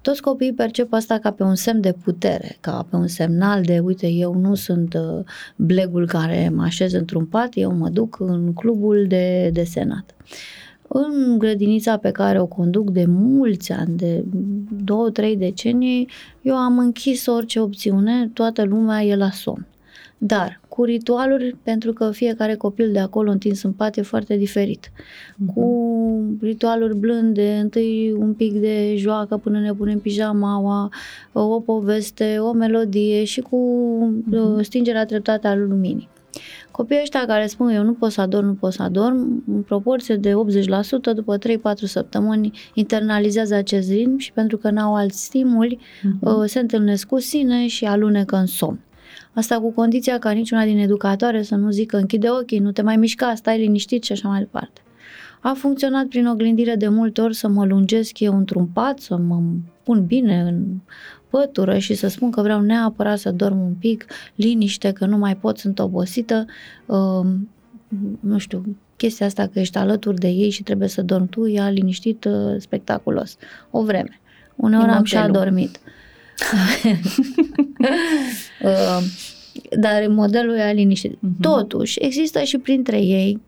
[0.02, 3.80] toți copiii percep asta ca pe un semn de putere, ca pe un semnal de,
[3.80, 5.24] uite, eu nu sunt uh,
[5.56, 10.16] blegul care mă așez într-un pat, eu mă duc în clubul de desenat.
[10.88, 14.24] În grădinița pe care o conduc de mulți ani, de
[14.84, 16.10] două, trei decenii,
[16.42, 19.68] eu am închis orice opțiune, toată lumea e la somn.
[20.18, 24.92] Dar cu ritualuri, pentru că fiecare copil de acolo întins în pat e foarte diferit.
[25.54, 30.90] Cu ritualuri blânde, întâi un pic de joacă până ne punem pijamaua,
[31.32, 33.58] o poveste, o melodie și cu
[34.32, 36.10] uh, stingerea treptată a luminii.
[36.78, 40.16] Copiii ăștia care spun eu nu pot să adorm, nu pot să adorm, în proporție
[40.16, 40.34] de
[41.12, 41.40] 80% după 3-4
[41.84, 45.80] săptămâni internalizează acest ritm și pentru că n-au alți stimuli,
[46.20, 48.80] uh, se întâlnesc cu sine și alunecă în somn.
[49.34, 52.96] Asta cu condiția ca niciuna din educatoare să nu zică închide ochii, nu te mai
[52.96, 54.82] mișca, stai liniștit și așa mai departe.
[55.42, 59.42] A funcționat prin oglindire de multe ori să mă lungesc eu într-un pat, să mă
[59.84, 60.66] pun bine în
[61.30, 64.06] pătură și să spun că vreau neapărat să dorm un pic,
[64.36, 66.46] liniște, că nu mai pot, sunt obosită.
[66.86, 67.26] Uh,
[68.20, 71.70] nu știu, chestia asta că ești alături de ei și trebuie să dormi tu, ea
[71.70, 73.38] liniștit, uh, spectaculos.
[73.72, 74.20] O vreme.
[74.56, 75.36] Uneori E am și modelul.
[75.38, 75.80] adormit.
[78.62, 79.02] uh,
[79.80, 81.18] dar modelul e liniștit.
[81.20, 81.42] Mhm.
[81.42, 83.42] Totuși, există și printre ei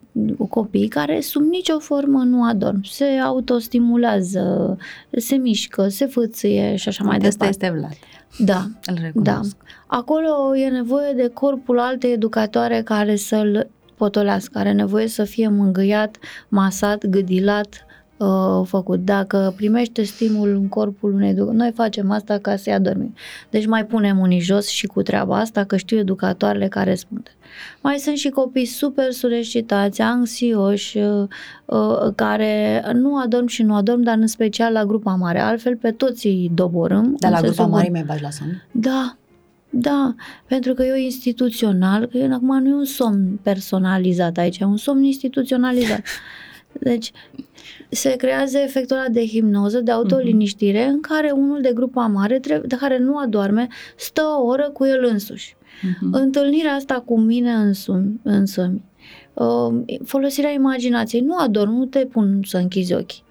[0.50, 2.84] copii care sub nicio formă nu adorm.
[2.84, 4.78] Se autostimulează,
[5.12, 7.66] se mișcă, se fâțâie și așa mai Asta departe.
[7.66, 7.98] este Vlad.
[8.38, 9.02] Da, Îl da.
[9.02, 9.56] recunosc.
[9.88, 16.18] Acolo e nevoie de corpul altei educatoare care să-l potolească, are nevoie să fie mângâiat,
[16.48, 17.86] masat, gâdilat,
[18.20, 19.06] uh, făcut.
[19.06, 23.14] Dacă primește stimul în corpul unei educ- noi facem asta ca să-i adormim.
[23.50, 27.30] Deci mai punem unii jos și cu treaba asta, că știu educatoarele care răspunde.
[27.82, 31.28] Mai sunt și copii super sureșitați, anxioși, uh,
[31.66, 35.40] uh, care nu adorm și nu adorm, dar în special la grupa mare.
[35.40, 37.16] Altfel pe toți îi doborâm.
[37.20, 37.94] Dar în la grupa sensul mare bun.
[37.94, 38.64] mai bagi la somn?
[38.72, 39.18] Da,
[39.70, 40.16] da,
[40.48, 44.78] pentru că e instituțional, că e- acum nu e un somn personalizat aici, e un
[44.78, 46.02] somn instituționalizat.
[46.80, 47.12] Deci
[47.90, 52.68] se creează efectul ăla de hipnoză, de autoliniștire, în care unul de grupa mare, trebuie,
[52.68, 55.56] de care nu adorme, stă o oră cu el însuși.
[55.82, 56.14] Mhm.
[56.14, 58.82] Întâlnirea asta cu mine însumi, însămi,
[59.34, 63.28] uh, folosirea imaginației, nu adorm, nu te pun să închizi ochii.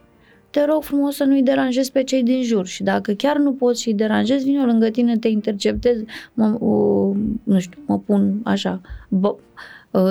[0.50, 3.82] te rog frumos să nu-i deranjezi pe cei din jur și dacă chiar nu poți
[3.82, 5.96] și-i deranjezi, vin eu lângă tine, te interceptez,
[6.34, 9.38] mă, o, nu știu, mă pun așa, bă, uh,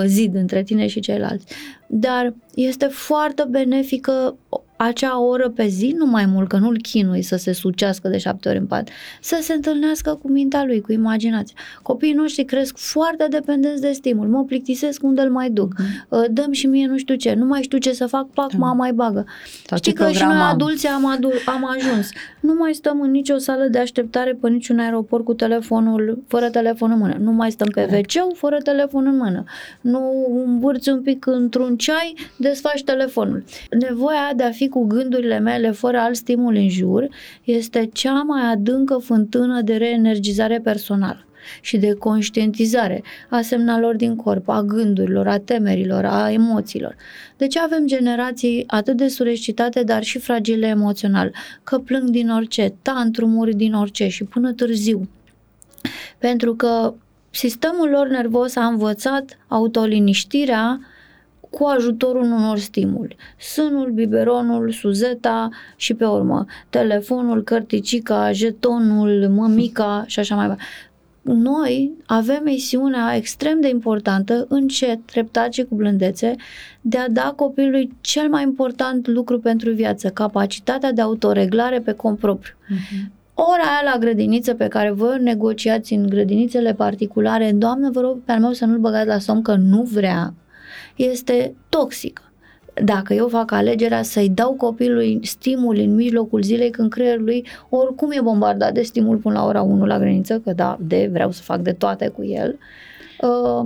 [0.06, 1.46] zid între tine și ceilalți.
[1.86, 4.36] Dar este foarte benefică
[4.78, 8.48] acea oră pe zi, nu mai mult, că nu-l chinui să se sucească de șapte
[8.48, 8.88] ori în pat,
[9.20, 11.56] să se întâlnească cu mintea lui, cu imaginația.
[11.82, 16.26] Copiii noștri cresc foarte dependenți de stimul, mă plictisesc unde îl mai duc, mm.
[16.30, 18.58] dăm și mie nu știu ce, nu mai știu ce să fac, pac, Da.
[18.58, 19.24] mama mai bagă.
[19.66, 20.52] Sau Știi ce că și program noi am.
[20.52, 22.08] adulții am, adu- am ajuns.
[22.40, 26.90] Nu mai stăm în nicio sală de așteptare pe niciun aeroport cu telefonul, fără telefon
[26.90, 27.16] în mână.
[27.20, 28.14] Nu mai stăm pe Corect.
[28.14, 29.44] wc fără telefon în mână.
[29.80, 33.44] Nu învârți un pic într-un ceai, desfaci telefonul.
[33.88, 37.08] Nevoia de a fi cu gândurile mele fără alt stimul în jur
[37.44, 41.22] este cea mai adâncă fântână de reenergizare personală
[41.60, 46.96] și de conștientizare a semnalor din corp, a gândurilor, a temerilor, a emoțiilor.
[47.36, 51.34] De ce avem generații atât de surescitate, dar și fragile emoțional?
[51.62, 55.08] Că plâng din orice, tantrumuri din orice și până târziu.
[56.18, 56.94] Pentru că
[57.30, 60.80] sistemul lor nervos a învățat autoliniștirea
[61.50, 63.16] cu ajutorul unor stimuli.
[63.38, 70.66] Sânul, biberonul, suzeta și pe urmă telefonul, cărticica, jetonul, mămica și așa mai departe.
[71.22, 76.34] Noi avem misiunea extrem de importantă, încet, treptat și cu blândețe,
[76.80, 82.18] de a da copilului cel mai important lucru pentru viață, capacitatea de autoreglare pe cont
[82.18, 82.54] propriu.
[82.68, 83.12] Mhm.
[83.34, 88.18] Ora aia la grădiniță pe care voi o negociați în grădinițele particulare, doamnă, vă rog
[88.24, 90.34] pe al meu să nu-l băgați la somn că nu vrea,
[90.98, 92.22] este toxică.
[92.84, 98.10] Dacă eu fac alegerea să-i dau copilului stimul în mijlocul zilei când creierul lui oricum
[98.10, 101.42] e bombardat de stimul până la ora 1 la grădiniță, că da, de vreau să
[101.42, 102.58] fac de toate cu el,
[103.20, 103.64] uh,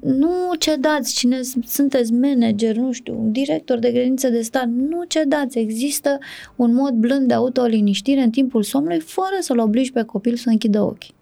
[0.00, 5.58] nu cedați cine s- sunteți manager, nu știu, director de grădiniță de stat, nu cedați.
[5.58, 6.18] Există
[6.56, 10.80] un mod blând de autoliniștire în timpul somnului fără să-l obligi pe copil să închidă
[10.82, 11.14] ochii.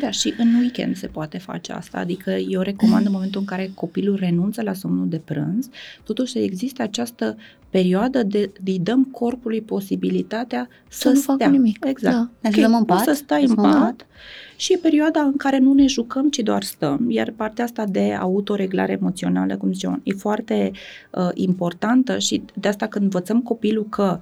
[0.00, 3.70] Da, și în weekend se poate face asta, adică eu recomand în momentul în care
[3.74, 5.68] copilul renunță la somnul de prânz,
[6.04, 7.36] totuși să existe această
[7.70, 11.48] perioadă de îi dăm corpului posibilitatea să, Să nu facă stea.
[11.50, 12.14] nimic, Exact.
[12.16, 12.28] da.
[12.50, 13.14] Ne dăm în poți pat?
[13.16, 13.80] să stai în Să mă dau?
[13.80, 14.06] pat
[14.56, 17.10] și e perioada în care nu ne jucăm, ci doar stăm.
[17.10, 20.70] Iar partea asta de autoreglare emoțională, cum ziceam, e foarte
[21.12, 24.20] uh, importantă și de asta când învățăm copilul că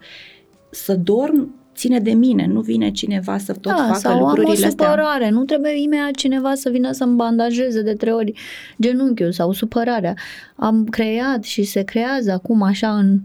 [0.71, 4.27] să dorm ține de mine, nu vine cineva să tot da, facă sau am o
[4.27, 4.87] lucrurile astea.
[4.87, 8.33] supărare, nu trebuie imediat cineva să vină să-mi bandajeze de trei ori
[8.81, 10.15] genunchiul sau supărarea.
[10.57, 13.19] Am creat și se creează acum așa în,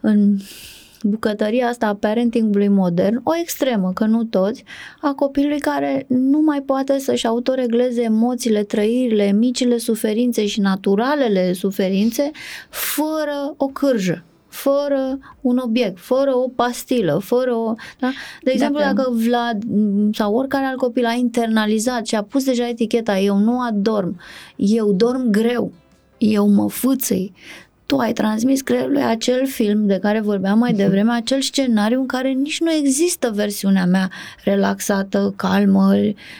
[0.00, 0.36] în
[1.02, 4.64] bucătăria asta a parentingului modern, o extremă, că nu toți,
[5.00, 12.30] a copilului care nu mai poate să-și autoregleze emoțiile, trăirile, micile suferințe și naturalele suferințe
[12.70, 14.24] fără o cârjă
[14.56, 17.74] fără un obiect, fără o pastilă, fără o...
[17.98, 18.10] Da?
[18.42, 22.44] De exemplu, Dacă- dacă Vlad m, sau oricare alt copil a internalizat și a pus
[22.44, 24.20] deja eticheta eu nu adorm,
[24.56, 25.72] eu dorm greu,
[26.18, 27.32] eu mă fâțâi,
[27.86, 32.28] tu ai transmis creierului acel film de care vorbeam mai devreme, acel scenariu în care
[32.28, 34.10] nici nu există versiunea mea
[34.44, 35.94] relaxată, calmă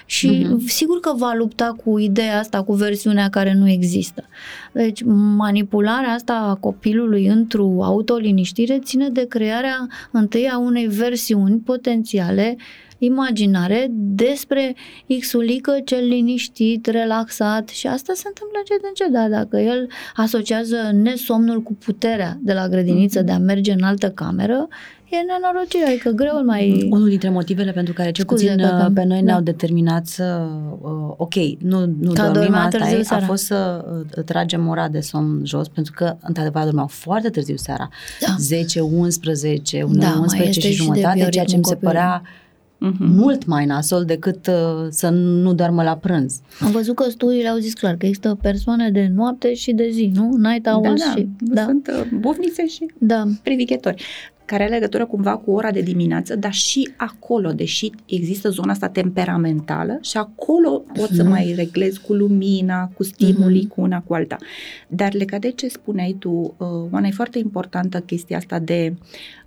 [0.06, 0.66] și Mhm.
[0.66, 4.24] sigur că va lupta cu ideea asta, cu versiunea care nu există.
[4.72, 5.02] Deci
[5.36, 12.56] manipularea asta a copilului într-o autoliniștire ține de crearea întâi a unei versiuni potențiale
[12.98, 14.74] imaginare despre
[15.20, 21.62] Xulică cel liniștit, relaxat și asta se întâmplă încet încet, dar dacă el asociază nesomnul
[21.62, 24.68] cu puterea de la grădiniță de a merge în altă cameră,
[25.10, 26.88] e nenorocire, adică greu îl mai...
[26.90, 29.24] Unul dintre motivele pentru care cel Scuze, puțin că- uh, pe noi da.
[29.24, 30.46] ne-au determinat să,
[30.80, 33.24] uh, ok, nu, nu Că dormim, dormea asta târziu e, a seara.
[33.24, 33.84] fost să
[34.16, 37.88] uh, tragem ora de somn jos, pentru că, într-adevăr, dormeau foarte târziu seara.
[38.26, 38.34] Da.
[38.38, 41.64] 10, 11, uneori Da, mai 11 este și și de jumătate, ceea ce bioritmul mi
[41.64, 41.98] se copilului.
[42.00, 42.22] părea
[42.78, 43.04] Mhm.
[43.14, 46.40] mult mai nasol decât uh, să nu doarmă la prânz.
[46.60, 50.10] Am văzut că studiile au zis clar că există persoane de noapte și de zi,
[50.14, 50.36] nu?
[50.36, 51.28] Night Da, owls da, și...
[51.38, 53.24] Da, sunt uh, bufnițe și da.
[53.42, 54.04] privighetori,
[54.46, 58.88] care are legătură cumva cu ora de dimineață, dar și acolo, deși există zona asta
[58.88, 61.30] temperamentală și acolo poți să Mhm.
[61.30, 63.68] mai reglezi cu lumina, cu stimuli, Mhm.
[63.68, 64.36] cu una, cu alta.
[64.88, 68.94] Dar legat de ce spuneai tu, uh, Oana, e foarte importantă chestia asta de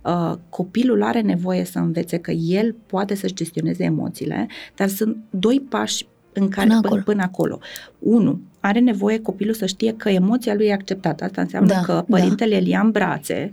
[0.04, 4.46] uh, copilul are nevoie să învețe că el poate să-și gestioneze emoțiile,
[4.76, 7.02] dar sunt doi pași în care Până până, acolo.
[7.04, 7.58] până acolo.
[7.98, 11.24] Unu, are nevoie copilul să știe că emoția lui e acceptată.
[11.24, 12.02] Asta înseamnă Da, că da.
[12.02, 13.52] părintele îl ia în brațe,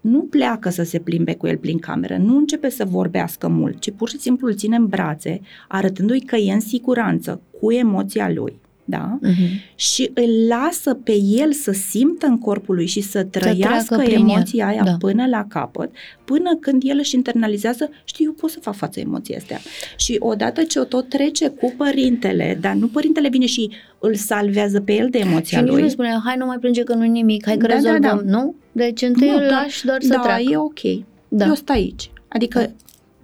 [0.00, 3.90] nu pleacă să se plimbe cu el prin cameră, nu începe să vorbească mult, ci
[3.90, 8.60] pur și simplu îl ține în brațe, arătându-i că e în siguranță cu emoția lui.
[8.84, 9.18] Da?
[9.20, 9.34] Mhm.
[9.74, 14.28] și îl lasă pe el să simtă în corpul lui și să trăiască treacă prin
[14.28, 14.96] emoția el, aia da.
[14.98, 15.90] până la capăt,
[16.24, 19.58] până când el își internalizează, știu, eu pot să fac față emoției astea.
[19.96, 24.80] Și odată ce o tot trece cu părintele, dar nu părintele vine și îl salvează
[24.80, 25.82] pe el de emoția Și nici lui.
[25.82, 28.38] nu spune, hai nu mai plânge că nu nimic, hai că Da, da, rezolvăm, da.
[28.38, 28.54] nu?
[28.72, 30.42] Deci întâi Nu, îl doar- lași doar să da, treacă.
[30.50, 30.80] e ok.
[31.28, 31.46] Da.
[31.46, 32.10] Eu stai aici.
[32.28, 32.70] Adică Da.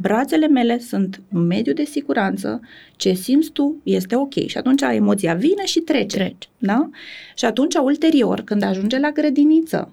[0.01, 2.61] Brațele mele sunt un mediu de siguranță,
[2.97, 4.35] ce simți tu este ok.
[4.47, 6.17] Și atunci emoția vine și trece.
[6.17, 6.49] Trece.
[6.59, 6.91] Da?
[7.35, 9.93] Și atunci, ulterior, când ajunge la grădiniță,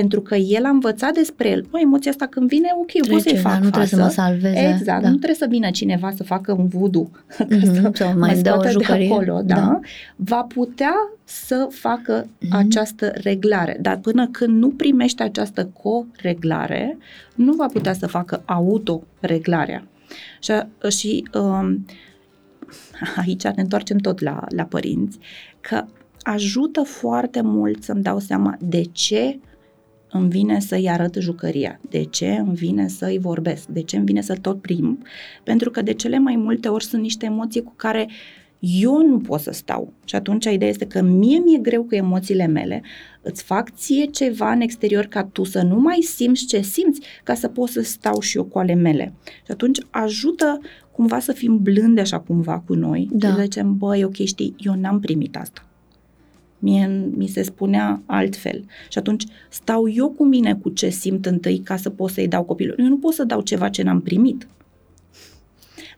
[0.00, 3.20] pentru că el a învățat despre el, bă, emoția asta când vine, ok, eu pot
[3.20, 4.20] Trece, să-i fac dar nu trebuie să față.
[4.20, 4.68] mă salveze.
[4.78, 5.08] Exact, da.
[5.08, 7.02] nu trebuie să vină cineva să facă un voodoo
[7.38, 9.10] ca Mhm, să sau mă mai dea o scoată de jucărie.
[9.12, 9.54] acolo, da?
[9.54, 9.80] Da.
[10.16, 10.94] Va putea
[11.24, 12.56] să facă Mhm.
[12.56, 16.98] această reglare, dar până când nu primește această coreglare,
[17.34, 19.86] nu va putea să facă autoreglarea.
[20.40, 20.52] Și,
[20.98, 21.84] și um,
[23.22, 25.18] aici ne întoarcem tot la, la părinți,
[25.60, 25.84] că
[26.22, 29.38] ajută foarte mult să-mi dau seama de ce
[30.16, 34.20] îmi vine să-i arăt jucăria, de ce îmi vine să-i vorbesc, de ce îmi vine
[34.20, 35.02] să-l tot prim,
[35.44, 38.08] pentru că de cele mai multe ori sunt niște emoții cu care
[38.58, 39.92] eu nu pot să stau.
[40.04, 42.82] Și atunci ideea este că mie mi-e greu cu emoțiile mele,
[43.22, 47.34] îți fac ție ceva în exterior ca tu să nu mai simți ce simți, ca
[47.34, 49.12] să pot să stau și eu cu ale mele.
[49.24, 50.60] Și atunci ajută
[50.92, 53.08] cumva să fim blânde așa cumva cu noi.
[53.12, 53.34] Da.
[53.34, 55.65] Să zicem, băi, ok, știi, eu n-am primit asta.
[56.58, 58.64] Mie mi se spunea altfel.
[58.88, 62.44] Și atunci stau eu cu mine cu ce simt întâi ca să pot să-i dau
[62.44, 62.84] copilului.
[62.84, 64.46] Eu nu pot să dau ceva ce n-am primit.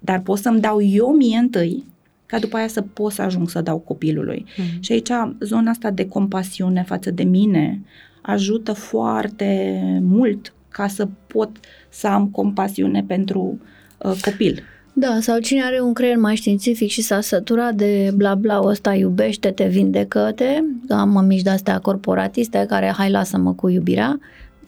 [0.01, 1.85] Dar pot să-mi dau eu mie întâi
[2.27, 4.45] ca după aia să pot să ajung să dau copilului.
[4.57, 4.83] Mhm.
[4.83, 7.83] Și aici zona asta de compasiune față de mine
[8.23, 11.51] ajută foarte mult ca să pot
[11.89, 13.61] să am compasiune pentru
[13.99, 14.63] uh, copil.
[15.01, 18.95] Da, sau cine are un creier mai științific și s-a săturat de bla bla ăsta
[18.95, 24.19] iubește-te, vindecă-te, am mămici de-astea corporatiste care hai lasă-mă cu iubirea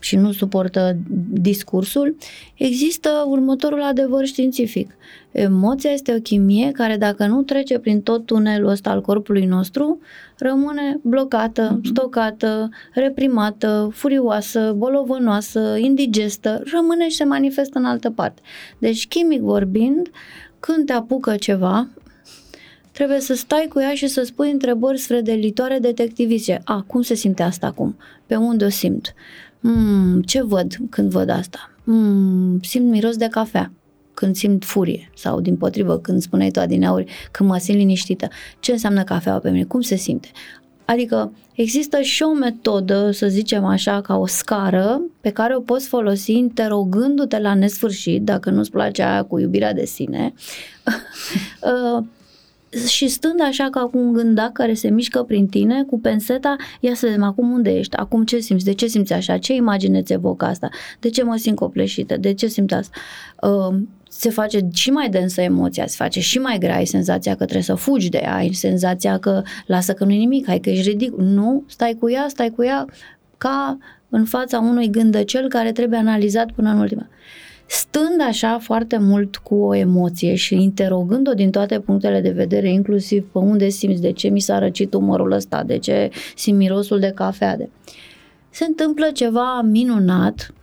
[0.01, 0.97] și nu suportă
[1.31, 2.17] discursul,
[2.55, 4.91] există următorul adevăr științific.
[5.33, 10.01] Emoția este o chimie care dacă nu trece prin tot tunelul ăsta al corpului nostru,
[10.39, 11.89] rămâne blocată, Mhm.
[11.89, 18.41] stocată, reprimată, furioasă, bolovănoasă, indigestă, rămâne și se manifestă în altă parte.
[18.79, 20.11] Deci, chimic vorbind,
[20.61, 21.89] când te apucă ceva,
[22.93, 26.61] trebuie să stai cu ea și să spui întrebări sfredelitoare detectivice.
[26.65, 27.97] A, cum se simte asta acum?
[28.27, 29.15] Pe unde o simt?
[29.61, 31.71] Mm, ce văd când văd asta?
[31.85, 33.73] Mm, simt miros de cafea
[34.15, 38.29] când simt furie sau din potrivă când spuneai tu adineauri când mă simt liniștită.
[38.61, 39.65] Ce înseamnă cafeaua pe mine?
[39.65, 40.29] Cum se simte?
[40.85, 45.89] Adică există și o metodă, să zicem așa, ca o scară pe care o poți
[45.89, 50.33] folosi interogându-te la nesfârșit, dacă nu-ți place aia cu iubirea de sine,
[51.63, 52.05] Uh,
[52.87, 56.95] și stând așa ca cu un gândac care se mișcă prin tine, cu penseta, ia
[56.95, 60.13] să vedem acum unde ești, acum ce simți, de ce simți așa, ce imagine ți
[60.13, 60.69] evocă asta,
[61.01, 62.99] de ce mă simt copleșită, de ce simt asta.
[63.43, 63.77] Uh,
[64.09, 67.63] se face și mai densă emoția, se face și mai grea, ai senzația că trebuie
[67.63, 71.25] să fugi de ea, ai senzația că lasă că nu-i nimic, hai că ești ridicol.
[71.25, 72.85] Nu, stai cu ea, stai cu ea
[73.39, 77.09] ca în fața unui gândăcel care trebuie analizat până în ultima.
[77.73, 83.27] Stând așa foarte mult cu o emoție și interogând-o din toate punctele de vedere, inclusiv
[83.33, 87.13] pe unde simți, de ce mi s-a răcit umărul ăsta, de ce simt mirosul de
[87.15, 87.69] cafea, de...
[88.51, 90.55] se întâmplă ceva minunat,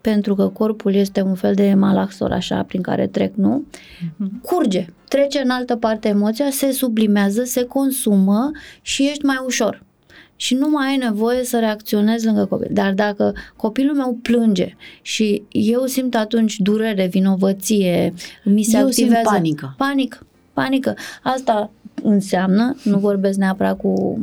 [0.00, 3.64] pentru că corpul este un fel de malaxor așa prin care trec, nu?
[4.42, 8.50] Curge, trece în altă parte emoția, se sublimează, se consumă
[8.82, 9.83] și ești mai ușor.
[10.36, 12.70] Și nu mai ai nevoie să reacționezi lângă copil.
[12.72, 18.14] Dar dacă copilul meu plânge și eu simt atunci durere, vinovăție,
[18.44, 19.74] mi se Eu simt activează panică.
[19.76, 20.94] Panică, panică.
[21.22, 21.70] Asta
[22.02, 24.20] înseamnă, nu vorbesc neapărat cu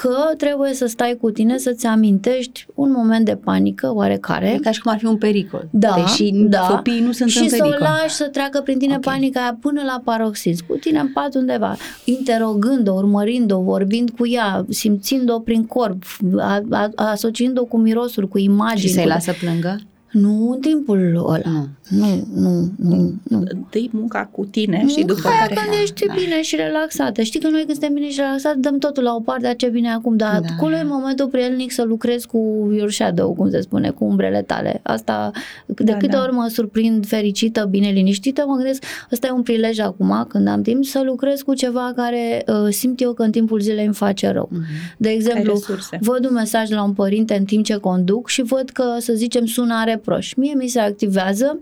[0.00, 4.50] că trebuie să stai cu tine să-ți amintești un moment de panică oarecare.
[4.52, 5.68] E ca și cum ar fi un pericol.
[5.70, 6.58] Da, Deși da.
[6.58, 7.78] copiii nu sunt și în să pericol.
[7.80, 9.00] o lași să treacă prin tine Ok.
[9.00, 14.64] panica aia până la paroxism, cu tine în pat undeva, interogând-o, urmărind-o, vorbind cu ea,
[14.68, 16.02] simțind-o prin corp,
[16.38, 18.80] a, a, asociind-o cu mirosul, cu imagini.
[18.80, 19.08] Și să-i cu...
[19.08, 19.80] lasă plângă?
[20.10, 21.40] Nu în timpul ăla.
[21.44, 21.66] Nu.
[21.88, 23.14] Nu, nu, nu.
[23.22, 23.42] nu.
[23.70, 25.54] Dă-i munca cu tine și după Aia care...
[25.54, 26.14] când ești da.
[26.14, 27.22] bine și relaxată.
[27.22, 29.68] Știi că noi când suntem bine și relaxați dăm totul la o parte, dar ce
[29.68, 30.78] bine acum, dar Da, acolo da.
[30.78, 34.80] e momentul prielnic să lucrezi cu your shadow, cum se spune, cu umbrele tale.
[34.82, 35.30] Asta,
[35.66, 36.22] de Da, câte da.
[36.22, 40.62] ori mă surprind fericită, bine liniștită, mă gândesc, ăsta e un prilej acum, când am
[40.62, 44.28] timp, să lucrez cu ceva care uh, simt eu că în timpul zilei îmi face
[44.28, 44.48] rău.
[44.52, 44.62] Mhm.
[44.98, 45.98] De exemplu, resurse.
[46.00, 49.12] văd un mesaj de la un părinte în timp ce conduc și văd că, să
[49.12, 50.34] zicem, sună are reproș.
[50.34, 51.60] Mie mi se activează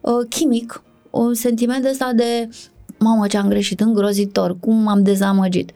[0.00, 2.48] uh, chimic un sentiment ăsta de
[2.98, 5.70] mamă ce am greșit, îngrozitor, cum m-am dezamăgit.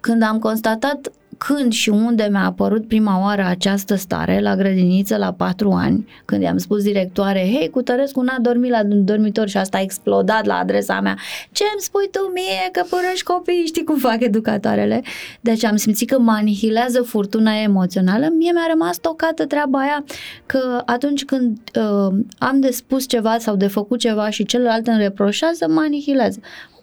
[0.00, 1.12] Când am constatat
[1.46, 6.42] când și unde mi-a apărut prima oară această stare, la grădiniță, la patru ani, când
[6.42, 10.54] i-am spus directoare, hei, cu Tărescu n-a dormit la dormitor și asta a explodat la
[10.54, 11.16] adresa mea.
[11.52, 15.02] Ce îmi spui tu mie că părăși copiii, știi cum fac educatoarele?
[15.40, 18.28] Deci am simțit că mă anihilează furtuna emoțională.
[18.36, 20.04] Mie mi-a rămas tocată treaba aia
[20.46, 24.98] că atunci când uh, am de spus ceva sau de făcut ceva și celălalt îmi
[24.98, 26.40] reproșează, mă anihilează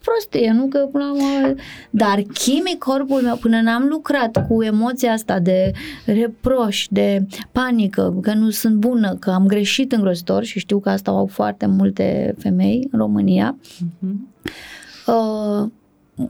[0.08, 0.68] prostie, nu?
[0.68, 1.54] Că până la urmă...
[1.90, 5.72] Dar chimic corpul meu, până n-am lucrat cu emoția asta de
[6.06, 11.12] reproș, de panică, că nu sunt bună, că am greșit îngrozitor și știu că asta
[11.12, 14.44] au foarte multe femei în România, uh-huh.
[15.08, 15.70] uh,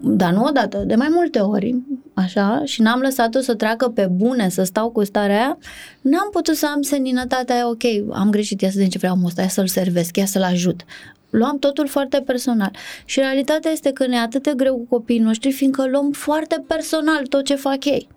[0.01, 1.75] dar nu odată, de mai multe ori,
[2.13, 5.57] așa, și n-am lăsat-o să treacă pe bune, să stau cu starea aia,
[6.01, 7.83] n-am putut să am seninătatea aia, ok,
[8.17, 10.81] am greșit, ia să vedem ce vreau ăsta, ia să-l servesc, ia să-l ajut
[11.37, 12.71] luam totul foarte personal.
[13.05, 16.63] Și realitatea este că ne e atât de greu cu copiii noștri, fiindcă luăm foarte
[16.67, 18.07] personal tot ce fac ei.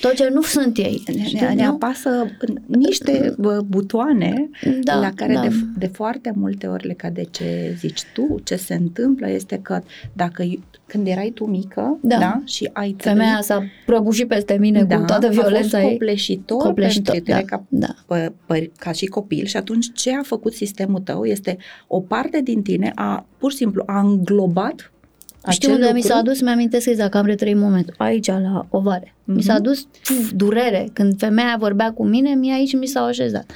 [0.00, 1.02] Tot ce nu sunt ei.
[1.06, 2.26] Ne, ne, ne apasă
[2.66, 3.34] niște
[3.66, 4.50] butoane
[4.82, 5.40] da, la care da.
[5.40, 9.82] de, de foarte multe ori le cade ce zici tu, ce se întâmplă este că
[10.12, 10.44] dacă
[10.86, 12.18] când erai tu mică da.
[12.18, 13.16] Da, și ai trăit...
[13.16, 17.42] Femeia s-a prăbușit peste mine da, cu toată violența a fost copleșitor, copleșitor pentru da,
[17.42, 17.94] ca, da.
[18.06, 22.40] Pă, pă, ca și copil și atunci ce a făcut sistemul tău este o parte
[22.40, 24.92] din tine a pur și simplu a înglobat
[25.48, 29.06] știu unde mi s-a adus, mi-amintesc exact că am retrăit momentul, aici la ovare.
[29.06, 29.34] Mm-hmm.
[29.34, 29.62] Mi s-a mhm.
[29.62, 30.88] adus puf, durere.
[30.92, 33.52] Când femeia vorbea cu mine, mie aici mi s-a așezat.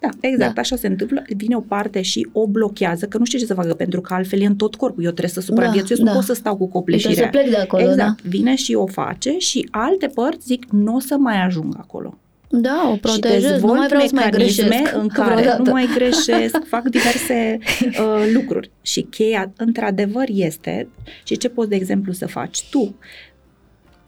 [0.00, 0.60] Da, exact, da.
[0.60, 1.22] așa se întâmplă.
[1.36, 4.40] Vine o parte și o blochează, că nu știe ce să facă, pentru că altfel
[4.40, 5.04] e în tot corpul.
[5.04, 6.14] Eu trebuie să supraviețuiesc, da, nu da.
[6.14, 7.14] pot să stau cu copleșirea.
[7.14, 8.22] Trebuie să plec de acolo, exact.
[8.22, 8.28] Da.
[8.28, 12.18] Vine și o face și alte părți zic, nu o să mai ajung acolo.
[12.50, 15.62] Da, o protejez, nu mai vreau să mai greșesc în care vreodată.
[15.62, 18.70] nu mai greșesc, fac diverse uh, lucruri.
[18.82, 20.88] Și cheia, într-adevăr, este,
[21.22, 22.94] și ce poți, de exemplu, să faci tu,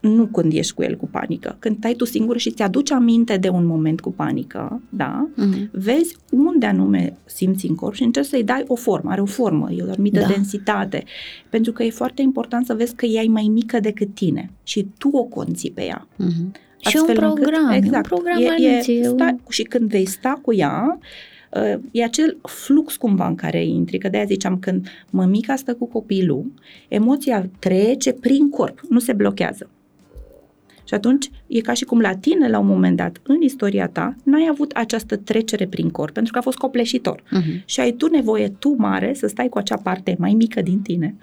[0.01, 3.36] nu când ești cu el cu panică, când stai tu singur și ți aduci aminte
[3.36, 5.70] de un moment cu panică, da, uh-huh.
[5.70, 9.70] vezi unde anume simți în corp și încerci să-i dai o formă, are o formă,
[9.70, 10.26] e o anumită da.
[10.26, 11.05] densitate,
[11.49, 14.86] pentru că e foarte important să vezi că ea e mai mică decât tine și
[14.99, 16.09] tu o conții pe ea.
[16.18, 16.68] Uh-huh.
[16.89, 20.55] Și un program, încât, exact, un program e, e, sta, și când vei sta cu
[20.55, 20.99] ea,
[21.51, 25.87] uh, e acel flux cumva în care intri, că de-aia ziceam când mămica stă cu
[25.87, 26.53] copilul,
[26.89, 29.70] emoția trece prin corp, nu se blochează.
[30.85, 34.16] Și atunci e ca și cum la tine, la un moment dat, în istoria ta,
[34.22, 37.22] n-ai avut această trecere prin corp, pentru că a fost copleșitor.
[37.22, 37.64] Uh-huh.
[37.64, 41.14] Și ai tu nevoie, tu mare, să stai cu acea parte mai mică din tine,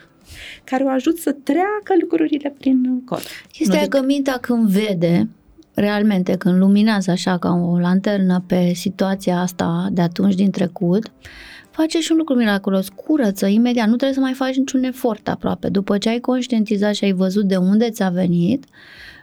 [0.64, 3.26] care o ajut să treacă lucrurile prin corp.
[3.60, 5.28] Este că mintea când vede,
[5.80, 11.12] realmente, când luminează așa ca o lanternă pe situația asta de atunci din trecut,
[11.72, 15.70] face și un lucru miraculos, curăță imediat, nu trebuie să mai faci niciun efort aproape.
[15.70, 18.66] După ce ai conștientizat și ai văzut de unde ți-a venit,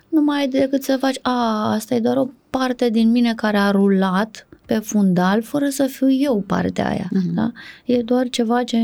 [0.08, 3.56] nu mai ai decât să faci, a, asta e doar o parte din mine care
[3.56, 7.08] a rulat pe fundal fără să fiu eu partea aia.
[7.08, 7.34] Uh-huh.
[7.34, 7.52] Da?
[7.84, 8.76] E doar ceva ce...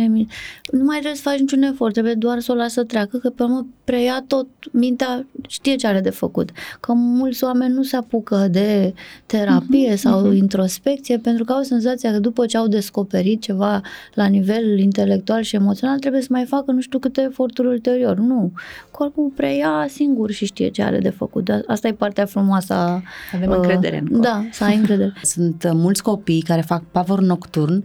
[0.73, 3.43] Nu mai trebuie să faci niciun efort, trebuie doar să o lasă treacă, că pe
[3.43, 6.51] urmă preia tot, mintea știe ce are de făcut.
[6.81, 8.95] Că mulți oameni nu se apucă de
[9.27, 9.97] terapie uh-huh.
[9.97, 10.37] sau uh-huh.
[10.37, 13.81] introspecție pentru că au senzația că după ce au descoperit ceva
[14.15, 18.17] la nivel intelectual și emoțional trebuie să mai facă nu știu câte eforturi ulterior.
[18.17, 18.53] Nu.
[18.91, 21.49] Corpul preia singur și știe ce are de făcut.
[21.67, 23.03] Asta e partea frumoasă
[23.35, 24.23] Avem uh, încredere în corp.
[24.23, 25.13] Da, să ai încredere.
[25.23, 27.85] Sunt mulți copii care fac pavor nocturn.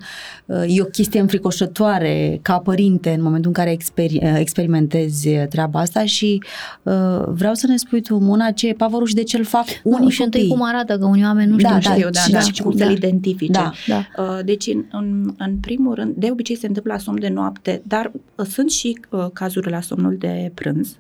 [0.68, 6.42] E o chestie înfricoșătoare ca părinte în momentul în care exper- experimentezi treaba asta și
[6.84, 6.94] uh,
[7.28, 10.04] vreau să ne spui tu, Mona, ce e pavorul și de ce îl fac unii
[10.04, 10.42] nu, și copii.
[10.42, 11.70] întâi cum arată, că unii oameni nu știu.
[11.70, 12.86] Da, da, știu, da, da, da, și cum da.
[12.86, 13.52] să-l identifice.
[13.52, 14.24] Da, da.
[14.24, 17.82] Uh, deci, în, în, în primul rând, de obicei se întâmplă la somn de noapte,
[17.88, 20.98] dar uh, sunt și uh, cazuri la somnul de prânz.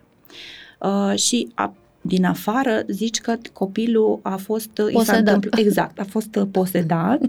[0.79, 1.73] Uh, și a,
[2.07, 5.45] din afară zici că copilul a fost posedat.
[5.57, 7.21] exact, a fost posedat,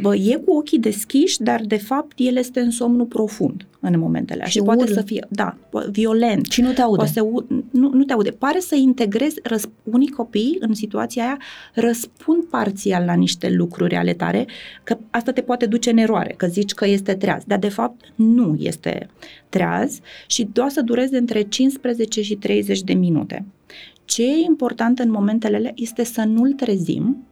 [0.00, 4.44] bă, e cu ochii deschiși, dar de fapt el este în somnul profund în momentele
[4.44, 4.92] și, și poate url.
[4.92, 5.56] să fie, da,
[5.90, 6.46] violent.
[6.46, 7.06] Și nu te aude.
[7.06, 7.20] Să,
[7.70, 8.30] nu, nu te aude.
[8.30, 11.38] Pare să integrezi, răsp, unii copii în situația aia
[11.74, 14.46] răspund parțial la niște lucruri ale tare,
[14.84, 18.12] că asta te poate duce în eroare, că zici că este treaz, dar de fapt
[18.14, 19.08] nu este
[19.48, 23.44] treaz și doar să dureze între 15 și 30 de minute.
[24.06, 27.26] Ce e important în momentele alea este să nu-l trezim,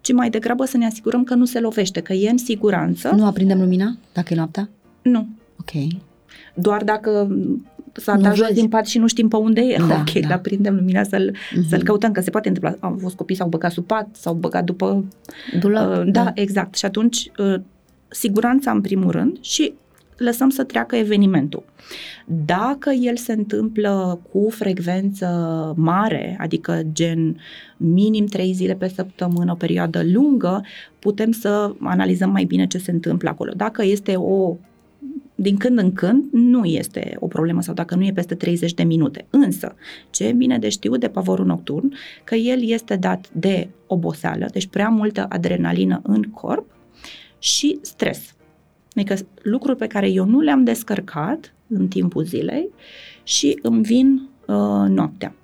[0.00, 3.12] ci mai degrabă să ne asigurăm că nu se lovește, că e în siguranță.
[3.16, 4.68] Nu aprindem lumina dacă e noaptea?
[5.02, 5.26] Nu.
[5.60, 5.92] Ok.
[6.54, 7.36] Doar dacă
[7.92, 10.28] s-a dat jos din pat și nu știm pe unde e, da, ok, da.
[10.28, 11.68] dar prindem lumina să-l, uh-huh.
[11.68, 12.76] să-l căutăm, că se poate întâmpla.
[12.80, 15.04] Am fost copii s-au băgat sub pat, s-au băgat după...
[15.60, 16.76] Dulap, uh, da, da, exact.
[16.76, 17.60] Și atunci, uh,
[18.08, 19.72] siguranța în primul rând și
[20.16, 21.64] lăsăm să treacă evenimentul.
[22.26, 25.26] Dacă el se întâmplă cu frecvență
[25.76, 27.40] mare, adică gen
[27.76, 30.64] minim trei zile pe săptămână, o perioadă lungă,
[30.98, 33.52] putem să analizăm mai bine ce se întâmplă acolo.
[33.56, 34.56] Dacă este o
[35.38, 38.82] din când în când nu este o problemă sau dacă nu e peste 30 de
[38.82, 39.26] minute.
[39.30, 39.74] Însă,
[40.10, 41.94] ce e bine de știut de pavorul nocturn,
[42.24, 46.70] că el este dat de oboseală, deci prea multă adrenalină în corp
[47.38, 48.35] și stres.
[48.96, 52.68] Adică lucruri pe care eu nu le-am descărcat în timpul zilei
[53.22, 55.34] și îmi vin uh, noaptea.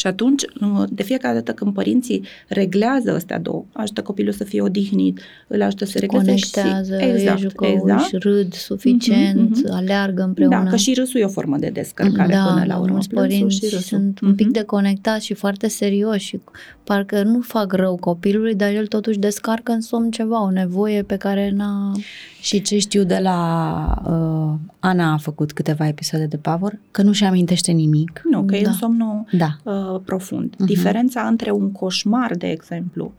[0.00, 4.60] Și atunci, uh, de fiecare dată când părinții reglează astea două, ajută copilul să fie
[4.62, 7.04] odihnit, îl ajută să Se regleze conectează, și...
[7.04, 8.02] exact, îi jucă, exact.
[8.02, 9.72] își râd suficient, Mhm, mhm.
[9.74, 10.62] aleargă împreună.
[10.64, 12.92] Da, că și râsul e o formă de descărcare da, până la urmă.
[12.92, 13.80] mulți Plânsul părinți și râsul.
[13.80, 14.54] sunt un pic Mhm.
[14.54, 16.40] deconectați și foarte serioși și
[16.84, 21.16] parcă nu fac rău copilului, dar el totuși descarcă în somn ceva, o nevoie pe
[21.16, 21.92] care n-a...
[22.40, 23.38] Și ce știu de la
[24.06, 28.22] uh, Ana a făcut câteva episoade de pavor, că nu și amintește nimic.
[28.30, 28.68] Nu, că e Da.
[28.70, 29.56] în somnul Da.
[29.72, 30.54] uh, profund.
[30.58, 30.66] Mhm.
[30.66, 33.12] Diferența între un coșmar, de exemplu,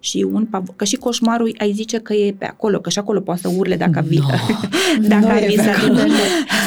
[0.00, 3.20] și un pavor, că și coșmarul ai zice că e pe acolo, că și acolo
[3.20, 4.18] poate să urle dacă vi,
[5.08, 5.92] dacă Nu ar e vi pe se acolo.
[5.92, 6.16] întâmplă.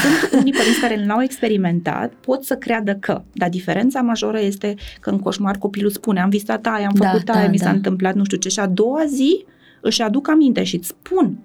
[0.02, 5.10] Sunt unii părinți care l-au experimentat, pot să creadă că, dar diferența majoră este că
[5.10, 7.72] în coșmar copilul spune, am visat aia, am Da, făcut da, aia, mi s-a da.
[7.72, 9.46] întâmplat nu știu ce, și a doua zi
[9.82, 11.38] își aduc aminte și îți spun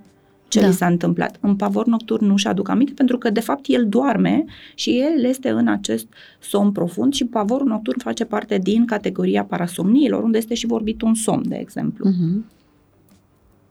[0.55, 0.67] ce Da.
[0.67, 1.37] li s-a întâmplat.
[1.41, 4.45] În pavor nocturn nu își aduc aminte pentru că de fapt el doarme
[4.75, 6.07] și el este în acest
[6.41, 11.15] somn profund și pavorul nocturn face parte din categoria parasomniilor, unde este și vorbit un
[11.15, 12.09] somn, de exemplu.
[12.09, 12.45] Mhm.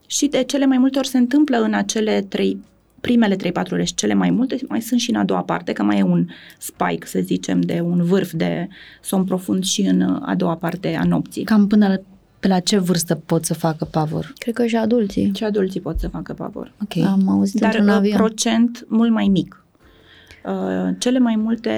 [0.07, 2.57] Și de cele mai multe ori se întâmplă în acele trei
[3.01, 5.83] primele 3-4 ore și cele mai multe, mai sunt și în a doua parte, că
[5.83, 6.27] mai e un
[6.57, 8.67] spike, să zicem, de un vârf de
[9.01, 11.43] somn profund și în uh, a doua parte a nopții.
[11.43, 11.95] Cam până la,
[12.43, 14.33] pe la ce vârstă pot să facă pavor?
[14.37, 15.31] Cred că și adulții.
[15.35, 16.71] Și adulții pot să facă pavor.
[16.81, 17.05] Ok.
[17.05, 18.17] Am auzit Dar într-un uh, avion.
[18.17, 19.62] procent mult mai mic.
[20.45, 21.71] Uh, cele mai multe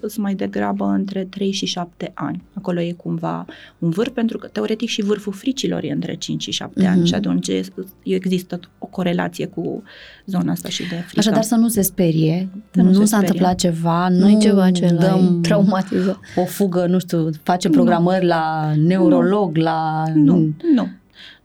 [0.00, 2.42] sunt mai degrabă între 3 și 7 ani.
[2.54, 3.44] Acolo e cumva
[3.78, 6.90] un vârf, pentru că teoretic și vârful fricilor e între 5 și 7 Mhm.
[6.90, 7.60] ani și atunci e-
[8.02, 9.82] există o corelație cu
[10.26, 11.18] zona asta și de frică.
[11.18, 13.26] Așadar să nu se sperie, Să nu nu, se s-a sperie.
[13.26, 16.18] întâmplat ceva, nu, Nu e ceva ce l-ai dăm traumatizat.
[16.36, 20.02] o fugă, nu știu, face programări la neurolog, la...
[20.14, 20.34] Nu,
[20.74, 20.88] nu.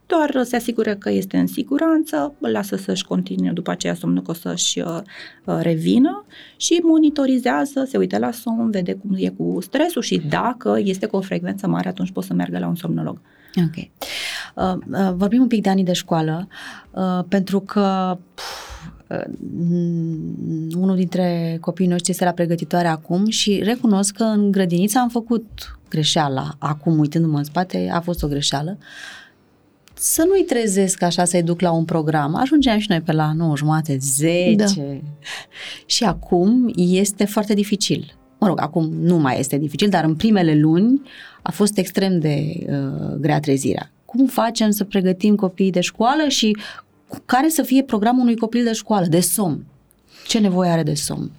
[0.09, 4.31] Doar se asigură că este în siguranță, îl lasă să-și continue după aceea somnul că
[4.31, 4.99] o să-și uh,
[5.45, 6.25] uh, revină
[6.57, 11.15] și monitorizează, se uită la somn, vede cum e cu stresul și dacă este cu
[11.15, 13.21] o frecvență mare, atunci poate să meargă la un somnolog.
[13.57, 13.75] Ok.
[13.75, 16.47] Uh, uh, vorbim un pic de anii de școală,
[16.91, 18.43] uh, pentru că pf,
[19.07, 24.99] uh, mm, unul dintre copiii noștri este la pregătitoare acum și recunosc că în grădiniță
[24.99, 26.49] am făcut greșeala.
[26.57, 28.77] Acum, uitându-mă în spate, a fost o greșeală.
[30.01, 32.35] Să nu-i trezesc așa să-i duc la un program.
[32.35, 34.55] Ajungeam și noi pe la 9 jumate, 10.
[34.55, 34.65] Da.
[35.85, 38.13] Și acum este foarte dificil.
[38.39, 41.01] Mă rog, acum nu mai este dificil, dar în primele luni
[41.41, 43.91] a fost extrem de uh, grea trezirea.
[44.05, 46.57] Cum facem să pregătim copiii de școală și
[47.07, 49.65] cu- care să fie programul unui copil de școală, de somn?
[50.27, 51.31] Ce nevoie are de somn?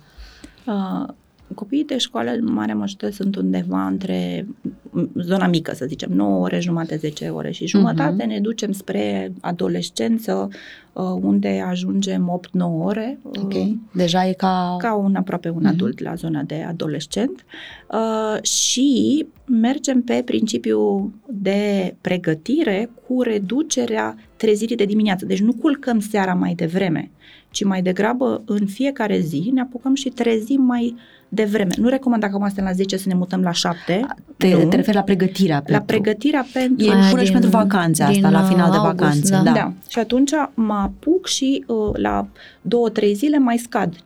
[0.66, 1.08] Uh,
[1.54, 4.46] copiii de școală, în marea majoritate, sunt undeva între
[4.90, 8.24] m, zona mică, să zicem, 9 ore, jumate, 10 ore și jumătate.
[8.24, 10.48] Ne ducem spre adolescență,
[10.92, 13.18] uh, unde ajungem 8-9 ore.
[13.22, 13.52] uh, Ok.
[13.94, 14.76] Deja e ca...
[14.78, 15.66] ca un aproape un Mhm.
[15.66, 17.44] adult la zona de adolescent
[17.90, 25.26] uh, și mergem pe principiu de pregătire cu reducerea trezirii de dimineață.
[25.26, 27.10] Deci nu culcăm seara mai devreme,
[27.50, 30.96] ci mai degrabă în fiecare zi ne apucăm și trezim mai
[31.32, 31.70] devreme.
[31.78, 34.06] Nu recomand dacă acum suntem la 10 să ne mutăm la 7.
[34.36, 34.68] Te, nu.
[34.68, 35.84] te referi la pregătirea la pentru...
[35.86, 36.86] pregătirea pentru...
[36.86, 39.30] E Aia bună și din- pentru vacanțe asta, din, la final de uh, august, vacanțe.
[39.34, 39.42] da.
[39.42, 39.52] da.
[39.52, 39.72] Da.
[39.88, 42.26] Și atunci mă apuc și uh, la
[42.62, 43.98] două, trei zile mai scad 15-20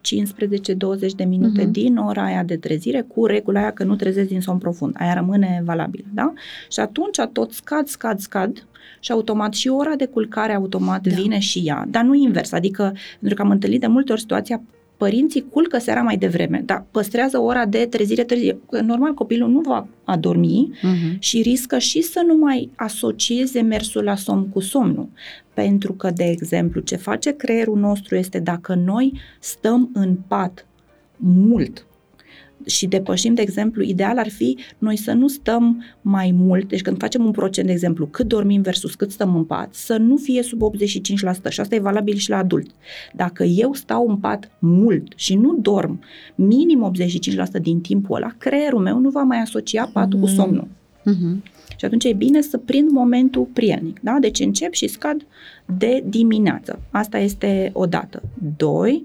[1.16, 1.68] de minute Mhm.
[1.68, 1.72] uh-huh.
[1.72, 4.94] din ora aia de trezire cu regula aia că nu trezesc din somn profund.
[4.98, 6.32] Aia rămâne valabilă, da?
[6.70, 8.66] Și atunci tot scad, scad, scad
[9.00, 11.10] și automat și ora de culcare automat Da.
[11.10, 11.16] da.
[11.22, 14.62] vine și ea, dar nu invers, adică pentru că am întâlnit de multe ori situația
[14.96, 18.58] părinții culcă seara mai devreme, dar păstrează ora de trezire târzie.
[18.82, 21.16] Normal, copilul nu va adormi, Mhm.
[21.18, 25.08] și riscă și să nu mai asocieze mersul la somn cu somnul.
[25.54, 30.66] Pentru că, de exemplu, ce face creierul nostru este dacă noi stăm în pat
[31.16, 31.86] mult
[32.66, 36.98] și depășim, de exemplu, ideal ar fi noi să nu stăm mai mult, deci când
[36.98, 40.42] facem un procent, de exemplu, cât dormim versus cât stăm în pat, să nu fie
[40.42, 42.70] sub 85% și asta e valabil și la adult.
[43.14, 46.00] Dacă eu stau în pat mult și nu dorm
[46.34, 46.92] minim
[47.58, 50.34] 85% din timpul ăla, creierul meu nu va mai asocia patul cu Mm.
[50.34, 50.68] somnul.
[51.04, 51.42] Mhm.
[51.78, 54.00] Și atunci e bine să prind momentul prielnic.
[54.02, 54.16] Da?
[54.20, 55.26] Deci încep și scad
[55.78, 56.80] de dimineață.
[56.90, 58.22] Asta este o dată.
[58.56, 59.02] Doi,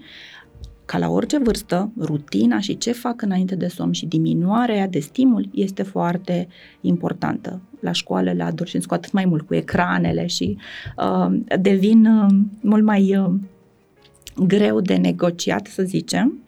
[0.90, 5.50] ca la orice vârstă, rutina și ce fac înainte de somn și diminuarea de stimul
[5.54, 6.48] este foarte
[6.82, 7.62] importantă.
[7.80, 10.58] La școală, la adolescenți, cu atât mai mult cu ecranele și
[10.98, 13.34] uh, devin uh, mult mai uh,
[14.48, 16.44] greu de negociat, să zicem.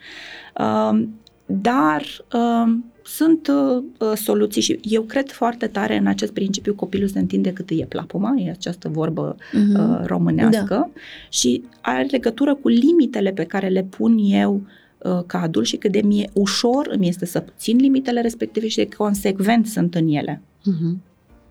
[0.60, 1.04] Uh,
[1.46, 2.02] dar
[2.34, 2.74] uh,
[3.16, 7.54] sunt uh, uh, soluții și eu cred foarte tare în acest principiu copilul se întinde
[7.54, 9.80] cât îi e plapuma, e această vorbă Mhm.
[9.92, 10.90] uh, românească da.
[11.30, 14.62] și are legătură cu limitele pe care le pun eu
[14.98, 18.76] uh, ca adult și cât de mie ușor îmi este să țin limitele respective și
[18.76, 20.42] de consecvent sunt în ele.
[20.64, 21.02] Mhm.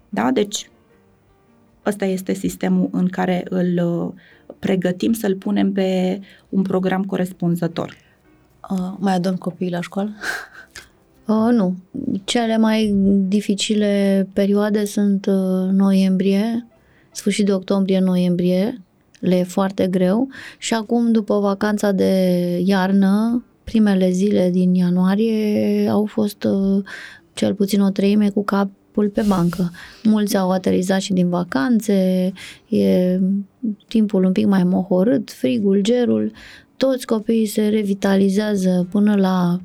[0.09, 0.31] Da?
[0.31, 0.71] Deci
[1.87, 4.13] ăsta este sistemul în care îl uh,
[4.59, 7.97] pregătim să-l punem pe un program corespunzător.
[8.71, 10.11] Uh, mai adorm copiii la școală?
[11.31, 11.77] Uh, nu.
[12.25, 12.95] Cele mai
[13.29, 16.67] dificile perioade sunt uh, noiembrie,
[17.11, 18.83] sfârșit de octombrie-noiembrie,
[19.21, 20.29] le e foarte greu
[20.59, 22.13] și acum după vacanța de
[22.65, 26.85] iarnă, primele zile din ianuarie au fost uh,
[27.33, 29.71] cel puțin o treime cu capul pe bancă.
[30.03, 32.33] Mulți au aterizat și din vacanțe,
[32.69, 33.19] e
[33.89, 36.33] timpul un pic mai mohorât, frigul, gerul,
[36.87, 39.59] toți copiii se revitalizează până la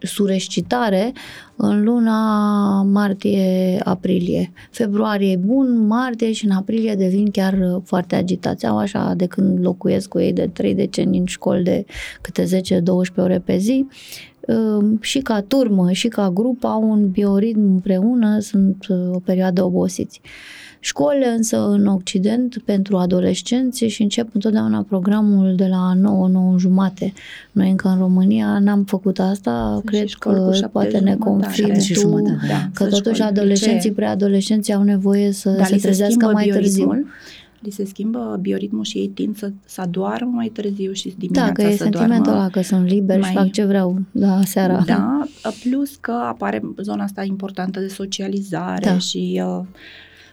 [0.00, 1.12] resurescitare
[1.56, 4.52] în luna martie-aprilie.
[4.70, 8.66] Februarie e bun, martie și în aprilie devin chiar uh, foarte agitați.
[8.66, 11.84] Au așa de când locuiesc cu ei de 3 decenii în școli de
[12.20, 12.48] câte 10-12
[13.16, 13.86] ore pe zi
[14.40, 19.64] uh, și ca turmă și ca grup au un bioritm împreună, sunt uh, o perioadă
[19.64, 20.20] obosiți.
[20.82, 25.92] Școlile însă în Occident pentru adolescenți și încep întotdeauna programul de la
[26.54, 27.12] 9-9 jumate.
[27.52, 30.98] Noi încă în România n-am făcut asta, Sunt cred și școli cu că șapte poate
[30.98, 31.18] ne jumătate.
[31.30, 32.68] confirmi Șapte și tu jumătate, da.
[32.74, 33.92] că Sunt totuși școli adolescenții, licee.
[33.92, 36.84] preadolescenții au nevoie să Dar se li se trezească schimbă mai târziu.
[36.84, 37.06] bioritmul,
[37.60, 41.52] li se schimbă bioritmul și ei tind să, să adoarmă mai târziu și dimineața Da,
[41.52, 42.40] că e să sentimentul doarmă.
[42.40, 44.82] ăla că sunt liber și mai- fac ce vreau la seara.
[44.86, 45.20] Da,
[45.62, 48.98] plus că apare zona asta importantă de socializare Da.
[48.98, 49.64] și uh,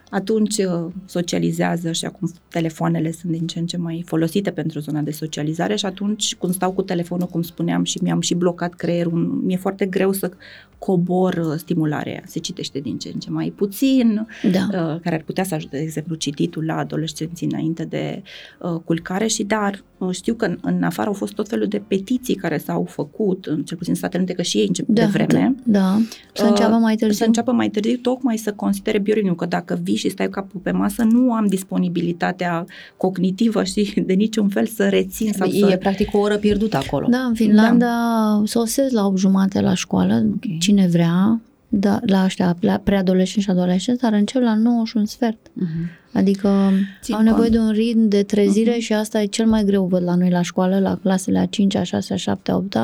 [0.10, 5.02] atunci uh, socializează și acum telefoanele sunt din ce în ce mai folosite pentru zona
[5.02, 9.42] de socializare și atunci când stau cu telefonul, cum spuneam, și mi-am și blocat creierul,
[9.46, 10.32] mi-e foarte greu să
[10.78, 12.22] cobor uh, stimularea.
[12.26, 14.60] Se citește din ce în ce mai puțin, Da.
[14.60, 18.22] uh, care ar putea să ajute, de exemplu, cititul la adolescenții înainte de
[18.60, 21.82] uh, culcare și dar uh, știu că în, în afară au fost tot felul de
[21.88, 25.02] petiții care s-au făcut, în, cel puțin în Statele Unite, că și ei încep Da,
[25.02, 25.56] de vreme.
[25.64, 25.80] Da.
[25.80, 26.00] da.
[26.34, 27.18] Să Uh, înceapă mai târziu.
[27.18, 30.60] Să înceapă mai târziu, tocmai să considere bioritmul, că dacă vii și stai cu capul
[30.60, 32.66] pe masă, nu am disponibilitatea
[32.98, 35.78] cognitivă și de niciun fel să rețin sau E să...
[35.80, 37.08] practic o oră pierdută acolo.
[37.10, 40.60] Da, în Finlanda sosesc la 8 jumate la școală, Ok.
[40.60, 45.06] cine vrea, da, la ăștia, la preadolescenți și adolescenți, dar încep la 9 și un
[45.06, 45.38] sfert.
[45.54, 45.68] Mhm.
[46.14, 46.72] Adică
[47.02, 47.52] Țin au nevoie cont.
[47.52, 50.42] de un ritm de trezire și asta e cel mai greu, văd la noi la
[50.42, 52.76] școală, la clasele a 5, a 6, a 7, a 8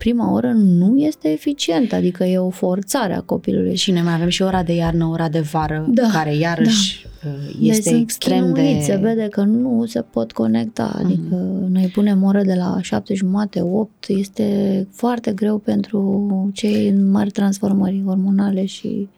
[0.00, 3.76] prima oră nu este eficientă, adică e o forțare a copilului.
[3.76, 7.32] Și noi mai avem și ora de iarnă, ora de vară, Da, care iarăși uh,
[7.58, 8.92] Deci este sunt extrem chinuiți, de...
[8.92, 11.34] se vede că nu se pot conecta, adică
[11.68, 17.30] noi punem oră de la 7 jumate, 8, este foarte greu pentru cei în mari
[17.30, 19.08] transformări hormonale și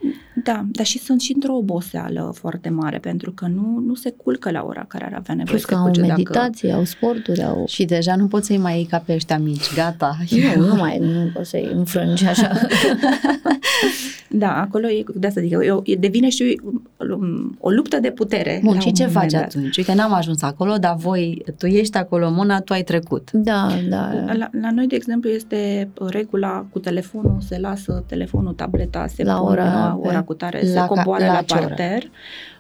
[0.45, 4.51] Da, dar și sunt și într-o oboseală foarte mare, pentru că nu, nu se culcă
[4.51, 6.13] la ora care ar avea nevoie plus să că se au culce dacă...
[6.13, 7.65] meditație, au sporturi, au...
[7.69, 10.17] Și deja nu poți să-i mai iei ca pe ăștia mici, gata.
[10.57, 12.51] Nu, nu mai, nu poți să-i înfrângi așa.
[14.35, 16.61] Da, acolo e, de asta zic, eu, e, devine și
[17.11, 18.61] um, o luptă de putere.
[18.65, 19.43] Bun, la și un ce moment faci dat.
[19.43, 19.77] atunci?
[19.77, 23.29] Uite, n-am ajuns acolo, dar voi, tu ești acolo, Mona, tu ai trecut.
[23.33, 24.11] Da, da.
[24.37, 29.35] La, la noi, de exemplu, este regula cu telefonul, se lasă telefonul, tableta, se La
[29.35, 31.65] pune ora la pe- ora cu tare, la se ca- coboară la la, ce oră?
[31.67, 32.03] parter.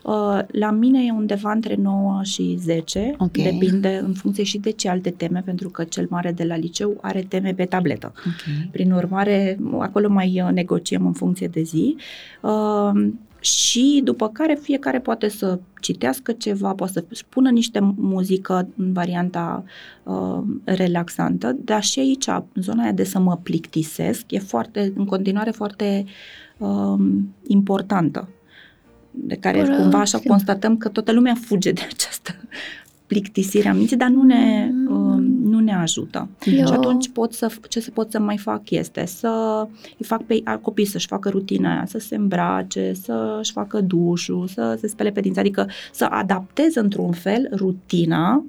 [0.05, 3.33] Uh, La mine e undeva între 9 și 10, Ok.
[3.33, 6.99] depinde în funcție și de ce alte teme, pentru că cel mare de la liceu
[7.01, 8.13] are teme pe tabletă.
[8.17, 8.71] Ok.
[8.71, 11.97] Prin urmare, acolo mai uh, negociem în funcție de zi.
[12.41, 13.13] Uh,
[13.43, 19.65] și după care fiecare poate să citească ceva, poate să spună niște muzică în varianta
[20.03, 25.05] uh, relaxantă, dar și aici, în zona aia de să mă plictisesc, e foarte, în
[25.05, 26.05] continuare foarte
[26.59, 26.95] uh,
[27.47, 28.29] importantă.
[29.15, 30.31] De care Corect, cumva așa știu.
[30.31, 32.35] constatăm că toată lumea fuge de această
[33.07, 36.29] plictisire a minții, dar nu ne, uh, nu ne ajută.
[36.45, 39.67] Eu- Și atunci pot să, ce să pot să mai fac este să
[39.99, 44.47] îi fac pe a copii să-și facă rutina aia, să se îmbrace, să-și facă dușul,
[44.47, 48.45] să se spele pe dinți, adică să adaptez într-un fel rutina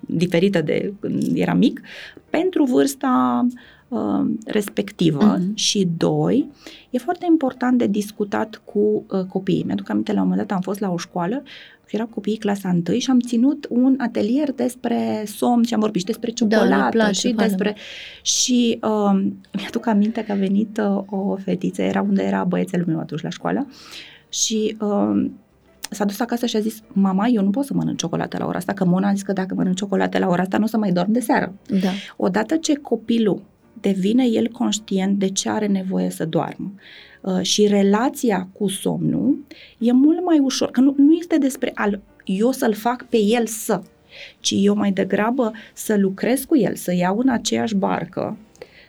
[0.00, 1.80] diferită de când era mic,
[2.30, 3.46] pentru vârsta
[3.92, 5.54] uh, respectivă Mhm.
[5.54, 6.48] și doi,
[6.90, 8.78] e foarte important de discutat cu
[9.10, 9.62] uh, copiii.
[9.66, 11.42] Mi-aduc aminte, la un moment dat am fost la o școală
[11.86, 16.00] și erau copiii clasa 1 și am ținut un atelier despre somn și am vorbit
[16.00, 17.76] și despre Da, le ciocolată place și foarte despre...
[18.22, 19.22] Și uh,
[19.58, 23.28] mi-aduc aminte că a venit uh, o fetiță, era unde era băiețelul meu atunci la
[23.28, 23.66] școală
[24.28, 25.30] și uh,
[25.90, 28.58] s-a dus acasă și a zis, mama, eu nu pot să mănânc ciocolată la ora
[28.58, 30.76] asta, că Mona a zis că dacă mănânc ciocolată la ora asta nu o să
[30.76, 31.52] mai dorm de seară.
[31.68, 31.88] Da.
[32.16, 33.42] Odată ce copilul
[33.82, 36.72] devine el conștient de ce are nevoie să doarmă.
[37.20, 39.44] Uh, și relația cu somnul
[39.78, 43.46] e mult mai ușor, că nu, nu este despre al, eu să-l fac pe el
[43.46, 43.82] să,
[44.40, 48.36] ci eu mai degrabă să lucrez cu el, să iau în aceeași barcă,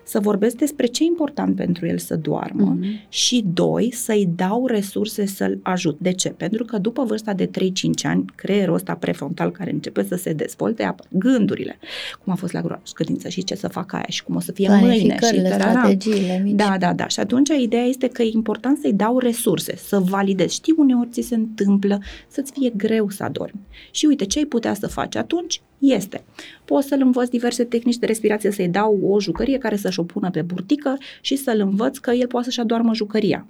[0.06, 2.86] să vorbesc despre ce e important pentru el să doarmă Mhm.
[3.10, 5.98] și doi, să-i dau resurse să-l ajut.
[6.00, 6.30] De ce?
[6.30, 10.84] Pentru că după vârsta de 3-5 ani, creierul ăsta prefrontal care începe să se dezvolte,
[10.84, 11.78] apar gândurile.
[12.24, 14.68] Cum a fost la șcădință și ce să facă aia și cum o să fie
[14.70, 15.70] mâine și Planificările, tarara.
[15.70, 16.56] strategiile mici.
[16.56, 17.08] Da, da, da.
[17.08, 20.54] Și atunci ideea este că e important să-i dau resurse, să validezi.
[20.56, 23.60] Știi, uneori ți se întâmplă să-ți fie greu să adormi.
[23.92, 25.62] Și uite, ce ai putea să faci atunci?
[25.86, 26.24] Este.
[26.66, 30.30] Poți să-l învăț diverse tehnici de respirație, să-i dau o jucărie care să-și o pună
[30.30, 33.48] pe burtică și să-l învăț că el poate să-și adoarmă jucăria.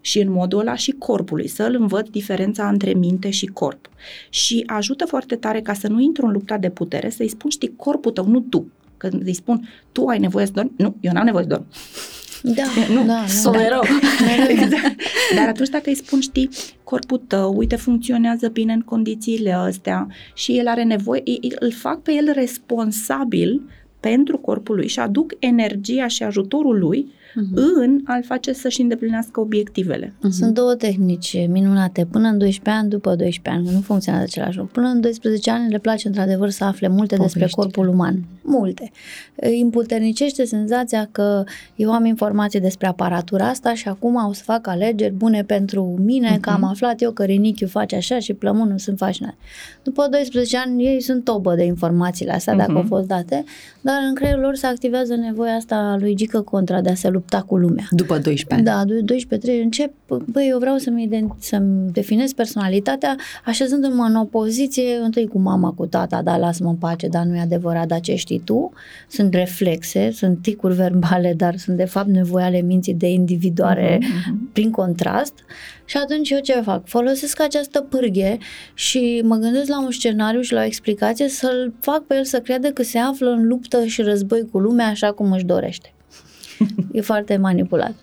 [0.00, 3.88] Și în modul ăla și corpului, să-l învăț diferența între minte și corp.
[4.28, 7.76] Și ajută foarte tare ca să nu intru în lupta de putere, să-i spun, știi,
[7.76, 8.70] corpul tău, nu tu.
[8.96, 11.66] Când îi spun, tu ai nevoie să dormi, nu, eu n-am nevoie să dorm.
[12.42, 12.62] Da,
[12.92, 13.58] Nu, da, Sau da.
[13.58, 13.80] mereu.
[14.48, 15.00] Exact.
[15.36, 16.48] Dar atunci dacă îi spun, știi,
[16.84, 22.02] corpul tău, uite, funcționează bine în condițiile astea și el are nevoie, îi- îl fac
[22.02, 23.62] pe el responsabil
[24.00, 27.52] pentru corpul lui și aduc energia și ajutorul lui Mhm.
[27.80, 30.12] în a-l face să-și îndeplinească obiectivele.
[30.30, 32.06] Sunt două tehnici minunate.
[32.10, 34.72] Până în 12 ani, după 12 ani, nu funcționează același lucru.
[34.72, 37.56] Până în 12 ani le place într-adevăr să afle multe despre Povești.
[37.56, 38.24] corpul uman.
[38.42, 38.90] Multe.
[39.36, 41.44] Îi împuternicește senzația că
[41.76, 46.38] eu am informații despre aparatura asta și acum o să fac alegeri bune pentru mine,
[46.40, 49.34] că am aflat eu că rinichiul face așa și plămânul sunt fascinat.
[49.82, 52.80] După 12 ani ei sunt tobă de informațiile astea, dacă Mhm.
[52.80, 53.44] au fost date,
[53.80, 57.08] dar în creierul lor se activează nevoia asta a lui Gică Contra de a se
[57.08, 57.84] lupta cu lumea.
[57.90, 58.62] După 12 ani.
[58.62, 58.84] Da,
[59.58, 59.92] 12-13 încep,
[60.24, 65.86] băi, eu vreau să-mi, ident- să-mi definez personalitatea așezându-mă în opoziție întâi cu mama, cu
[65.86, 68.72] tata, da, lasă-mă în pace, dar nu e adevărat, dar ce știi tu?
[69.08, 74.50] Sunt reflexe, sunt ticuri verbale, dar sunt de fapt nevoi ale minții de individuare Mhm.
[74.52, 75.32] prin contrast
[75.84, 76.86] și atunci eu ce fac?
[76.86, 78.38] Folosesc această pârghie
[78.74, 82.38] și mă gândesc la un scenariu și la o explicație să-l fac pe el să
[82.40, 85.92] creadă că se află în luptă și război cu lumea așa cum își dorește.
[86.92, 87.94] e foarte manipulat.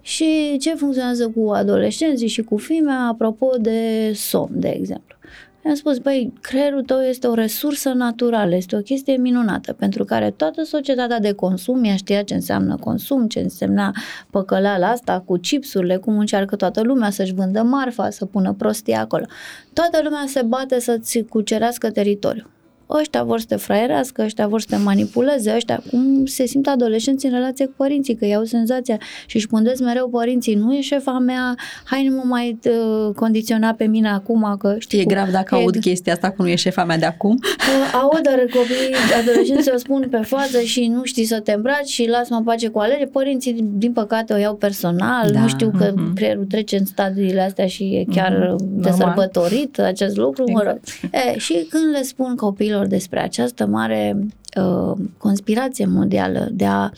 [0.00, 5.16] Și ce funcționează cu adolescenții și cu fimea, apropo de somn, de exemplu.
[5.64, 10.30] I-am spus, băi, creierul tău este o resursă naturală, este o chestie minunată, pentru care
[10.30, 13.92] toată societatea de consum, ea știa ce înseamnă consum, ce însemna
[14.30, 19.24] păcăleala asta cu chipsurile, cum încearcă toată lumea să-și vândă marfa, să pună prostii acolo.
[19.72, 22.50] Toată lumea se bate să-ți cucerească teritoriul.
[22.98, 27.28] Ăștia vor să te fraierească, ăștia vor să te manipuleze, ăștia cum se simt adolescenții
[27.28, 31.18] în relație cu părinții, că iau senzația și își pândesc mereu părinții, nu e șefa
[31.18, 31.54] mea,
[31.84, 35.54] hai nu mă mai uh, condiționa pe mine acum, că știi E cum- grav dacă
[35.54, 37.38] e- aud chestia asta, cum nu e șefa mea de acum.
[37.42, 41.88] Uh, Aud, dar copiii adolescenții o spun pe față și nu știi să te îmbraci
[41.88, 43.10] și lasă-mă în pace cu alegeri.
[43.10, 45.30] Părinții, din păcate, o iau personal.
[45.32, 45.40] Da.
[45.40, 46.14] Nu știu că Mhm.
[46.14, 48.56] creierul trece în stadiile astea și e chiar Mhm.
[48.80, 48.92] de Normal.
[48.92, 50.44] sărbătorit acest lucru.
[50.50, 50.80] Mă rog.
[51.10, 51.34] Exact.
[51.36, 54.16] E, și când le spun copiilor despre această mare
[54.60, 56.90] uh, conspirație mondială de a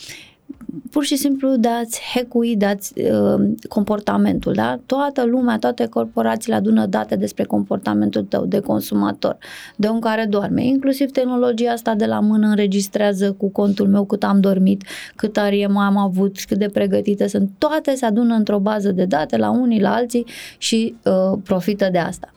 [0.90, 4.80] pur și simplu de a-ți hecui, de a-ți, uh, comportamentul, da?
[4.86, 9.38] Toată lumea, toate corporațiile adună date despre comportamentul tău de consumator,
[9.76, 10.64] de om care doarme.
[10.64, 14.82] Inclusiv tehnologia asta de la mână înregistrează cu contul meu cât am dormit,
[15.16, 17.50] cât ariem am avut, cât de pregătite sunt.
[17.58, 20.26] Toate se adună într-o bază de date la unii, la alții
[20.58, 22.28] și uh, profită de asta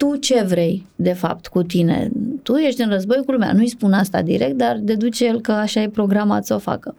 [0.00, 2.10] tu ce vrei, de fapt, cu tine.
[2.42, 3.52] Tu ești în război cu lumea.
[3.52, 6.94] Nu-i spun asta direct, dar deduce el că așa e programat să o facă.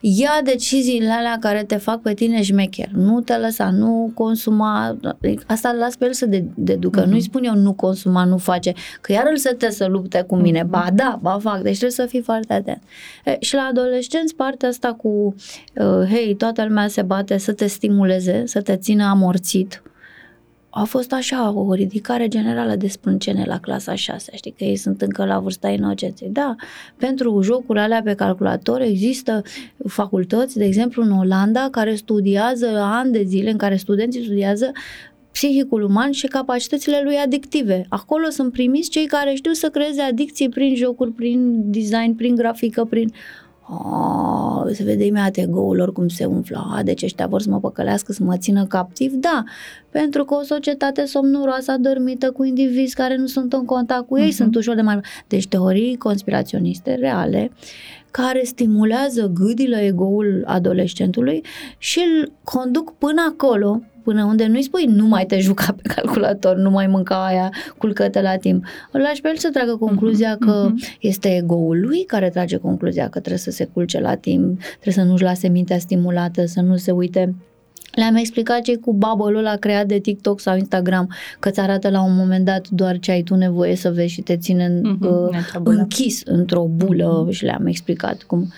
[0.00, 2.88] Ia deciziile alea care te fac pe tine șmecher.
[2.92, 4.96] Nu te lăsa, nu consuma.
[5.46, 7.00] Asta îl las pe el să de- deducă.
[7.00, 7.08] Mhm.
[7.10, 8.72] Nu-i spun eu nu consuma, nu face.
[9.00, 10.60] Că iar îl să te să lupte cu mine.
[10.62, 10.70] Mhm.
[10.70, 11.60] Ba da, ba fac.
[11.62, 12.82] Deci trebuie să fii foarte atent.
[13.24, 15.08] E, și la adolescenți partea asta cu
[15.74, 19.82] uh, hei, toată lumea se bate să te stimuleze, să te țină amorțit
[20.80, 25.02] a fost așa o ridicare generală de sprâncene la clasa 6, știi că ei sunt
[25.02, 26.28] încă la vârsta inocenței.
[26.32, 26.54] Da,
[26.96, 29.42] pentru jocurile alea pe calculator există
[29.88, 34.72] facultăți, de exemplu în Olanda, care studiază ani de zile, în care studenții studiază
[35.32, 37.86] psihicul uman și capacitățile lui adictive.
[37.88, 42.84] Acolo sunt primiți cei care știu să creeze adicții prin jocuri, prin design, prin grafică,
[42.84, 43.12] prin
[43.70, 46.70] Oh, se vede imediat ego-ul lor cum se umflă.
[46.76, 49.12] A, deci ăștia vor să mă păcălească, să mă țină captiv?
[49.12, 49.44] Da,
[49.90, 54.28] pentru că o societate somnoroasă, adormită, cu indivizi care nu sunt în contact cu ei,
[54.28, 54.34] uh-huh.
[54.34, 55.00] sunt ușor de mai...
[55.26, 57.50] Deci teorii conspiraționiste reale
[58.10, 61.44] care stimulează gâdile ego-ul adolescentului
[61.78, 66.56] și îl conduc până acolo, până unde nu-i spui nu mai te juca pe calculator,
[66.56, 68.64] nu mai mânca aia, culcă-te la timp.
[68.92, 70.98] Îl lași pe el să tragă concluzia uh-huh, că uh-huh.
[71.00, 75.10] este ego-ul lui care trage concluzia că trebuie să se culce la timp, trebuie să
[75.10, 77.34] nu-și lase mintea stimulată, să nu se uite
[77.92, 82.02] le-am explicat ce cu bubble ăla creat de TikTok sau Instagram, că îți arată la
[82.02, 85.44] un moment dat doar ce ai tu nevoie să vezi și te ține uh, uh,
[85.62, 87.30] închis într-o bulă uh-huh.
[87.30, 88.52] și le-am explicat cum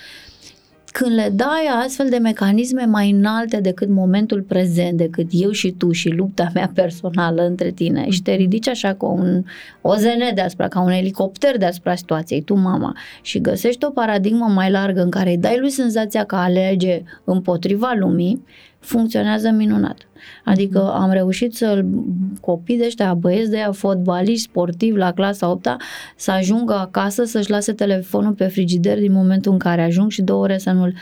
[0.90, 5.92] când le dai astfel de mecanisme mai înalte decât momentul prezent, decât eu și tu
[5.92, 9.44] și lupta mea personală între tine și te ridici așa ca un
[9.80, 15.02] OZN deasupra, ca un elicopter deasupra situației, tu mama, și găsești o paradigmă mai largă
[15.02, 18.44] în care îi dai lui senzația că alege împotriva lumii,
[18.80, 20.08] funcționează minunat.
[20.44, 21.02] Adică mhm.
[21.02, 21.84] am reușit să
[22.40, 25.76] copii de ăștia, băieți de ea, fotbaliști, sportivi la clasa 8
[26.16, 30.42] să ajungă acasă, să-și lase telefonul pe frigider din momentul în care ajung și două
[30.42, 30.94] ore să nu-l...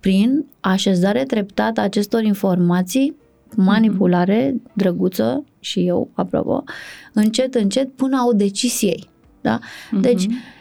[0.00, 3.16] Prin așezare treptată acestor informații,
[3.56, 6.64] manipulare, drăguță și eu, apropo,
[7.12, 9.08] încet, încet, până au decis ei.
[9.40, 9.58] Da?
[10.00, 10.53] Deci, uh-huh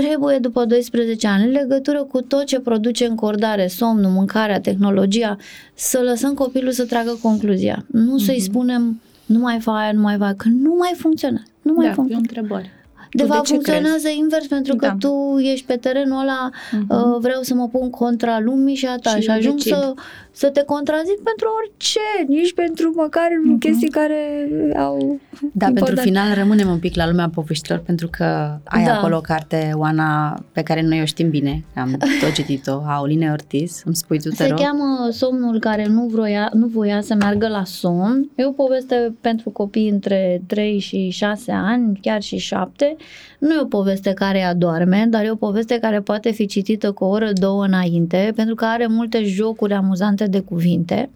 [0.00, 5.36] trebuie după 12 ani, în legătură cu tot ce produce încordare, somnul, mâncarea, tehnologia,
[5.74, 7.86] să lăsăm copilul să tragă concluzia.
[7.90, 8.24] Nu uh-huh.
[8.24, 8.44] să-i mhm.
[8.44, 11.44] spunem nu mai fa aia, nu mai fa că nu mai funcționează.
[11.62, 12.32] Nu mai da, funcționează.
[12.32, 12.70] e o întrebare.
[13.10, 14.18] De tu fapt, de funcționează crezi?
[14.18, 14.96] invers, pentru că da.
[14.98, 16.88] tu ești pe terenul ăla, uh-huh.
[16.88, 19.94] uh, vreau să mă pun contra lumii și a ta și, și ajung să,
[20.30, 23.58] să te contrazic pentru orice, nici pentru măcar uh-huh.
[23.58, 25.74] chestii care au Da, important.
[25.74, 28.24] pentru final rămânem un pic la lumea poveștilor, pentru că
[28.64, 28.96] ai da.
[28.96, 33.30] acolo o carte, Oana, pe care noi o știm bine, am tot citit-o, a Oline
[33.30, 34.58] Ortiz, îmi spui tu, te Se rog.
[34.58, 38.30] cheamă Somnul care nu, vroia, nu voia să meargă la somn.
[38.34, 42.95] E o poveste pentru copii între 3 și 6 ani, chiar și 7,
[43.38, 47.04] nu e o poveste care adorme, dar e o poveste care poate fi citită cu
[47.04, 51.10] o oră, două înainte, pentru că are multe jocuri amuzante de cuvinte.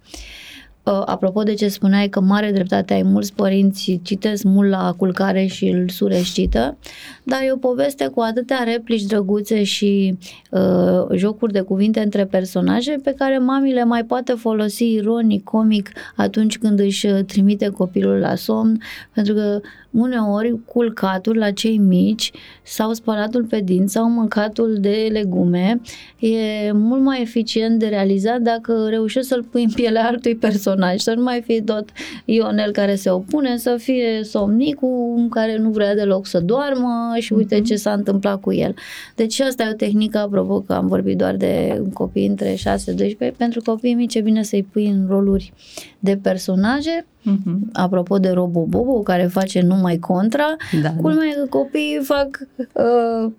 [0.85, 5.47] Uh, apropo de ce spuneai că mare dreptate ai mulți părinți citesc mult la culcare
[5.47, 6.77] și îl sureșcită,
[7.25, 10.19] dar e o poveste cu atâtea replici drăguțe și
[10.51, 15.91] uh, jocuri de cuvinte între personaje pe care mami le mai poate folosi ironic, comic
[16.17, 18.81] atunci când își trimite copilul la somn,
[19.15, 19.61] pentru că
[19.91, 22.31] uneori culcatul la cei mici
[22.63, 25.81] sau spălatul pe dinți sau mâncatul de legume
[26.19, 31.15] e mult mai eficient de realizat dacă reușești să-l pui în pielea altui personaj, să
[31.15, 31.89] nu mai fie tot
[32.25, 37.61] Ionel care se opune, să fie somnicul care nu vrea deloc să doarmă și uite
[37.61, 37.65] uh-huh.
[37.65, 38.75] ce s-a întâmplat cu el.
[39.15, 43.61] Deci asta e o tehnică, apropo că am vorbit doar de copii între 6-12, pentru
[43.65, 45.53] copii mici e bine să-i pui în roluri
[45.99, 47.59] de personaje Uh-huh.
[47.73, 51.41] Apropo de Robo Bobo, care face numai contra, da, culmea da.
[51.41, 52.39] că copiii fac
[52.73, 53.33] uh,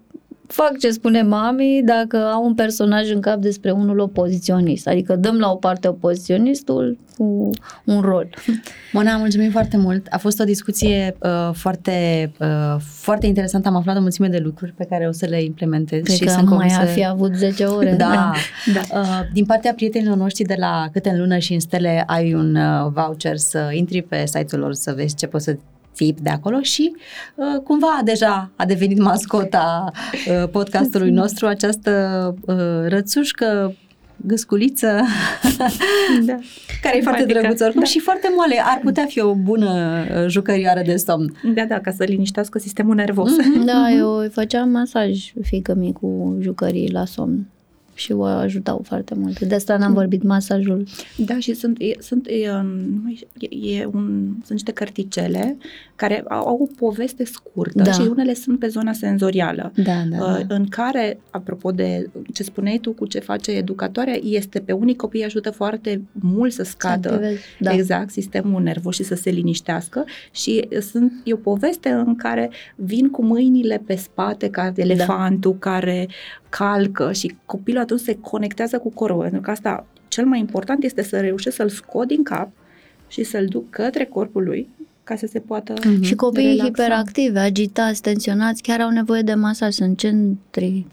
[0.51, 4.88] fac ce spune mami dacă au un personaj în cap despre unul opoziționist.
[4.88, 7.49] Adică dăm la o parte opoziționistul cu
[7.85, 8.30] un rol.
[8.91, 10.07] Mona, mulțumim foarte mult.
[10.09, 13.68] A fost o discuție uh, foarte, uh, foarte interesantă.
[13.68, 16.01] Am aflat o mulțime de lucruri pe care o să le implementez.
[16.01, 16.85] Cred și că sunt mai să...
[16.85, 17.95] fi avut 10 ore.
[18.01, 18.31] Da.
[18.76, 18.99] da.
[18.99, 22.55] Uh, din partea prietenilor noștri de la Câte în lună și în stele ai un
[22.55, 25.55] uh, voucher să intri pe site-ul lor să vezi ce poți să
[25.95, 26.95] tip de acolo și
[27.35, 32.55] uh, cumva deja a devenit mascota uh, podcastului nostru această uh,
[32.88, 33.76] rățușcă
[34.26, 35.01] gâsculiță
[36.26, 36.39] da.
[36.81, 37.88] care e foarte drăguță oricum da.
[37.88, 38.61] și foarte moale.
[38.65, 41.35] Ar putea fi o bună uh, jucărioară de somn.
[41.53, 43.31] Da, da, ca să liniștească sistemul nervos.
[43.31, 43.65] Mm-hmm.
[43.65, 43.97] Da, mm-hmm.
[43.97, 47.47] eu făceam masaj fică mic cu jucării la somn
[48.02, 49.40] și o ajutau foarte mult.
[49.40, 50.84] De asta n-am vorbit masajul.
[51.18, 52.34] Da, și sunt, e, sunt, e,
[53.40, 55.57] e, e un, sunt niște cărticele
[55.95, 57.91] care au o poveste scurtă da.
[57.91, 60.56] și unele sunt pe zona senzorială, da, da, da.
[60.56, 65.23] în care, apropo de ce spuneai tu cu ce face educatoarea, este pe unii copii
[65.23, 67.22] ajută foarte mult să scadă
[67.60, 67.73] da.
[67.73, 73.10] exact sistemul nervos și să se liniștească și sunt, e o poveste în care vin
[73.10, 74.82] cu mâinile pe spate ca da.
[74.82, 75.69] elefantul da.
[75.69, 76.07] care
[76.52, 81.03] calcă și copilul atunci se conectează cu corpul, pentru că asta cel mai important este
[81.03, 82.49] să reușești să-l scot din cap
[83.07, 84.69] și să-l duc către corpul lui
[85.03, 86.02] ca să se poată mm-hmm.
[86.02, 86.65] Și copiii relaxa.
[86.65, 89.73] hiperactivi, agitați, tensionați, chiar au nevoie de masaj.
[89.73, 90.86] Sunt centri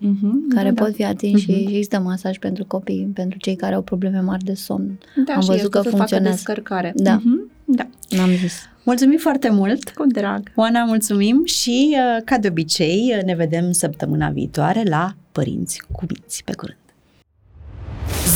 [0.00, 1.56] mm-hmm, care da, pot fi atinși mm-hmm.
[1.56, 4.98] și există masaj pentru copii, pentru cei care au probleme mari de somn.
[5.26, 6.34] Da, Am văzut că funcționează.
[6.34, 6.92] descărcare.
[6.96, 7.18] Da.
[7.18, 7.64] Mm-hmm.
[7.64, 7.86] Da.
[8.08, 8.69] N-am zis.
[8.82, 9.90] Mulțumim foarte mult!
[9.90, 10.52] Cu drag!
[10.54, 16.04] Oana, mulțumim și, uh, ca de obicei, uh, ne vedem săptămâna viitoare la Părinți cu
[16.08, 16.44] Minți.
[16.44, 16.78] Pe curând!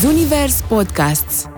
[0.00, 1.48] Zunivers Podcasts